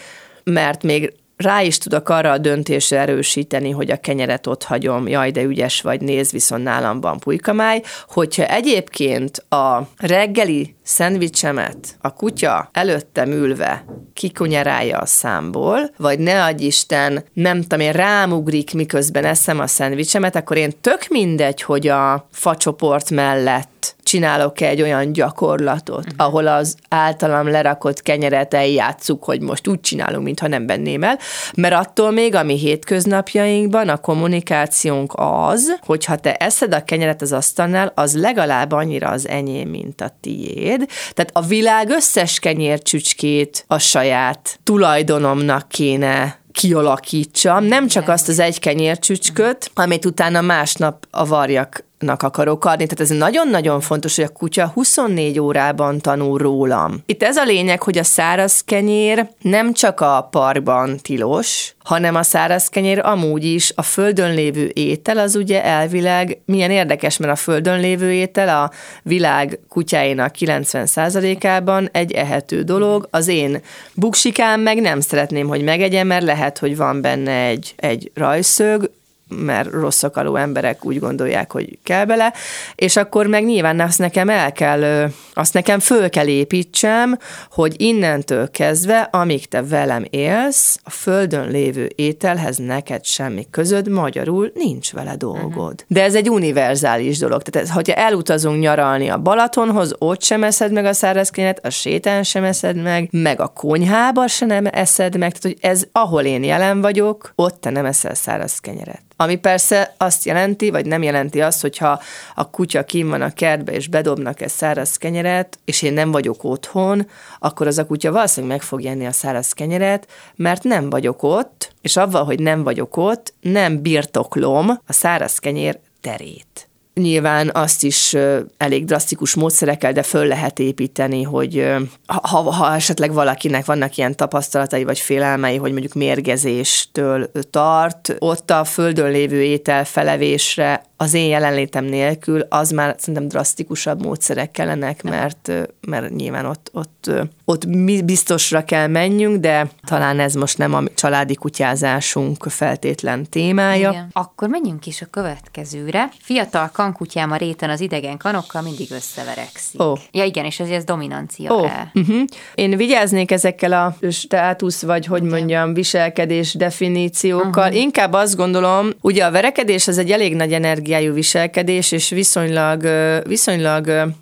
mert 0.44 0.82
még 0.82 1.12
rá 1.42 1.62
is 1.62 1.78
tudok 1.78 2.08
arra 2.08 2.30
a 2.30 2.38
döntésre 2.38 2.98
erősíteni, 2.98 3.70
hogy 3.70 3.90
a 3.90 3.96
kenyeret 3.96 4.46
ott 4.46 4.62
hagyom, 4.62 5.08
jaj, 5.08 5.30
de 5.30 5.42
ügyes 5.42 5.80
vagy, 5.80 6.00
néz, 6.00 6.30
viszont 6.30 6.62
nálam 6.62 7.00
van 7.00 7.18
pulykamáj, 7.18 7.82
hogyha 8.08 8.46
egyébként 8.46 9.44
a 9.48 9.88
reggeli 9.96 10.74
szendvicsemet 10.82 11.96
a 12.00 12.12
kutya 12.12 12.68
előttem 12.72 13.30
ülve 13.30 13.84
kikunyerálja 14.14 14.98
a 14.98 15.06
számból, 15.06 15.90
vagy 15.96 16.18
ne 16.18 16.44
adj 16.44 16.64
Isten, 16.64 17.24
nem 17.32 17.60
tudom 17.60 17.80
én, 17.80 17.92
rámugrik, 17.92 18.74
miközben 18.74 19.24
eszem 19.24 19.58
a 19.60 19.66
szendvicsemet, 19.66 20.36
akkor 20.36 20.56
én 20.56 20.72
tök 20.80 21.06
mindegy, 21.08 21.62
hogy 21.62 21.88
a 21.88 22.28
facsoport 22.32 23.10
mellett 23.10 23.94
csinálok 24.12 24.60
egy 24.60 24.82
olyan 24.82 25.12
gyakorlatot, 25.12 25.98
uh-huh. 25.98 26.26
ahol 26.26 26.46
az 26.46 26.76
általam 26.88 27.50
lerakott 27.50 28.02
kenyeret 28.02 28.54
eljátszuk, 28.54 29.24
hogy 29.24 29.40
most 29.40 29.68
úgy 29.68 29.80
csinálunk, 29.80 30.24
mintha 30.24 30.48
nem 30.48 30.66
benném 30.66 31.02
el, 31.02 31.18
mert 31.56 31.74
attól 31.74 32.10
még, 32.10 32.34
ami 32.34 32.58
hétköznapjainkban 32.58 33.88
a 33.88 33.96
kommunikációnk 33.96 35.12
az, 35.16 35.76
hogy 35.86 36.04
ha 36.04 36.16
te 36.16 36.34
eszed 36.34 36.74
a 36.74 36.84
kenyeret 36.84 37.22
az 37.22 37.32
asztalnál, 37.32 37.92
az 37.94 38.16
legalább 38.16 38.72
annyira 38.72 39.08
az 39.08 39.28
enyém, 39.28 39.68
mint 39.68 40.00
a 40.00 40.16
tiéd. 40.20 40.88
Tehát 41.12 41.30
a 41.32 41.42
világ 41.42 41.88
összes 41.88 42.38
kenyércsücskét 42.38 43.64
a 43.66 43.78
saját 43.78 44.58
tulajdonomnak 44.62 45.68
kéne 45.68 46.40
kialakítsam, 46.52 47.64
nem 47.64 47.86
csak 47.86 48.08
azt 48.08 48.28
az 48.28 48.38
egy 48.38 48.58
kenyércsücsköt, 48.58 49.70
amit 49.74 50.04
utána 50.04 50.40
másnap 50.40 51.06
a 51.10 51.26
varjak 51.26 51.84
nak 52.02 52.22
akarok 52.22 52.64
adni. 52.64 52.86
Tehát 52.86 53.10
ez 53.10 53.18
nagyon-nagyon 53.18 53.80
fontos, 53.80 54.16
hogy 54.16 54.24
a 54.24 54.28
kutya 54.28 54.66
24 54.74 55.38
órában 55.38 55.98
tanul 55.98 56.38
rólam. 56.38 57.02
Itt 57.06 57.22
ez 57.22 57.36
a 57.36 57.44
lényeg, 57.44 57.82
hogy 57.82 57.98
a 57.98 58.04
száraz 58.04 58.60
kenyér 58.60 59.28
nem 59.40 59.72
csak 59.72 60.00
a 60.00 60.28
parkban 60.30 60.96
tilos, 60.96 61.74
hanem 61.84 62.14
a 62.14 62.22
száraz 62.22 62.68
kenyér 62.68 62.98
amúgy 62.98 63.44
is 63.44 63.72
a 63.74 63.82
földön 63.82 64.34
lévő 64.34 64.70
étel, 64.74 65.18
az 65.18 65.36
ugye 65.36 65.64
elvileg 65.64 66.40
milyen 66.44 66.70
érdekes, 66.70 67.16
mert 67.16 67.32
a 67.32 67.36
földön 67.36 67.80
lévő 67.80 68.12
étel 68.12 68.62
a 68.62 68.70
világ 69.02 69.58
kutyáinak 69.68 70.34
90%-ában 70.38 71.88
egy 71.92 72.12
ehető 72.12 72.62
dolog. 72.62 73.08
Az 73.10 73.28
én 73.28 73.62
buksikám 73.94 74.60
meg 74.60 74.80
nem 74.80 75.00
szeretném, 75.00 75.48
hogy 75.48 75.62
megegyem, 75.62 76.06
mert 76.06 76.24
lehet, 76.24 76.58
hogy 76.58 76.76
van 76.76 77.00
benne 77.00 77.44
egy, 77.44 77.74
egy 77.76 78.10
rajszög, 78.14 78.90
mert 79.36 79.70
rosszakaló 79.70 80.36
emberek 80.36 80.84
úgy 80.84 80.98
gondolják, 80.98 81.52
hogy 81.52 81.78
kell 81.82 82.04
bele, 82.04 82.32
és 82.74 82.96
akkor 82.96 83.26
meg 83.26 83.44
nyilván 83.44 83.80
azt 83.80 83.98
nekem 83.98 84.28
el 84.28 84.52
kell, 84.52 85.10
azt 85.34 85.54
nekem 85.54 85.78
föl 85.78 86.08
kell 86.08 86.26
építsem, 86.26 87.18
hogy 87.50 87.74
innentől 87.80 88.50
kezdve, 88.50 89.08
amíg 89.12 89.48
te 89.48 89.62
velem 89.62 90.04
élsz, 90.10 90.78
a 90.84 90.90
földön 90.90 91.50
lévő 91.50 91.92
ételhez 91.94 92.56
neked 92.56 93.04
semmi 93.04 93.46
közöd, 93.50 93.88
magyarul 93.88 94.50
nincs 94.54 94.92
vele 94.92 95.16
dolgod. 95.16 95.72
Uh-huh. 95.72 95.86
De 95.86 96.02
ez 96.02 96.14
egy 96.14 96.28
univerzális 96.30 97.18
dolog. 97.18 97.42
Tehát 97.42 97.68
ez, 97.68 97.74
hogyha 97.74 97.94
elutazunk 97.94 98.60
nyaralni 98.60 99.08
a 99.08 99.18
Balatonhoz, 99.18 99.94
ott 99.98 100.22
sem 100.22 100.44
eszed 100.44 100.72
meg 100.72 100.84
a 100.84 100.92
szárazkenyeret, 100.92 101.66
a 101.66 101.70
sétán 101.70 102.22
sem 102.22 102.44
eszed 102.44 102.82
meg, 102.82 103.08
meg 103.10 103.40
a 103.40 103.46
konyhába 103.46 104.26
sem 104.26 104.66
eszed 104.70 105.18
meg, 105.18 105.32
tehát 105.38 105.42
hogy 105.42 105.70
ez, 105.70 105.84
ahol 105.92 106.22
én 106.22 106.44
jelen 106.44 106.80
vagyok, 106.80 107.32
ott 107.34 107.60
te 107.60 107.70
nem 107.70 107.84
eszel 107.84 108.14
száraz 108.14 108.58
kenyeret. 108.58 109.02
Ami 109.22 109.36
persze 109.36 109.94
azt 109.96 110.24
jelenti, 110.24 110.70
vagy 110.70 110.86
nem 110.86 111.02
jelenti 111.02 111.40
azt, 111.40 111.60
hogyha 111.60 112.00
a 112.34 112.50
kutya 112.50 112.84
kim 112.84 113.08
van 113.08 113.22
a 113.22 113.32
kertbe, 113.32 113.72
és 113.72 113.88
bedobnak 113.88 114.40
egy 114.40 114.48
száraz 114.48 114.96
kenyeret, 114.96 115.58
és 115.64 115.82
én 115.82 115.92
nem 115.92 116.10
vagyok 116.10 116.44
otthon, 116.44 117.08
akkor 117.38 117.66
az 117.66 117.78
a 117.78 117.86
kutya 117.86 118.12
valószínűleg 118.12 118.56
meg 118.56 118.66
fog 118.66 118.84
enni 118.84 119.06
a 119.06 119.12
száraz 119.12 119.52
kenyeret, 119.52 120.06
mert 120.36 120.62
nem 120.62 120.90
vagyok 120.90 121.22
ott, 121.22 121.74
és 121.80 121.96
avval, 121.96 122.24
hogy 122.24 122.40
nem 122.40 122.62
vagyok 122.62 122.96
ott, 122.96 123.34
nem 123.40 123.82
birtoklom 123.82 124.68
a 124.68 124.92
száraz 124.92 125.38
kenyér 125.38 125.78
terét. 126.00 126.71
Nyilván 126.94 127.50
azt 127.54 127.84
is 127.84 128.16
elég 128.56 128.84
drasztikus 128.84 129.34
módszerekkel, 129.34 129.92
de 129.92 130.02
föl 130.02 130.26
lehet 130.26 130.58
építeni, 130.58 131.22
hogy 131.22 131.66
ha, 132.06 132.38
ha 132.38 132.74
esetleg 132.74 133.12
valakinek 133.12 133.64
vannak 133.64 133.96
ilyen 133.96 134.16
tapasztalatai 134.16 134.84
vagy 134.84 134.98
félelmei, 134.98 135.56
hogy 135.56 135.70
mondjuk 135.70 135.94
mérgezéstől 135.94 137.30
tart, 137.50 138.16
ott 138.18 138.50
a 138.50 138.64
földön 138.64 139.10
lévő 139.10 139.42
étel 139.42 139.84
felevésre 139.84 140.82
az 140.96 141.14
én 141.14 141.28
jelenlétem 141.28 141.84
nélkül, 141.84 142.40
az 142.40 142.70
már 142.70 142.94
szerintem 142.98 143.28
drasztikusabb 143.28 144.02
módszerek 144.02 144.50
kellenek, 144.50 145.02
mert, 145.02 145.52
mert 145.80 146.10
nyilván 146.10 146.46
ott, 146.46 146.70
ott, 146.72 147.10
ott 147.44 147.68
biztosra 148.04 148.64
kell 148.64 148.86
menjünk, 148.86 149.40
de 149.40 149.70
talán 149.84 150.20
ez 150.20 150.34
most 150.34 150.58
nem 150.58 150.74
a 150.74 150.82
családi 150.94 151.34
kutyázásunk 151.34 152.44
feltétlen 152.48 153.26
témája. 153.30 153.90
Igen. 153.90 154.08
Akkor 154.12 154.48
menjünk 154.48 154.86
is 154.86 155.02
a 155.02 155.06
következőre. 155.10 156.08
Fiatal 156.20 156.70
kankutyám 156.72 157.30
a 157.30 157.36
réten 157.36 157.70
az 157.70 157.80
idegen 157.80 158.16
kanokkal 158.16 158.62
mindig 158.62 158.90
összeverekszik. 158.90 159.82
Oh. 159.82 159.98
Ja 160.10 160.24
igen, 160.24 160.44
és 160.44 160.60
ez 160.60 160.84
dominancia 160.84 161.54
oh. 161.54 161.70
Uh-huh. 161.94 162.24
Én 162.54 162.76
vigyáznék 162.76 163.30
ezekkel 163.30 163.72
a 163.72 163.96
státusz, 164.10 164.82
vagy 164.82 165.06
hogy 165.06 165.24
igen. 165.24 165.38
mondjam, 165.38 165.74
viselkedés 165.74 166.54
definíciókkal. 166.54 167.66
Uh-huh. 167.66 167.80
Inkább 167.80 168.12
azt 168.12 168.36
gondolom, 168.36 168.88
ugye 169.00 169.24
a 169.24 169.30
verekedés 169.30 169.88
az 169.88 169.98
egy 169.98 170.10
elég 170.10 170.36
nagy 170.36 170.52
energiájú 170.52 171.12
viselkedés, 171.12 171.92
és 171.92 172.08
viszonylag, 172.08 172.88
viszonylag 173.26 174.12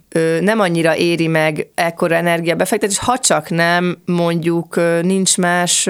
nem 0.40 0.60
annyira 0.60 0.96
éri 0.96 1.26
meg 1.26 1.70
ekkora 1.74 2.14
energiabefektetés, 2.14 2.98
ha 2.98 3.18
csak 3.18 3.50
nem 3.50 3.98
mondjuk 4.04 4.80
nincs 5.02 5.36
más, 5.36 5.88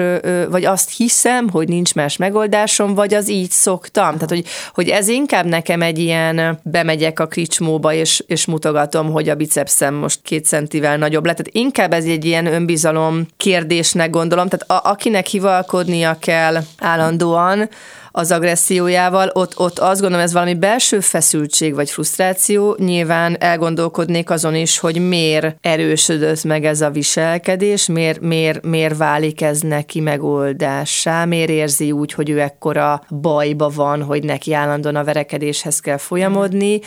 vagy 0.49 0.65
azt 0.65 0.95
hiszem, 0.97 1.49
hogy 1.49 1.67
nincs 1.67 1.93
más 1.93 2.17
megoldásom, 2.17 2.93
vagy 2.93 3.13
az 3.13 3.29
így 3.29 3.49
szoktam. 3.49 4.13
Tehát, 4.13 4.29
hogy, 4.29 4.45
hogy 4.73 4.89
ez 4.89 5.07
inkább 5.07 5.45
nekem 5.45 5.81
egy 5.81 5.99
ilyen, 5.99 6.59
bemegyek 6.63 7.19
a 7.19 7.27
kricsmóba, 7.27 7.93
és, 7.93 8.23
és 8.27 8.45
mutogatom, 8.45 9.11
hogy 9.11 9.29
a 9.29 9.35
bicepszem 9.35 9.93
most 9.93 10.19
két 10.23 10.45
centivel 10.45 10.97
nagyobb 10.97 11.25
lett. 11.25 11.35
Tehát 11.35 11.55
inkább 11.55 11.93
ez 11.93 12.05
egy 12.05 12.25
ilyen 12.25 12.45
önbizalom 12.45 13.25
kérdésnek 13.37 14.09
gondolom. 14.09 14.47
Tehát 14.47 14.83
a, 14.83 14.89
akinek 14.89 15.25
hivalkodnia 15.25 16.17
kell 16.19 16.57
állandóan, 16.79 17.69
az 18.11 18.31
agressziójával, 18.31 19.29
ott, 19.33 19.59
ott 19.59 19.79
azt 19.79 20.01
gondolom, 20.01 20.25
ez 20.25 20.33
valami 20.33 20.53
belső 20.55 20.99
feszültség 20.99 21.73
vagy 21.75 21.89
frusztráció, 21.89 22.75
nyilván 22.79 23.35
elgondolkodnék 23.39 24.29
azon 24.29 24.55
is, 24.55 24.79
hogy 24.79 25.07
miért 25.07 25.57
erősödött 25.61 26.43
meg 26.43 26.65
ez 26.65 26.81
a 26.81 26.89
viselkedés, 26.89 27.87
miért, 27.87 28.19
miért, 28.19 28.65
miért 28.65 28.97
válik 28.97 29.41
ez 29.41 29.59
neki 29.59 29.99
megoldássá, 29.99 31.25
miért 31.25 31.49
érzi 31.49 31.91
úgy, 31.91 32.13
hogy 32.13 32.29
ő 32.29 32.39
ekkora 32.39 33.03
bajba 33.21 33.69
van, 33.69 34.03
hogy 34.03 34.23
neki 34.23 34.53
állandóan 34.53 34.95
a 34.95 35.03
verekedéshez 35.03 35.79
kell 35.79 35.97
folyamodni, 35.97 36.79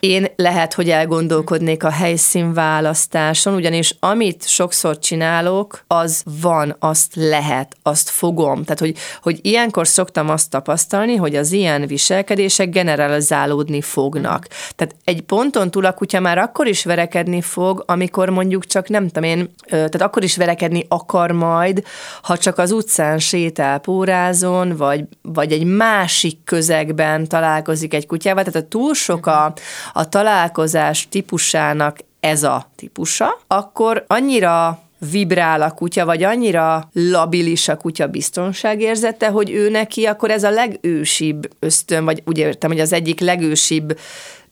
én 0.00 0.26
lehet, 0.36 0.74
hogy 0.74 0.90
elgondolkodnék 0.90 1.84
a 1.84 1.90
helyszínválasztáson, 1.90 3.54
ugyanis 3.54 3.96
amit 4.00 4.48
sokszor 4.48 4.98
csinálok, 4.98 5.84
az 5.86 6.22
van, 6.40 6.76
azt 6.78 7.14
lehet, 7.14 7.76
azt 7.82 8.08
fogom. 8.08 8.62
Tehát, 8.62 8.78
hogy, 8.78 8.96
hogy 9.22 9.38
ilyenkor 9.42 9.86
szoktam 9.86 10.28
azt 10.28 10.50
tapasztalni, 10.50 11.16
hogy 11.16 11.36
az 11.36 11.52
ilyen 11.52 11.86
viselkedések 11.86 12.70
generalizálódni 12.70 13.80
fognak. 13.80 14.46
Tehát 14.76 14.94
egy 15.04 15.20
ponton 15.20 15.70
túl 15.70 15.84
a 15.84 15.92
kutya 15.92 16.20
már 16.20 16.38
akkor 16.38 16.66
is 16.66 16.84
verekedni 16.84 17.40
fog, 17.40 17.82
amikor 17.86 18.28
mondjuk 18.28 18.66
csak 18.66 18.88
nem 18.88 19.06
tudom 19.06 19.28
én, 19.28 19.50
tehát 19.68 20.02
akkor 20.02 20.22
is 20.22 20.36
verekedni 20.36 20.84
akar 20.88 21.30
majd, 21.30 21.82
ha 22.22 22.36
csak 22.36 22.58
az 22.58 22.70
utcán 22.70 23.18
sétál 23.18 23.78
pórázon, 23.78 24.76
vagy, 24.76 25.04
vagy 25.22 25.52
egy 25.52 25.64
másik 25.64 26.44
közegben 26.44 27.26
találkozik 27.26 27.94
egy 27.94 28.06
kutyával, 28.06 28.44
tehát 28.44 28.64
a 28.64 28.68
túl 28.68 28.94
sok 28.94 29.26
a, 29.26 29.52
a 29.92 30.08
találkozás 30.08 31.06
típusának 31.10 31.98
ez 32.20 32.42
a 32.42 32.70
típusa, 32.76 33.40
akkor 33.46 34.04
annyira 34.06 34.82
vibrál 35.10 35.62
a 35.62 35.70
kutya, 35.70 36.04
vagy 36.04 36.22
annyira 36.22 36.88
labilis 36.92 37.68
a 37.68 37.76
kutya 37.76 38.06
biztonságérzete, 38.06 39.28
hogy 39.28 39.50
ő 39.50 39.70
neki 39.70 40.04
akkor 40.04 40.30
ez 40.30 40.44
a 40.44 40.50
legősibb 40.50 41.50
ösztön, 41.58 42.04
vagy 42.04 42.22
úgy 42.24 42.38
értem, 42.38 42.70
hogy 42.70 42.80
az 42.80 42.92
egyik 42.92 43.20
legősibb 43.20 43.98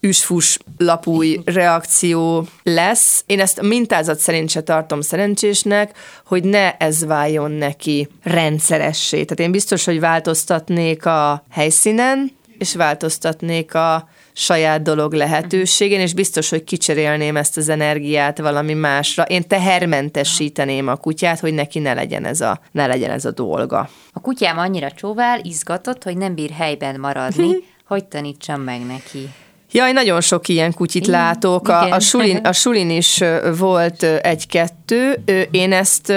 üsfus 0.00 0.58
lapúj 0.78 1.40
reakció 1.44 2.46
lesz. 2.62 3.22
Én 3.26 3.40
ezt 3.40 3.62
mintázat 3.62 4.18
szerint 4.18 4.50
se 4.50 4.62
tartom 4.62 5.00
szerencsésnek, 5.00 5.98
hogy 6.24 6.44
ne 6.44 6.76
ez 6.76 7.04
váljon 7.04 7.50
neki 7.50 8.08
rendszeressé. 8.22 9.24
Tehát 9.24 9.40
én 9.40 9.50
biztos, 9.50 9.84
hogy 9.84 10.00
változtatnék 10.00 11.06
a 11.06 11.44
helyszínen, 11.50 12.32
és 12.58 12.74
változtatnék 12.74 13.74
a 13.74 14.08
saját 14.38 14.82
dolog 14.82 15.12
lehetőségén, 15.12 16.00
és 16.00 16.14
biztos, 16.14 16.48
hogy 16.48 16.64
kicserélném 16.64 17.36
ezt 17.36 17.56
az 17.56 17.68
energiát 17.68 18.38
valami 18.38 18.74
másra. 18.74 19.22
Én 19.22 19.48
tehermentesíteném 19.48 20.88
a 20.88 20.96
kutyát, 20.96 21.40
hogy 21.40 21.54
neki 21.54 21.78
ne 21.78 21.94
legyen 21.94 22.24
ez 22.24 22.40
a, 22.40 22.60
ne 22.72 22.86
legyen 22.86 23.10
ez 23.10 23.24
a 23.24 23.30
dolga. 23.30 23.88
A 24.12 24.20
kutyám 24.20 24.58
annyira 24.58 24.90
csóvál, 24.90 25.40
izgatott, 25.42 26.02
hogy 26.02 26.16
nem 26.16 26.34
bír 26.34 26.50
helyben 26.50 27.00
maradni. 27.00 27.48
hogy 27.86 28.04
tanítsam 28.04 28.60
meg 28.60 28.86
neki? 28.86 29.28
Jaj, 29.72 29.92
nagyon 29.92 30.20
sok 30.20 30.48
ilyen 30.48 30.72
kutyit 30.74 31.06
látok. 31.06 31.68
A, 31.68 31.90
a, 31.90 32.00
sulin, 32.00 32.36
a 32.36 32.52
sulin 32.52 32.90
is 32.90 33.22
volt 33.58 34.02
egy-kettő. 34.02 35.22
Én 35.50 35.72
ezt, 35.72 36.08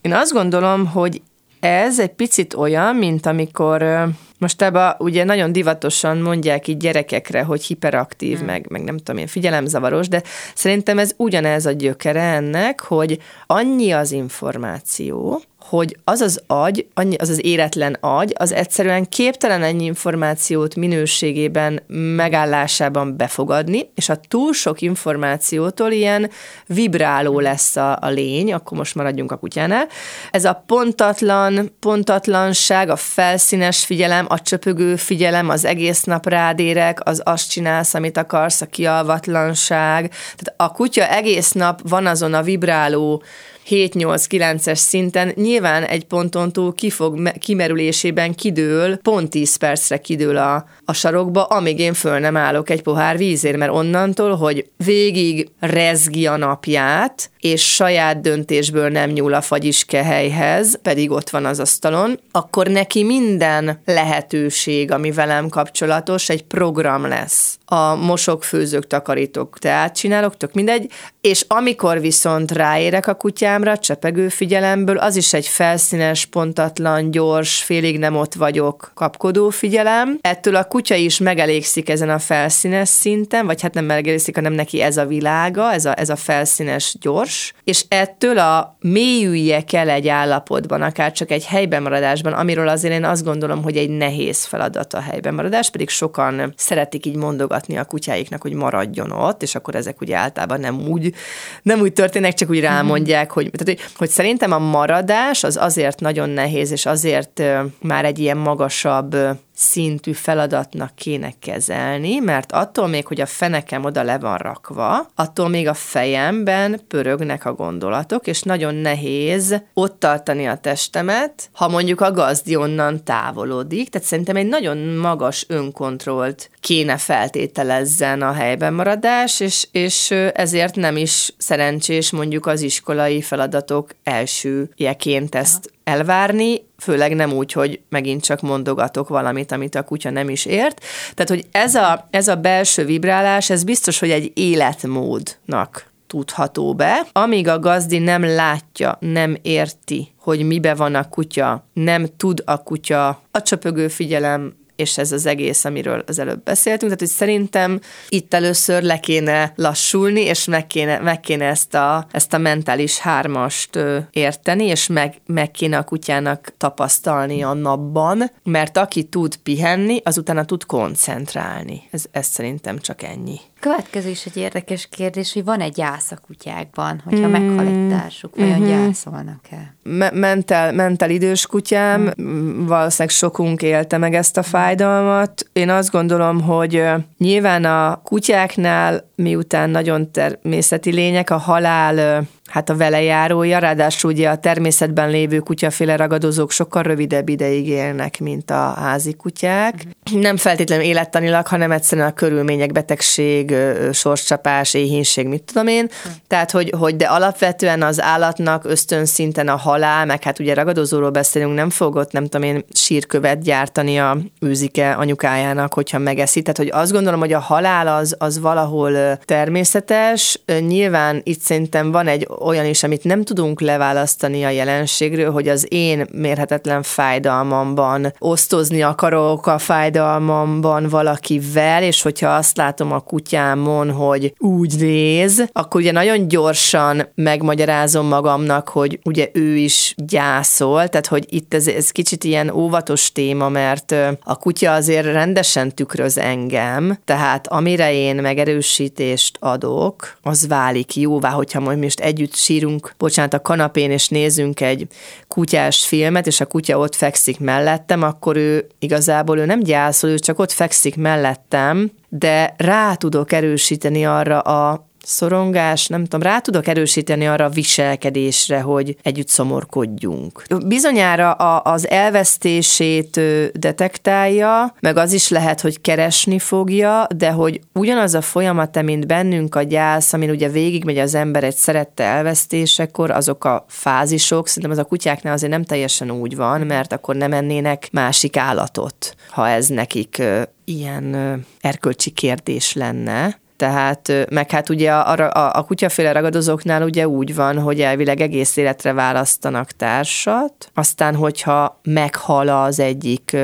én 0.00 0.12
azt 0.12 0.32
gondolom, 0.32 0.86
hogy 0.86 1.22
ez 1.60 2.00
egy 2.00 2.12
picit 2.12 2.54
olyan, 2.54 2.96
mint 2.96 3.26
amikor 3.26 4.08
most 4.38 4.62
ebben 4.62 4.94
ugye 4.98 5.24
nagyon 5.24 5.52
divatosan 5.52 6.18
mondják 6.18 6.68
így 6.68 6.76
gyerekekre, 6.76 7.42
hogy 7.42 7.64
hiperaktív, 7.64 8.36
hmm. 8.36 8.46
meg, 8.46 8.66
meg 8.68 8.84
nem 8.84 8.96
tudom 8.96 9.20
én, 9.20 9.26
figyelemzavaros, 9.26 10.08
de 10.08 10.22
szerintem 10.54 10.98
ez 10.98 11.12
ugyanez 11.16 11.66
a 11.66 11.72
gyökere 11.72 12.22
ennek, 12.22 12.80
hogy 12.80 13.18
annyi 13.46 13.92
az 13.92 14.12
információ, 14.12 15.42
hogy 15.68 15.96
az 16.04 16.20
az 16.20 16.42
agy, 16.46 16.86
az 17.18 17.28
az 17.28 17.44
éretlen 17.44 17.96
agy, 18.00 18.34
az 18.38 18.52
egyszerűen 18.52 19.08
képtelen 19.08 19.62
ennyi 19.62 19.84
információt 19.84 20.74
minőségében, 20.74 21.82
megállásában 22.16 23.16
befogadni, 23.16 23.90
és 23.94 24.08
a 24.08 24.20
túl 24.28 24.52
sok 24.52 24.80
információtól 24.80 25.90
ilyen 25.90 26.30
vibráló 26.66 27.40
lesz 27.40 27.76
a, 27.76 27.98
a 28.00 28.08
lény, 28.08 28.52
akkor 28.52 28.78
most 28.78 28.94
maradjunk 28.94 29.32
a 29.32 29.36
kutyánál. 29.36 29.86
Ez 30.30 30.44
a 30.44 30.62
pontatlan, 30.66 31.76
pontatlanság, 31.80 32.88
a 32.88 32.96
felszínes 32.96 33.84
figyelem, 33.84 34.26
a 34.28 34.40
csöpögő 34.40 34.96
figyelem, 34.96 35.48
az 35.48 35.64
egész 35.64 36.02
nap 36.02 36.28
rádérek, 36.28 37.08
az 37.08 37.20
azt 37.24 37.50
csinálsz, 37.50 37.94
amit 37.94 38.16
akarsz, 38.16 38.60
a 38.60 38.66
kialvatlanság. 38.66 40.08
Tehát 40.08 40.54
a 40.56 40.72
kutya 40.72 41.08
egész 41.08 41.52
nap 41.52 41.88
van 41.88 42.06
azon 42.06 42.34
a 42.34 42.42
vibráló 42.42 43.22
7-8-9-es 43.68 44.74
szinten 44.74 45.32
nyilván 45.34 45.82
egy 45.82 46.04
ponton 46.04 46.52
túl 46.52 46.74
kifog, 46.74 47.32
kimerülésében 47.38 48.34
kidől, 48.34 48.96
pont 48.96 49.30
10 49.30 49.56
percre 49.56 49.98
kidől 49.98 50.36
a, 50.36 50.64
a 50.84 50.92
sarokba, 50.92 51.44
amíg 51.44 51.78
én 51.78 51.94
föl 51.94 52.18
nem 52.18 52.36
állok 52.36 52.70
egy 52.70 52.82
pohár 52.82 53.16
vízért, 53.16 53.56
mert 53.56 53.72
onnantól, 53.72 54.36
hogy 54.36 54.70
végig 54.76 55.48
rezgi 55.60 56.26
a 56.26 56.36
napját, 56.36 57.30
és 57.38 57.74
saját 57.74 58.20
döntésből 58.20 58.88
nem 58.88 59.10
nyúl 59.10 59.34
a 59.34 59.40
fagyiskehelyhez, 59.40 60.78
pedig 60.82 61.10
ott 61.10 61.30
van 61.30 61.44
az 61.44 61.60
asztalon, 61.60 62.20
akkor 62.30 62.66
neki 62.66 63.04
minden 63.04 63.80
lehetőség, 63.84 64.90
ami 64.90 65.10
velem 65.10 65.48
kapcsolatos, 65.48 66.28
egy 66.28 66.42
program 66.42 67.06
lesz. 67.06 67.58
A 67.68 67.94
mosok, 67.94 68.44
főzök, 68.44 68.86
takarítok, 68.86 69.58
teát 69.58 69.94
csinálok, 69.94 70.36
tök 70.36 70.52
mindegy, 70.52 70.90
és 71.20 71.44
amikor 71.48 72.00
viszont 72.00 72.52
ráérek 72.52 73.06
a 73.06 73.14
kutyámra, 73.14 73.78
csepegő 73.78 74.28
figyelemből, 74.28 74.98
az 74.98 75.16
is 75.16 75.32
egy 75.32 75.46
felszínes, 75.46 76.24
pontatlan, 76.24 77.10
gyors, 77.10 77.62
félig 77.62 77.98
nem 77.98 78.16
ott 78.16 78.34
vagyok, 78.34 78.90
kapkodó 78.94 79.50
figyelem. 79.50 80.18
Ettől 80.20 80.56
a 80.56 80.64
kutya 80.64 80.94
is 80.94 81.18
megelégszik 81.18 81.88
ezen 81.88 82.10
a 82.10 82.18
felszínes 82.18 82.88
szinten, 82.88 83.46
vagy 83.46 83.62
hát 83.62 83.74
nem 83.74 83.84
megelégszik, 83.84 84.34
hanem 84.34 84.52
neki 84.52 84.80
ez 84.80 84.96
a 84.96 85.06
világa, 85.06 85.72
ez 85.72 85.84
a, 85.84 85.98
ez 85.98 86.08
a 86.08 86.16
felszínes, 86.16 86.96
gyors, 87.00 87.54
és 87.64 87.84
ettől 87.88 88.38
a 88.38 88.76
mélyülje 88.80 89.60
kell 89.60 89.90
egy 89.90 90.08
állapotban, 90.08 90.82
akár 90.82 91.12
csak 91.12 91.30
egy 91.30 91.46
helyben 91.46 91.82
maradásban, 91.82 92.32
amiről 92.32 92.68
azért 92.68 92.94
én 92.94 93.04
azt 93.04 93.24
gondolom, 93.24 93.62
hogy 93.62 93.76
egy 93.76 93.90
nehéz 93.90 94.44
feladat 94.44 94.94
a 94.94 95.00
helyben 95.00 95.34
maradás, 95.34 95.70
pedig 95.70 95.88
sokan 95.88 96.52
szeretik 96.56 97.06
így 97.06 97.16
mondogatni 97.16 97.54
a 97.76 97.84
kutyáiknak, 97.84 98.42
hogy 98.42 98.52
maradjon 98.52 99.10
ott, 99.10 99.42
és 99.42 99.54
akkor 99.54 99.74
ezek 99.74 100.00
ugye 100.00 100.16
általában 100.16 100.60
nem 100.60 100.88
úgy, 100.88 101.14
nem 101.62 101.80
úgy 101.80 101.92
történnek, 101.92 102.34
csak 102.34 102.50
úgy 102.50 102.60
rámondják, 102.60 103.30
hogy, 103.30 103.50
tehát, 103.50 103.78
hogy, 103.78 103.90
hogy 103.96 104.08
szerintem 104.08 104.52
a 104.52 104.58
maradás 104.58 105.44
az 105.44 105.56
azért 105.56 106.00
nagyon 106.00 106.28
nehéz, 106.28 106.70
és 106.70 106.86
azért 106.86 107.42
már 107.80 108.04
egy 108.04 108.18
ilyen 108.18 108.36
magasabb 108.36 109.16
szintű 109.56 110.12
feladatnak 110.12 110.94
kéne 110.94 111.30
kezelni, 111.40 112.18
mert 112.18 112.52
attól 112.52 112.86
még, 112.86 113.06
hogy 113.06 113.20
a 113.20 113.26
fenekem 113.26 113.84
oda 113.84 114.02
le 114.02 114.18
van 114.18 114.36
rakva, 114.36 115.10
attól 115.14 115.48
még 115.48 115.68
a 115.68 115.74
fejemben 115.74 116.80
pörögnek 116.88 117.44
a 117.44 117.52
gondolatok, 117.52 118.26
és 118.26 118.42
nagyon 118.42 118.74
nehéz 118.74 119.62
ott 119.74 120.00
tartani 120.00 120.46
a 120.46 120.56
testemet, 120.56 121.48
ha 121.52 121.68
mondjuk 121.68 122.00
a 122.00 122.12
gazdi 122.12 122.56
onnan 122.56 123.04
távolodik. 123.04 123.88
Tehát 123.88 124.06
szerintem 124.06 124.36
egy 124.36 124.46
nagyon 124.46 124.78
magas 124.78 125.44
önkontrollt 125.48 126.50
kéne 126.60 126.96
feltételezzen 126.96 128.22
a 128.22 128.32
helyben 128.32 128.74
maradás, 128.74 129.40
és, 129.40 129.68
és 129.72 130.10
ezért 130.34 130.74
nem 130.74 130.96
is 130.96 131.34
szerencsés 131.36 132.10
mondjuk 132.10 132.46
az 132.46 132.60
iskolai 132.60 133.22
feladatok 133.22 133.90
elsőjeként 134.04 135.34
ezt 135.34 135.74
elvárni, 135.86 136.66
főleg 136.78 137.14
nem 137.14 137.32
úgy, 137.32 137.52
hogy 137.52 137.80
megint 137.88 138.22
csak 138.22 138.40
mondogatok 138.40 139.08
valamit, 139.08 139.52
amit 139.52 139.74
a 139.74 139.82
kutya 139.82 140.10
nem 140.10 140.28
is 140.28 140.44
ért. 140.44 140.84
Tehát, 141.14 141.28
hogy 141.28 141.46
ez 141.50 141.74
a, 141.74 142.06
ez 142.10 142.28
a 142.28 142.36
belső 142.36 142.84
vibrálás, 142.84 143.50
ez 143.50 143.64
biztos, 143.64 143.98
hogy 143.98 144.10
egy 144.10 144.32
életmódnak 144.34 145.90
tudható 146.06 146.74
be. 146.74 147.06
Amíg 147.12 147.48
a 147.48 147.58
gazdi 147.58 147.98
nem 147.98 148.24
látja, 148.24 148.96
nem 149.00 149.36
érti, 149.42 150.12
hogy 150.18 150.42
mibe 150.42 150.74
van 150.74 150.94
a 150.94 151.08
kutya, 151.08 151.66
nem 151.72 152.06
tud 152.16 152.42
a 152.44 152.62
kutya 152.62 153.22
a 153.30 153.42
csöpögő 153.42 153.88
figyelem 153.88 154.56
és 154.76 154.98
ez 154.98 155.12
az 155.12 155.26
egész, 155.26 155.64
amiről 155.64 156.04
az 156.06 156.18
előbb 156.18 156.42
beszéltünk. 156.42 156.92
Tehát, 156.92 156.98
hogy 156.98 157.08
szerintem 157.08 157.80
itt 158.08 158.34
először 158.34 158.82
le 158.82 159.00
kéne 159.00 159.52
lassulni, 159.56 160.20
és 160.20 160.44
meg 160.44 160.66
kéne, 160.66 160.98
meg 160.98 161.20
kéne 161.20 161.44
ezt, 161.44 161.74
a, 161.74 162.06
ezt 162.10 162.32
a 162.32 162.38
mentális 162.38 162.98
hármast 162.98 163.78
érteni, 164.10 164.64
és 164.64 164.86
meg, 164.86 165.14
meg 165.26 165.50
kéne 165.50 165.76
a 165.76 165.84
kutyának 165.84 166.52
tapasztalni 166.56 167.42
a 167.42 167.52
napban, 167.52 168.30
mert 168.42 168.76
aki 168.76 169.04
tud 169.04 169.36
pihenni, 169.36 170.00
az 170.04 170.18
utána 170.18 170.44
tud 170.44 170.64
koncentrálni. 170.64 171.82
Ez, 171.90 172.04
ez 172.10 172.26
szerintem 172.26 172.78
csak 172.78 173.02
ennyi. 173.02 173.40
Következő 173.60 174.08
is 174.08 174.26
egy 174.26 174.36
érdekes 174.36 174.88
kérdés, 174.90 175.32
hogy 175.32 175.44
van 175.44 175.60
egy 175.60 175.72
gyász 175.72 176.10
a 176.10 176.16
kutyákban, 176.26 177.00
hogyha 177.04 177.26
hmm. 177.26 177.30
meghal 177.30 177.66
egy 177.66 177.88
társuk, 177.88 178.36
vajon 178.36 178.54
hmm. 178.54 178.66
gyászolnak-e? 178.66 179.74
Me- 179.82 180.14
mentel, 180.14 180.72
mentel 180.72 181.10
idős 181.10 181.46
kutyám, 181.46 182.10
hmm. 182.16 182.66
valószínűleg 182.66 183.14
sokunk 183.16 183.62
élte 183.62 183.98
meg 183.98 184.14
ezt 184.14 184.36
a 184.36 184.42
fájdalmat. 184.42 185.46
Én 185.52 185.70
azt 185.70 185.90
gondolom, 185.90 186.40
hogy 186.40 186.82
nyilván 187.18 187.64
a 187.64 188.00
kutyáknál, 188.02 189.10
miután 189.14 189.70
nagyon 189.70 190.10
természeti 190.10 190.92
lények, 190.92 191.30
a 191.30 191.36
halál 191.36 192.26
hát 192.46 192.70
a 192.70 192.76
velejárója, 192.76 193.58
ráadásul 193.58 194.10
ugye 194.10 194.28
a 194.28 194.36
természetben 194.36 195.10
lévő 195.10 195.38
kutyaféle 195.38 195.96
ragadozók 195.96 196.50
sokkal 196.50 196.82
rövidebb 196.82 197.28
ideig 197.28 197.68
élnek, 197.68 198.20
mint 198.20 198.50
a 198.50 198.74
házi 198.76 199.14
kutyák. 199.14 199.74
Uh-huh. 200.06 200.22
Nem 200.22 200.36
feltétlenül 200.36 200.84
élettanilag, 200.84 201.46
hanem 201.46 201.70
egyszerűen 201.70 202.06
a 202.06 202.12
körülmények, 202.12 202.72
betegség, 202.72 203.54
sorscsapás, 203.92 204.74
éhínség, 204.74 205.26
mit 205.26 205.42
tudom 205.42 205.66
én. 205.66 205.84
Uh-huh. 205.84 206.12
Tehát, 206.28 206.50
hogy, 206.50 206.72
hogy 206.78 206.96
de 206.96 207.06
alapvetően 207.06 207.82
az 207.82 208.00
állatnak 208.00 208.64
ösztön 208.64 209.04
a 209.46 209.56
halál, 209.56 210.04
meg 210.06 210.22
hát 210.22 210.38
ugye 210.38 210.54
ragadozóról 210.54 211.10
beszélünk, 211.10 211.54
nem 211.54 211.70
fogott, 211.70 212.12
nem 212.12 212.26
tudom 212.26 212.46
én, 212.46 212.64
sírkövet 212.72 213.42
gyártani 213.42 213.98
a 213.98 214.18
őzike 214.40 214.92
anyukájának, 214.92 215.74
hogyha 215.74 215.98
megeszi. 215.98 216.42
Tehát, 216.42 216.56
hogy 216.56 216.70
azt 216.72 216.92
gondolom, 216.92 217.20
hogy 217.20 217.32
a 217.32 217.38
halál 217.38 217.88
az, 217.88 218.14
az 218.18 218.38
valahol 218.38 219.16
természetes. 219.16 220.40
Nyilván 220.60 221.20
itt 221.24 221.40
szerintem 221.40 221.90
van 221.90 222.06
egy 222.06 222.28
olyan 222.40 222.64
is, 222.66 222.82
amit 222.82 223.04
nem 223.04 223.22
tudunk 223.22 223.60
leválasztani 223.60 224.44
a 224.44 224.48
jelenségről, 224.48 225.32
hogy 225.32 225.48
az 225.48 225.66
én 225.68 226.06
mérhetetlen 226.12 226.82
fájdalmamban 226.82 228.12
osztozni 228.18 228.82
akarok 228.82 229.46
a 229.46 229.58
fájdalmamban 229.58 230.88
valakivel, 230.88 231.82
és 231.82 232.02
hogyha 232.02 232.28
azt 232.28 232.56
látom 232.56 232.92
a 232.92 233.00
kutyámon, 233.00 233.90
hogy 233.90 234.34
úgy 234.38 234.74
néz, 234.78 235.44
akkor 235.52 235.80
ugye 235.80 235.92
nagyon 235.92 236.28
gyorsan 236.28 237.08
megmagyarázom 237.14 238.06
magamnak, 238.06 238.68
hogy 238.68 238.98
ugye 239.04 239.28
ő 239.32 239.56
is 239.56 239.94
gyászol, 239.96 240.88
tehát 240.88 241.06
hogy 241.06 241.26
itt 241.28 241.54
ez, 241.54 241.66
ez 241.66 241.90
kicsit 241.90 242.24
ilyen 242.24 242.50
óvatos 242.50 243.12
téma, 243.12 243.48
mert 243.48 243.94
a 244.22 244.36
kutya 244.36 244.72
azért 244.72 245.06
rendesen 245.06 245.74
tükröz 245.74 246.18
engem, 246.18 246.98
tehát 247.04 247.46
amire 247.46 247.92
én 247.92 248.16
megerősítést 248.16 249.36
adok, 249.40 250.16
az 250.22 250.46
válik 250.46 250.96
jóvá, 250.96 251.30
hogyha 251.30 251.60
most 251.60 252.00
együtt 252.00 252.25
együtt 252.26 252.38
sírunk, 252.38 252.94
bocsánat, 252.98 253.34
a 253.34 253.42
kanapén, 253.42 253.90
és 253.90 254.08
nézünk 254.08 254.60
egy 254.60 254.86
kutyás 255.28 255.86
filmet, 255.86 256.26
és 256.26 256.40
a 256.40 256.46
kutya 256.46 256.78
ott 256.78 256.94
fekszik 256.94 257.40
mellettem, 257.40 258.02
akkor 258.02 258.36
ő 258.36 258.66
igazából 258.78 259.38
ő 259.38 259.44
nem 259.44 259.60
gyászol, 259.60 260.10
ő 260.10 260.18
csak 260.18 260.38
ott 260.38 260.52
fekszik 260.52 260.96
mellettem, 260.96 261.90
de 262.08 262.54
rá 262.56 262.94
tudok 262.94 263.32
erősíteni 263.32 264.06
arra 264.06 264.40
a 264.40 264.85
szorongás, 265.06 265.86
nem 265.86 266.02
tudom, 266.02 266.22
rá 266.22 266.38
tudok 266.38 266.66
erősíteni 266.66 267.26
arra 267.26 267.44
a 267.44 267.48
viselkedésre, 267.48 268.60
hogy 268.60 268.96
együtt 269.02 269.28
szomorkodjunk. 269.28 270.42
Bizonyára 270.66 271.32
a, 271.32 271.72
az 271.72 271.88
elvesztését 271.88 273.20
detektálja, 273.52 274.74
meg 274.80 274.96
az 274.96 275.12
is 275.12 275.28
lehet, 275.28 275.60
hogy 275.60 275.80
keresni 275.80 276.38
fogja, 276.38 277.06
de 277.16 277.30
hogy 277.30 277.60
ugyanaz 277.72 278.14
a 278.14 278.20
folyamat, 278.20 278.82
mint 278.82 279.06
bennünk 279.06 279.54
a 279.54 279.62
gyász, 279.62 280.12
amin 280.12 280.30
ugye 280.30 280.48
végigmegy 280.48 280.98
az 280.98 281.14
ember 281.14 281.44
egy 281.44 281.54
szerette 281.54 282.04
elvesztésekor, 282.04 283.10
azok 283.10 283.44
a 283.44 283.64
fázisok, 283.68 284.46
szerintem 284.48 284.70
az 284.70 284.78
a 284.78 284.84
kutyáknál 284.84 285.32
azért 285.32 285.52
nem 285.52 285.64
teljesen 285.64 286.10
úgy 286.10 286.36
van, 286.36 286.60
mert 286.60 286.92
akkor 286.92 287.16
nem 287.16 287.32
ennének 287.32 287.88
másik 287.92 288.36
állatot, 288.36 289.14
ha 289.30 289.48
ez 289.48 289.66
nekik 289.66 290.22
ilyen 290.64 291.14
erkölcsi 291.60 292.10
kérdés 292.10 292.72
lenne. 292.72 293.38
Tehát, 293.56 294.12
meg 294.30 294.50
hát 294.50 294.68
ugye 294.68 294.92
a, 294.92 295.30
a, 295.32 295.50
a 295.54 295.62
kutyaféle 295.62 296.12
ragadozóknál 296.12 296.82
ugye 296.82 297.08
úgy 297.08 297.34
van, 297.34 297.58
hogy 297.58 297.80
elvileg 297.80 298.20
egész 298.20 298.56
életre 298.56 298.92
választanak 298.92 299.70
társat, 299.70 300.70
aztán, 300.74 301.14
hogyha 301.14 301.80
meghal 301.82 302.48
az 302.48 302.80
egyik, 302.80 303.36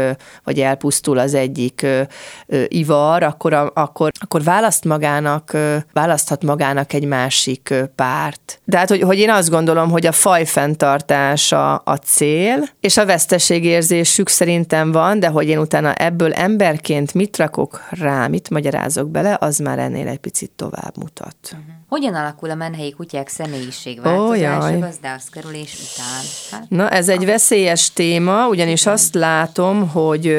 vagy 0.45 0.61
elpusztul 0.61 1.19
az 1.19 1.35
egyik 1.35 1.87
ivar, 2.69 3.23
akkor, 3.23 3.71
akkor, 3.75 4.11
akkor 4.21 4.43
választ 4.43 4.85
magának, 4.85 5.57
választhat 5.93 6.45
magának 6.45 6.93
egy 6.93 7.05
másik 7.05 7.75
párt. 7.95 8.61
De 8.65 8.79
hát, 8.79 8.89
hogy, 8.89 9.01
hogy 9.01 9.19
én 9.19 9.31
azt 9.31 9.51
gondolom, 9.51 9.91
hogy 9.91 10.07
a 10.07 10.13
faj 10.13 10.45
fenntartása 10.45 11.75
a 11.75 11.97
cél, 11.97 12.69
és 12.81 12.97
a 12.97 13.07
veszteségérzésük 13.07 14.29
szerintem 14.29 14.93
van, 14.93 15.21
de 15.21 15.29
hogy 15.29 15.49
én 15.49 15.59
utána 15.59 15.93
ebből 15.93 16.33
emberként 16.33 17.15
mit 17.15 17.37
rakok 17.37 17.81
rá, 17.91 18.27
mit 18.27 18.51
magyarázok 18.51 19.11
bele, 19.11 19.37
az 19.41 19.59
már 19.59 19.79
ennél 19.79 20.02
ennél 20.03 20.15
egy 20.15 20.21
picit 20.21 20.51
tovább 20.51 20.97
mutat. 20.97 21.37
Uh-huh. 21.45 21.61
Hogyan 21.89 22.15
alakul 22.15 22.51
a 22.51 22.55
menhelyi 22.55 22.93
kutyák 22.93 23.29
személyiségváltozása 23.29 24.75
oh, 24.75 24.81
gazdához 24.81 25.29
kerülés 25.29 25.75
után? 25.75 26.25
Hát, 26.51 26.71
Na, 26.71 26.91
ez 26.91 27.09
egy 27.09 27.25
veszélyes 27.25 27.93
téma, 27.93 28.49
ugyanis 28.49 28.81
igen. 28.81 28.93
azt 28.93 29.15
látom, 29.15 29.89
hogy 29.89 30.37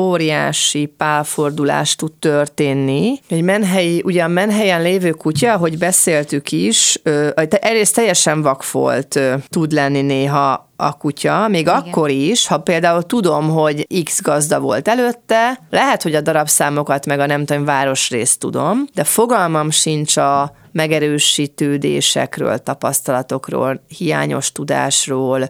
óriási 0.00 0.86
pálfordulás 0.86 1.96
tud 1.96 2.12
történni. 2.12 3.20
Egy 3.28 3.42
menhelyi, 3.42 4.02
ugye 4.04 4.22
a 4.22 4.28
menhelyen 4.28 4.82
lévő 4.82 5.10
kutya, 5.10 5.52
ahogy 5.52 5.78
beszéltük 5.78 6.52
is, 6.52 7.00
egyrészt 7.34 7.94
teljesen 7.94 8.42
vakfolt 8.42 9.20
tud 9.48 9.72
lenni 9.72 10.02
néha 10.02 10.71
a 10.82 10.92
kutya, 10.92 11.48
még 11.48 11.60
Igen. 11.60 11.74
akkor 11.74 12.10
is, 12.10 12.46
ha 12.46 12.58
például 12.58 13.02
tudom, 13.02 13.48
hogy 13.48 14.02
X 14.04 14.22
gazda 14.22 14.60
volt 14.60 14.88
előtte, 14.88 15.58
lehet, 15.70 16.02
hogy 16.02 16.14
a 16.14 16.20
darabszámokat 16.20 17.06
meg 17.06 17.20
a 17.20 17.26
nem 17.26 17.44
tudom, 17.44 17.64
városrészt 17.64 18.38
tudom, 18.38 18.84
de 18.94 19.04
fogalmam 19.04 19.70
sincs 19.70 20.16
a 20.16 20.52
megerősítődésekről, 20.72 22.58
tapasztalatokról, 22.58 23.84
hiányos 23.98 24.52
tudásról, 24.52 25.48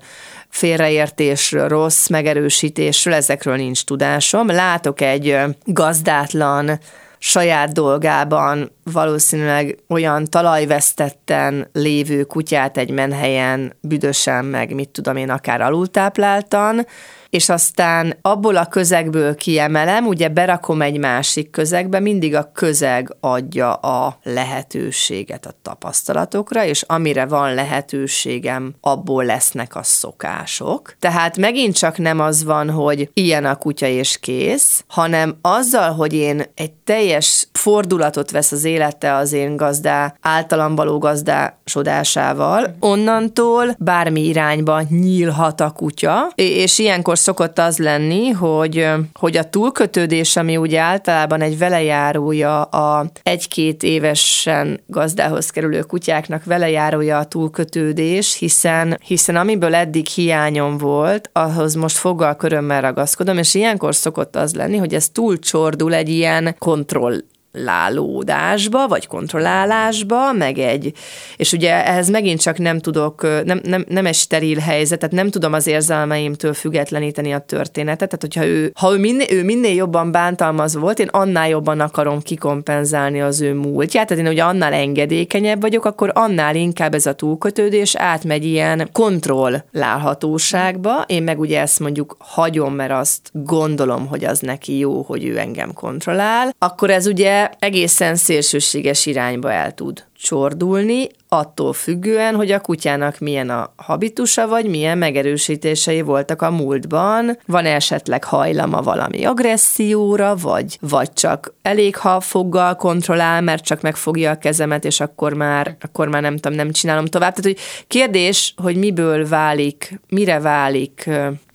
félreértésről, 0.49 1.69
rossz 1.69 2.09
megerősítésről, 2.09 3.15
ezekről 3.15 3.57
nincs 3.57 3.85
tudásom. 3.85 4.47
Látok 4.47 5.01
egy 5.01 5.39
gazdátlan 5.65 6.79
saját 7.25 7.73
dolgában 7.73 8.73
valószínűleg 8.93 9.79
olyan 9.89 10.25
talajvesztetten 10.25 11.69
lévő 11.73 12.23
kutyát 12.25 12.77
egy 12.77 12.91
menhelyen 12.91 13.77
büdösen, 13.81 14.45
meg 14.45 14.75
mit 14.75 14.89
tudom 14.89 15.17
én, 15.17 15.31
akár 15.31 15.61
alultápláltan, 15.61 16.87
és 17.33 17.49
aztán 17.49 18.19
abból 18.23 18.57
a 18.57 18.67
közegből 18.67 19.35
kiemelem, 19.35 20.07
ugye 20.07 20.29
berakom 20.29 20.83
egy 20.83 20.99
másik 20.99 21.51
közegbe, 21.51 22.01
mindig 22.01 22.35
a 22.35 22.51
közeg 22.55 23.17
adja 23.21 23.75
a 23.75 24.19
lehetőséget 24.23 25.47
a 25.47 25.55
tapasztalatokra, 25.63 26.65
és 26.65 26.83
amire 26.83 27.27
van 27.27 27.55
lehetőségem, 27.55 28.75
abból 28.81 29.25
lesznek 29.25 29.77
a 29.77 29.83
szokások. 29.83 30.95
Tehát 30.99 31.37
megint 31.37 31.77
csak 31.77 31.99
nem 31.99 32.21
az 32.21 32.45
van, 32.45 32.71
hogy 32.71 33.11
ilyen 33.15 33.45
a 33.45 33.57
kutya 33.57 33.87
és 33.87 34.19
kész, 34.19 34.85
hanem 34.87 35.37
azzal, 35.43 35.93
hogy 35.93 36.13
én 36.13 36.43
egy 36.55 36.73
teljes 36.73 37.49
fordulatot 37.53 38.31
vesz 38.31 38.53
az 38.53 38.65
élete 38.65 39.15
az 39.15 39.33
én 39.33 39.57
gazdá, 39.57 40.15
általam 40.21 40.75
való 40.75 40.99
gazdásodásával, 40.99 42.77
onnantól 42.81 43.77
bármi 43.79 44.25
irányba 44.25 44.81
nyílhat 44.89 45.61
a 45.61 45.71
kutya, 45.71 46.33
és 46.35 46.79
ilyenkor 46.79 47.21
szokott 47.23 47.59
az 47.59 47.79
lenni, 47.79 48.29
hogy, 48.31 48.89
hogy 49.15 49.37
a 49.37 49.45
túlkötődés, 49.51 50.37
ami 50.37 50.57
ugye 50.57 50.81
általában 50.81 51.41
egy 51.41 51.59
velejárója 51.59 52.63
a 52.63 53.11
egy-két 53.23 53.83
évesen 53.83 54.81
gazdához 54.87 55.51
kerülő 55.51 55.81
kutyáknak 55.81 56.45
velejárója 56.45 57.19
a 57.19 57.25
túlkötődés, 57.25 58.37
hiszen, 58.39 58.99
hiszen 59.07 59.37
amiből 59.37 59.75
eddig 59.75 60.07
hiányom 60.07 60.79
volt, 60.79 61.31
ahhoz 61.33 61.75
most 61.75 61.97
foggal 61.97 62.37
körömmel 62.37 62.81
ragaszkodom, 62.81 63.39
és 63.39 63.55
ilyenkor 63.55 63.95
szokott 63.95 64.37
az 64.37 64.55
lenni, 64.55 64.77
hogy 64.77 64.95
ez 64.95 65.09
túlcsordul 65.09 65.95
egy 65.95 66.09
ilyen 66.09 66.55
kontroll 66.59 67.21
lálódásba, 67.53 68.89
vagy 68.89 69.07
kontrollálásba, 69.07 70.33
meg 70.33 70.59
egy, 70.59 70.93
és 71.37 71.53
ugye 71.53 71.87
ehhez 71.87 72.11
megint 72.11 72.41
csak 72.41 72.59
nem 72.59 72.79
tudok, 72.79 73.23
nem, 73.45 73.61
nem, 73.65 73.85
nem 73.89 74.07
egy 74.07 74.15
steril 74.15 74.59
helyzet, 74.59 74.99
tehát 74.99 75.15
nem 75.15 75.31
tudom 75.31 75.53
az 75.53 75.67
érzelmeimtől 75.67 76.55
függetleníteni 76.55 77.33
a 77.33 77.39
történetet, 77.39 78.09
tehát 78.09 78.21
hogyha 78.21 78.47
ő, 78.47 78.73
ha 78.79 78.93
ő 78.93 78.99
minél, 78.99 79.27
ő 79.31 79.45
minél 79.45 79.75
jobban 79.75 80.13
bántalmaz 80.13 80.77
volt, 80.77 80.99
én 80.99 81.09
annál 81.11 81.49
jobban 81.49 81.81
akarom 81.81 82.21
kikompenzálni 82.21 83.21
az 83.21 83.41
ő 83.41 83.55
múltját, 83.55 84.07
tehát 84.07 84.25
én 84.25 84.31
ugye 84.31 84.43
annál 84.43 84.73
engedékenyebb 84.73 85.61
vagyok, 85.61 85.85
akkor 85.85 86.11
annál 86.15 86.57
inkább 86.57 86.95
ez 86.95 87.07
a 87.07 87.13
túlkötődés 87.13 87.97
átmegy 87.97 88.45
ilyen 88.45 88.89
kontrollálhatóságba, 88.93 91.05
én 91.07 91.23
meg 91.23 91.41
ugye 91.41 91.61
ezt 91.61 91.81
mondjuk 91.81 92.17
hagyom, 92.19 92.75
mert 92.75 92.93
azt 92.93 93.31
gondolom, 93.33 94.07
hogy 94.07 94.25
az 94.25 94.39
neki 94.39 94.79
jó, 94.79 95.03
hogy 95.03 95.25
ő 95.25 95.39
engem 95.39 95.73
kontrollál, 95.73 96.55
akkor 96.59 96.91
ez 96.91 97.07
ugye 97.07 97.42
egészen 97.59 98.17
szélsőséges 98.17 99.07
irányba 99.07 99.53
el 99.53 99.75
tud 99.75 100.05
csordulni, 100.23 101.09
attól 101.29 101.73
függően, 101.73 102.35
hogy 102.35 102.51
a 102.51 102.61
kutyának 102.61 103.19
milyen 103.19 103.51
a 103.51 103.73
habitusa, 103.77 104.49
vagy 104.49 104.67
milyen 104.67 104.99
megerősítései 104.99 106.01
voltak 106.01 106.43
a 106.43 106.51
múltban, 106.51 107.39
van 107.47 107.65
esetleg 107.65 108.25
hajlama 108.25 108.83
valami 108.83 109.25
agresszióra, 109.25 110.37
vagy, 110.37 110.79
vagy 110.81 111.13
csak 111.13 111.55
elég, 111.63 111.97
ha 111.97 112.21
foggal 112.21 112.77
kontrollál, 112.77 113.41
mert 113.41 113.65
csak 113.65 113.81
megfogja 113.81 114.31
a 114.31 114.39
kezemet, 114.39 114.85
és 114.85 115.01
akkor 115.01 115.33
már, 115.33 115.77
akkor 115.81 116.09
már 116.09 116.23
nem 116.23 116.37
tudom, 116.37 116.57
nem 116.57 116.71
csinálom 116.71 117.07
tovább. 117.07 117.35
Tehát, 117.35 117.59
hogy 117.59 117.65
kérdés, 117.87 118.55
hogy 118.57 118.77
miből 118.77 119.29
válik, 119.29 120.01
mire 120.09 120.41
válik 120.41 121.11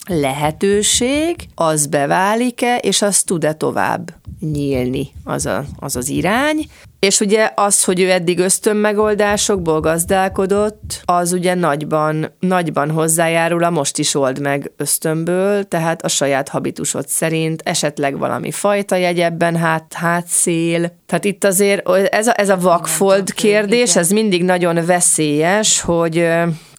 lehetőség, 0.08 1.36
az 1.54 1.86
beválik-e, 1.86 2.76
és 2.76 3.02
az 3.02 3.22
tud-e 3.22 3.52
tovább 3.52 4.10
nyílni 4.40 5.08
az, 5.24 5.46
a, 5.46 5.64
az 5.78 5.96
az 5.96 6.08
irány. 6.08 6.66
És 6.98 7.20
ugye 7.20 7.50
az, 7.54 7.84
hogy 7.84 8.00
ő 8.00 8.10
eddig 8.10 8.38
ösztön 8.38 8.76
megoldásokból 8.76 9.80
gazdálkodott, 9.80 11.02
az 11.04 11.32
ugye 11.32 11.54
nagyban, 11.54 12.32
nagyban 12.40 12.90
hozzájárul 12.90 13.64
a 13.64 13.70
most 13.70 13.98
is 13.98 14.14
old 14.14 14.40
meg 14.40 14.72
ösztönből, 14.76 15.64
tehát 15.64 16.04
a 16.04 16.08
saját 16.08 16.48
habitusod 16.48 17.08
szerint, 17.08 17.62
esetleg 17.64 18.18
valami 18.18 18.50
fajta 18.50 18.96
jegyebben 18.96 19.56
hát, 19.56 19.92
hátszél. 19.92 20.92
Tehát 21.06 21.24
itt 21.24 21.44
azért 21.44 21.88
ez 21.88 22.26
a, 22.26 22.40
ez 22.40 22.48
a 22.48 22.58
vakfold 22.58 23.32
kérdés, 23.32 23.96
ez 23.96 24.10
mindig 24.10 24.44
nagyon 24.44 24.86
veszélyes, 24.86 25.80
hogy 25.80 26.28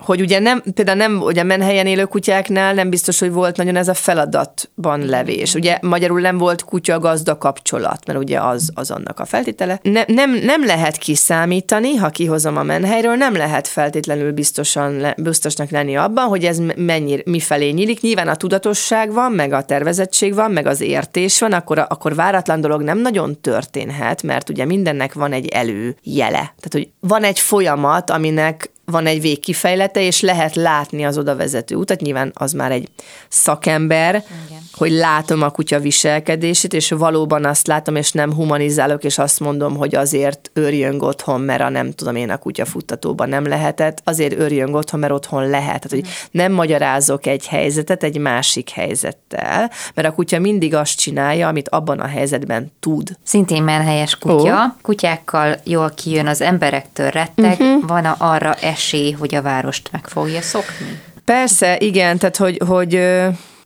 hogy 0.09 0.21
ugye 0.21 0.39
nem, 0.39 0.63
például 0.73 0.97
nem, 0.97 1.21
ugye 1.21 1.43
menhelyen 1.43 1.85
élő 1.85 2.05
kutyáknál 2.05 2.73
nem 2.73 2.89
biztos, 2.89 3.19
hogy 3.19 3.31
volt 3.31 3.57
nagyon 3.57 3.75
ez 3.75 3.87
a 3.87 3.93
feladatban 3.93 5.05
levés. 5.05 5.53
Ugye 5.53 5.77
magyarul 5.81 6.21
nem 6.21 6.37
volt 6.37 6.63
kutya-gazda 6.63 7.37
kapcsolat, 7.37 8.05
mert 8.05 8.19
ugye 8.19 8.39
az, 8.39 8.71
az 8.73 8.91
annak 8.91 9.19
a 9.19 9.25
feltétele. 9.25 9.79
Ne, 9.81 10.03
nem, 10.07 10.31
nem 10.31 10.65
lehet 10.65 10.97
kiszámítani, 10.97 11.95
ha 11.95 12.09
kihozom 12.09 12.57
a 12.57 12.63
menhelyről, 12.63 13.15
nem 13.15 13.35
lehet 13.35 13.67
feltétlenül 13.67 14.31
biztosan, 14.31 15.05
biztosnak 15.17 15.69
lenni 15.69 15.95
abban, 15.95 16.27
hogy 16.27 16.45
ez 16.45 16.57
mennyi, 16.75 17.21
mifelé 17.25 17.69
nyílik. 17.69 18.01
Nyilván 18.01 18.27
a 18.27 18.35
tudatosság 18.35 19.13
van, 19.13 19.31
meg 19.31 19.53
a 19.53 19.63
tervezettség 19.63 20.33
van, 20.33 20.51
meg 20.51 20.65
az 20.65 20.81
értés 20.81 21.39
van, 21.39 21.53
akkor, 21.53 21.85
akkor 21.87 22.15
váratlan 22.15 22.61
dolog 22.61 22.81
nem 22.81 22.97
nagyon 22.97 23.41
történhet, 23.41 24.23
mert 24.23 24.49
ugye 24.49 24.65
mindennek 24.65 25.13
van 25.13 25.31
egy 25.31 25.47
előjele. 25.47 26.39
Tehát, 26.39 26.69
hogy 26.71 26.89
van 26.99 27.23
egy 27.23 27.39
folyamat, 27.39 28.09
aminek 28.09 28.71
van 28.91 29.05
egy 29.05 29.21
végkifejlete, 29.21 30.01
és 30.01 30.21
lehet 30.21 30.55
látni 30.55 31.03
az 31.05 31.17
oda 31.17 31.35
vezető 31.35 31.75
utat. 31.75 32.01
Nyilván 32.01 32.31
az 32.33 32.51
már 32.51 32.71
egy 32.71 32.89
szakember, 33.27 34.23
Igen. 34.47 34.61
hogy 34.73 34.91
látom 34.91 35.41
a 35.41 35.49
kutya 35.49 35.79
viselkedését, 35.79 36.73
és 36.73 36.89
valóban 36.89 37.45
azt 37.45 37.67
látom, 37.67 37.95
és 37.95 38.11
nem 38.11 38.33
humanizálok, 38.33 39.03
és 39.03 39.17
azt 39.17 39.39
mondom, 39.39 39.75
hogy 39.75 39.95
azért 39.95 40.51
őrjön 40.53 41.01
otthon, 41.01 41.41
mert 41.41 41.61
a 41.61 41.69
nem 41.69 41.91
tudom 41.91 42.15
én 42.15 42.29
a 42.29 42.37
kutya 42.37 42.65
futtatóban 42.65 43.29
nem 43.29 43.47
lehetett, 43.47 44.01
azért 44.03 44.33
őrjön 44.33 44.73
otthon, 44.73 44.99
mert 44.99 45.13
otthon 45.13 45.49
lehet. 45.49 45.87
Tehát, 45.87 45.89
hogy 45.89 46.07
nem 46.31 46.51
magyarázok 46.51 47.25
egy 47.25 47.47
helyzetet 47.47 48.03
egy 48.03 48.17
másik 48.17 48.69
helyzettel, 48.69 49.71
mert 49.93 50.07
a 50.07 50.11
kutya 50.11 50.39
mindig 50.39 50.75
azt 50.75 50.99
csinálja, 50.99 51.47
amit 51.47 51.69
abban 51.69 51.99
a 51.99 52.07
helyzetben 52.07 52.71
tud. 52.79 53.17
Szintén 53.23 53.63
menhelyes 53.63 54.15
kutya. 54.15 54.53
Oh. 54.53 54.81
Kutyákkal 54.81 55.57
jól 55.63 55.91
kijön 55.95 56.27
az 56.27 56.41
emberektől 56.41 57.09
retteg, 57.09 57.59
uh-huh. 57.59 57.87
van 57.87 58.05
arra 58.05 58.53
es 58.53 58.78
esély, 58.79 59.11
hogy 59.11 59.35
a 59.35 59.41
várost 59.41 59.89
meg 59.91 60.07
fogja 60.07 60.41
szokni? 60.41 61.01
Persze, 61.25 61.77
igen, 61.79 62.17
tehát 62.17 62.37
hogy, 62.37 62.61
hogy 62.67 63.01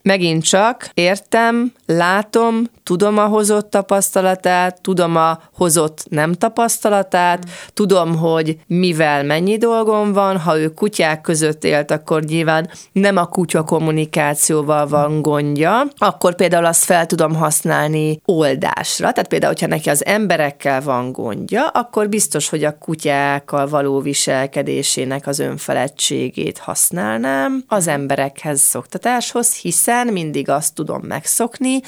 megint 0.03 0.43
csak 0.43 0.89
értem, 0.93 1.73
látom, 1.85 2.63
tudom 2.83 3.17
a 3.17 3.25
hozott 3.25 3.69
tapasztalatát, 3.69 4.81
tudom 4.81 5.15
a 5.15 5.39
hozott 5.53 6.05
nem 6.09 6.33
tapasztalatát, 6.33 7.45
mm. 7.45 7.49
tudom, 7.73 8.17
hogy 8.17 8.57
mivel 8.67 9.23
mennyi 9.23 9.57
dolgom 9.57 10.13
van, 10.13 10.37
ha 10.37 10.59
ő 10.59 10.67
kutyák 10.69 11.21
között 11.21 11.63
élt, 11.63 11.91
akkor 11.91 12.23
nyilván 12.23 12.69
nem 12.91 13.17
a 13.17 13.25
kutya 13.25 13.63
kommunikációval 13.63 14.87
van 14.87 15.21
gondja, 15.21 15.87
akkor 15.97 16.35
például 16.35 16.65
azt 16.65 16.83
fel 16.83 17.05
tudom 17.05 17.35
használni 17.35 18.21
oldásra. 18.25 19.11
Tehát 19.11 19.29
például, 19.29 19.51
hogyha 19.53 19.67
neki 19.67 19.89
az 19.89 20.05
emberekkel 20.05 20.81
van 20.81 21.11
gondja, 21.11 21.67
akkor 21.67 22.09
biztos, 22.09 22.49
hogy 22.49 22.63
a 22.63 22.77
kutyákkal 22.77 23.67
való 23.67 23.99
viselkedésének 23.99 25.27
az 25.27 25.39
önfeledtségét 25.39 26.57
használnám 26.57 27.63
az 27.67 27.87
emberekhez 27.87 28.61
szoktatáshoz, 28.61 29.55
hiszen 29.55 29.92
mindig 30.01 30.49
azt 30.49 30.75
tudom 30.75 31.01
megszokni, 31.07 31.81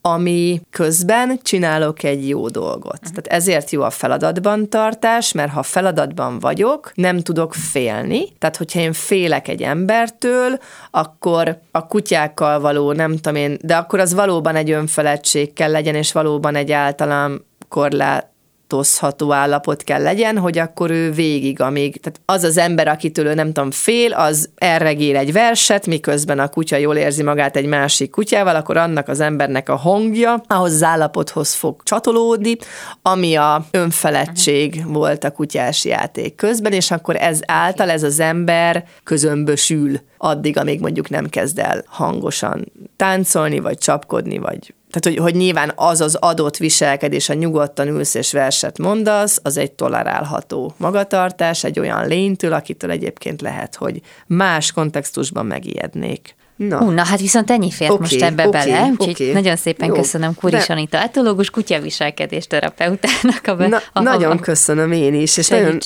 ami 0.00 0.60
közben 0.70 1.38
csinálok 1.42 2.02
egy 2.02 2.28
jó 2.28 2.48
dolgot. 2.48 2.98
Uh-huh. 3.00 3.22
Tehát 3.22 3.26
ezért 3.26 3.70
jó 3.70 3.82
a 3.82 3.90
feladatban 3.90 4.68
tartás, 4.68 5.32
mert 5.32 5.52
ha 5.52 5.62
feladatban 5.62 6.38
vagyok, 6.38 6.92
nem 6.94 7.20
tudok 7.20 7.54
félni. 7.54 8.32
Tehát, 8.38 8.56
hogyha 8.56 8.80
én 8.80 8.92
félek 8.92 9.48
egy 9.48 9.62
embertől, 9.62 10.58
akkor 10.90 11.58
a 11.70 11.86
kutyákkal 11.86 12.60
való, 12.60 12.92
nem 12.92 13.14
tudom 13.16 13.34
én, 13.34 13.58
de 13.60 13.76
akkor 13.76 14.00
az 14.00 14.14
valóban 14.14 14.56
egy 14.56 14.70
önfeledtség 14.70 15.52
kell 15.52 15.70
legyen, 15.70 15.94
és 15.94 16.12
valóban 16.12 16.54
egy 16.54 16.72
általam 16.72 17.40
korlát 17.68 18.31
változható 18.72 19.32
állapot 19.32 19.82
kell 19.82 20.02
legyen, 20.02 20.38
hogy 20.38 20.58
akkor 20.58 20.90
ő 20.90 21.10
végig, 21.10 21.60
amíg, 21.60 22.00
tehát 22.00 22.20
az 22.24 22.44
az 22.44 22.58
ember, 22.58 22.88
akitől 22.88 23.26
ő 23.26 23.34
nem 23.34 23.52
tudom, 23.52 23.70
fél, 23.70 24.12
az 24.12 24.50
elregél 24.54 25.16
egy 25.16 25.32
verset, 25.32 25.86
miközben 25.86 26.38
a 26.38 26.48
kutya 26.48 26.76
jól 26.76 26.96
érzi 26.96 27.22
magát 27.22 27.56
egy 27.56 27.66
másik 27.66 28.10
kutyával, 28.10 28.56
akkor 28.56 28.76
annak 28.76 29.08
az 29.08 29.20
embernek 29.20 29.68
a 29.68 29.76
hangja 29.76 30.42
ahhoz 30.46 30.72
az 30.72 30.82
állapothoz 30.82 31.54
fog 31.54 31.82
csatolódni, 31.82 32.56
ami 33.02 33.34
a 33.34 33.64
önfeledtség 33.70 34.82
volt 34.86 35.24
a 35.24 35.30
kutyás 35.30 35.84
játék 35.84 36.34
közben, 36.34 36.72
és 36.72 36.90
akkor 36.90 37.16
ez 37.16 37.40
által 37.46 37.90
ez 37.90 38.02
az 38.02 38.20
ember 38.20 38.84
közömbösül 39.04 40.00
addig, 40.16 40.58
amíg 40.58 40.80
mondjuk 40.80 41.08
nem 41.08 41.28
kezd 41.28 41.58
el 41.58 41.84
hangosan 41.86 42.72
táncolni, 42.96 43.58
vagy 43.58 43.78
csapkodni, 43.78 44.38
vagy 44.38 44.74
tehát, 44.92 45.18
hogy, 45.18 45.32
hogy 45.32 45.40
nyilván 45.40 45.72
az 45.74 46.00
az 46.00 46.14
adott 46.14 46.56
viselkedés, 46.56 47.28
a 47.28 47.34
nyugodtan 47.34 47.88
ülsz 47.88 48.14
és 48.14 48.32
verset 48.32 48.78
mondasz, 48.78 49.40
az 49.42 49.56
egy 49.56 49.72
tolerálható 49.72 50.74
magatartás 50.76 51.64
egy 51.64 51.78
olyan 51.78 52.06
lénytől, 52.06 52.52
akitől 52.52 52.90
egyébként 52.90 53.40
lehet, 53.40 53.74
hogy 53.74 54.00
más 54.26 54.72
kontextusban 54.72 55.46
megijednék. 55.46 56.34
Na. 56.56 56.78
Hú, 56.78 56.90
na 56.90 57.04
hát 57.04 57.20
viszont 57.20 57.50
ennyi 57.50 57.70
fért 57.70 57.90
okay, 57.90 58.02
most 58.02 58.22
ebbe 58.22 58.46
okay, 58.46 58.64
bele, 58.64 58.86
úgyhogy 58.90 59.10
okay. 59.10 59.32
nagyon 59.32 59.56
szépen 59.56 59.88
Jó. 59.88 59.94
köszönöm 59.94 60.34
Kuris 60.34 60.66
De... 60.66 60.72
Anita, 60.72 60.98
etológus 60.98 61.50
kutyaviselkedés 61.50 62.46
terapeutának 62.46 63.46
a, 63.46 63.54
be, 63.54 63.68
na, 63.68 63.80
a 63.92 64.00
Nagyon 64.00 64.36
a, 64.36 64.40
köszönöm 64.40 64.92
én 64.92 65.14
is, 65.14 65.36
és 65.36 65.48
nagyon 65.48 65.78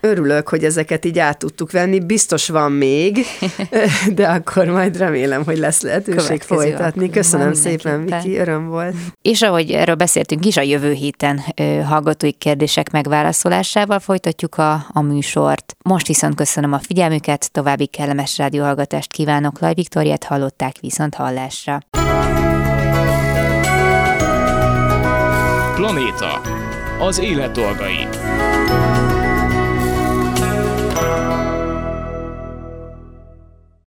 örülök, 0.00 0.48
hogy 0.48 0.64
ezeket 0.64 1.04
így 1.04 1.18
át 1.18 1.38
tudtuk 1.38 1.70
venni. 1.70 2.00
Biztos 2.00 2.48
van 2.48 2.72
még, 2.72 3.24
de 4.14 4.28
akkor 4.28 4.66
majd 4.66 4.96
remélem, 4.96 5.44
hogy 5.44 5.58
lesz 5.58 5.82
lehetőség 5.82 6.20
Következő 6.20 6.60
folytatni. 6.60 7.10
Köszönöm 7.10 7.52
szépen, 7.52 8.04
Viki, 8.04 8.38
öröm 8.38 8.68
volt. 8.68 8.94
És 9.22 9.42
ahogy 9.42 9.70
erről 9.70 9.94
beszéltünk 9.94 10.44
is, 10.44 10.56
a 10.56 10.62
jövő 10.62 10.92
héten 10.92 11.40
hallgatói 11.86 12.32
kérdések 12.32 12.90
megválaszolásával 12.90 13.98
folytatjuk 13.98 14.58
a, 14.58 14.86
a 14.92 15.00
műsort. 15.00 15.76
Most 15.84 16.06
viszont 16.06 16.34
köszönöm 16.34 16.72
a 16.72 16.78
figyelmüket, 16.78 17.52
további 17.52 17.86
kellemes 17.86 18.38
rádióhallgatást 18.38 19.12
kívánok, 19.12 19.60
Laj 19.60 19.74
Viktor 19.74 20.06
Viktóriát 20.08 20.24
hallották 20.24 20.76
viszont 20.80 21.14
hallásra. 21.14 21.78
Planéta. 25.74 26.40
Az 27.00 27.18
élet 27.18 27.52
dolgai. 27.52 28.06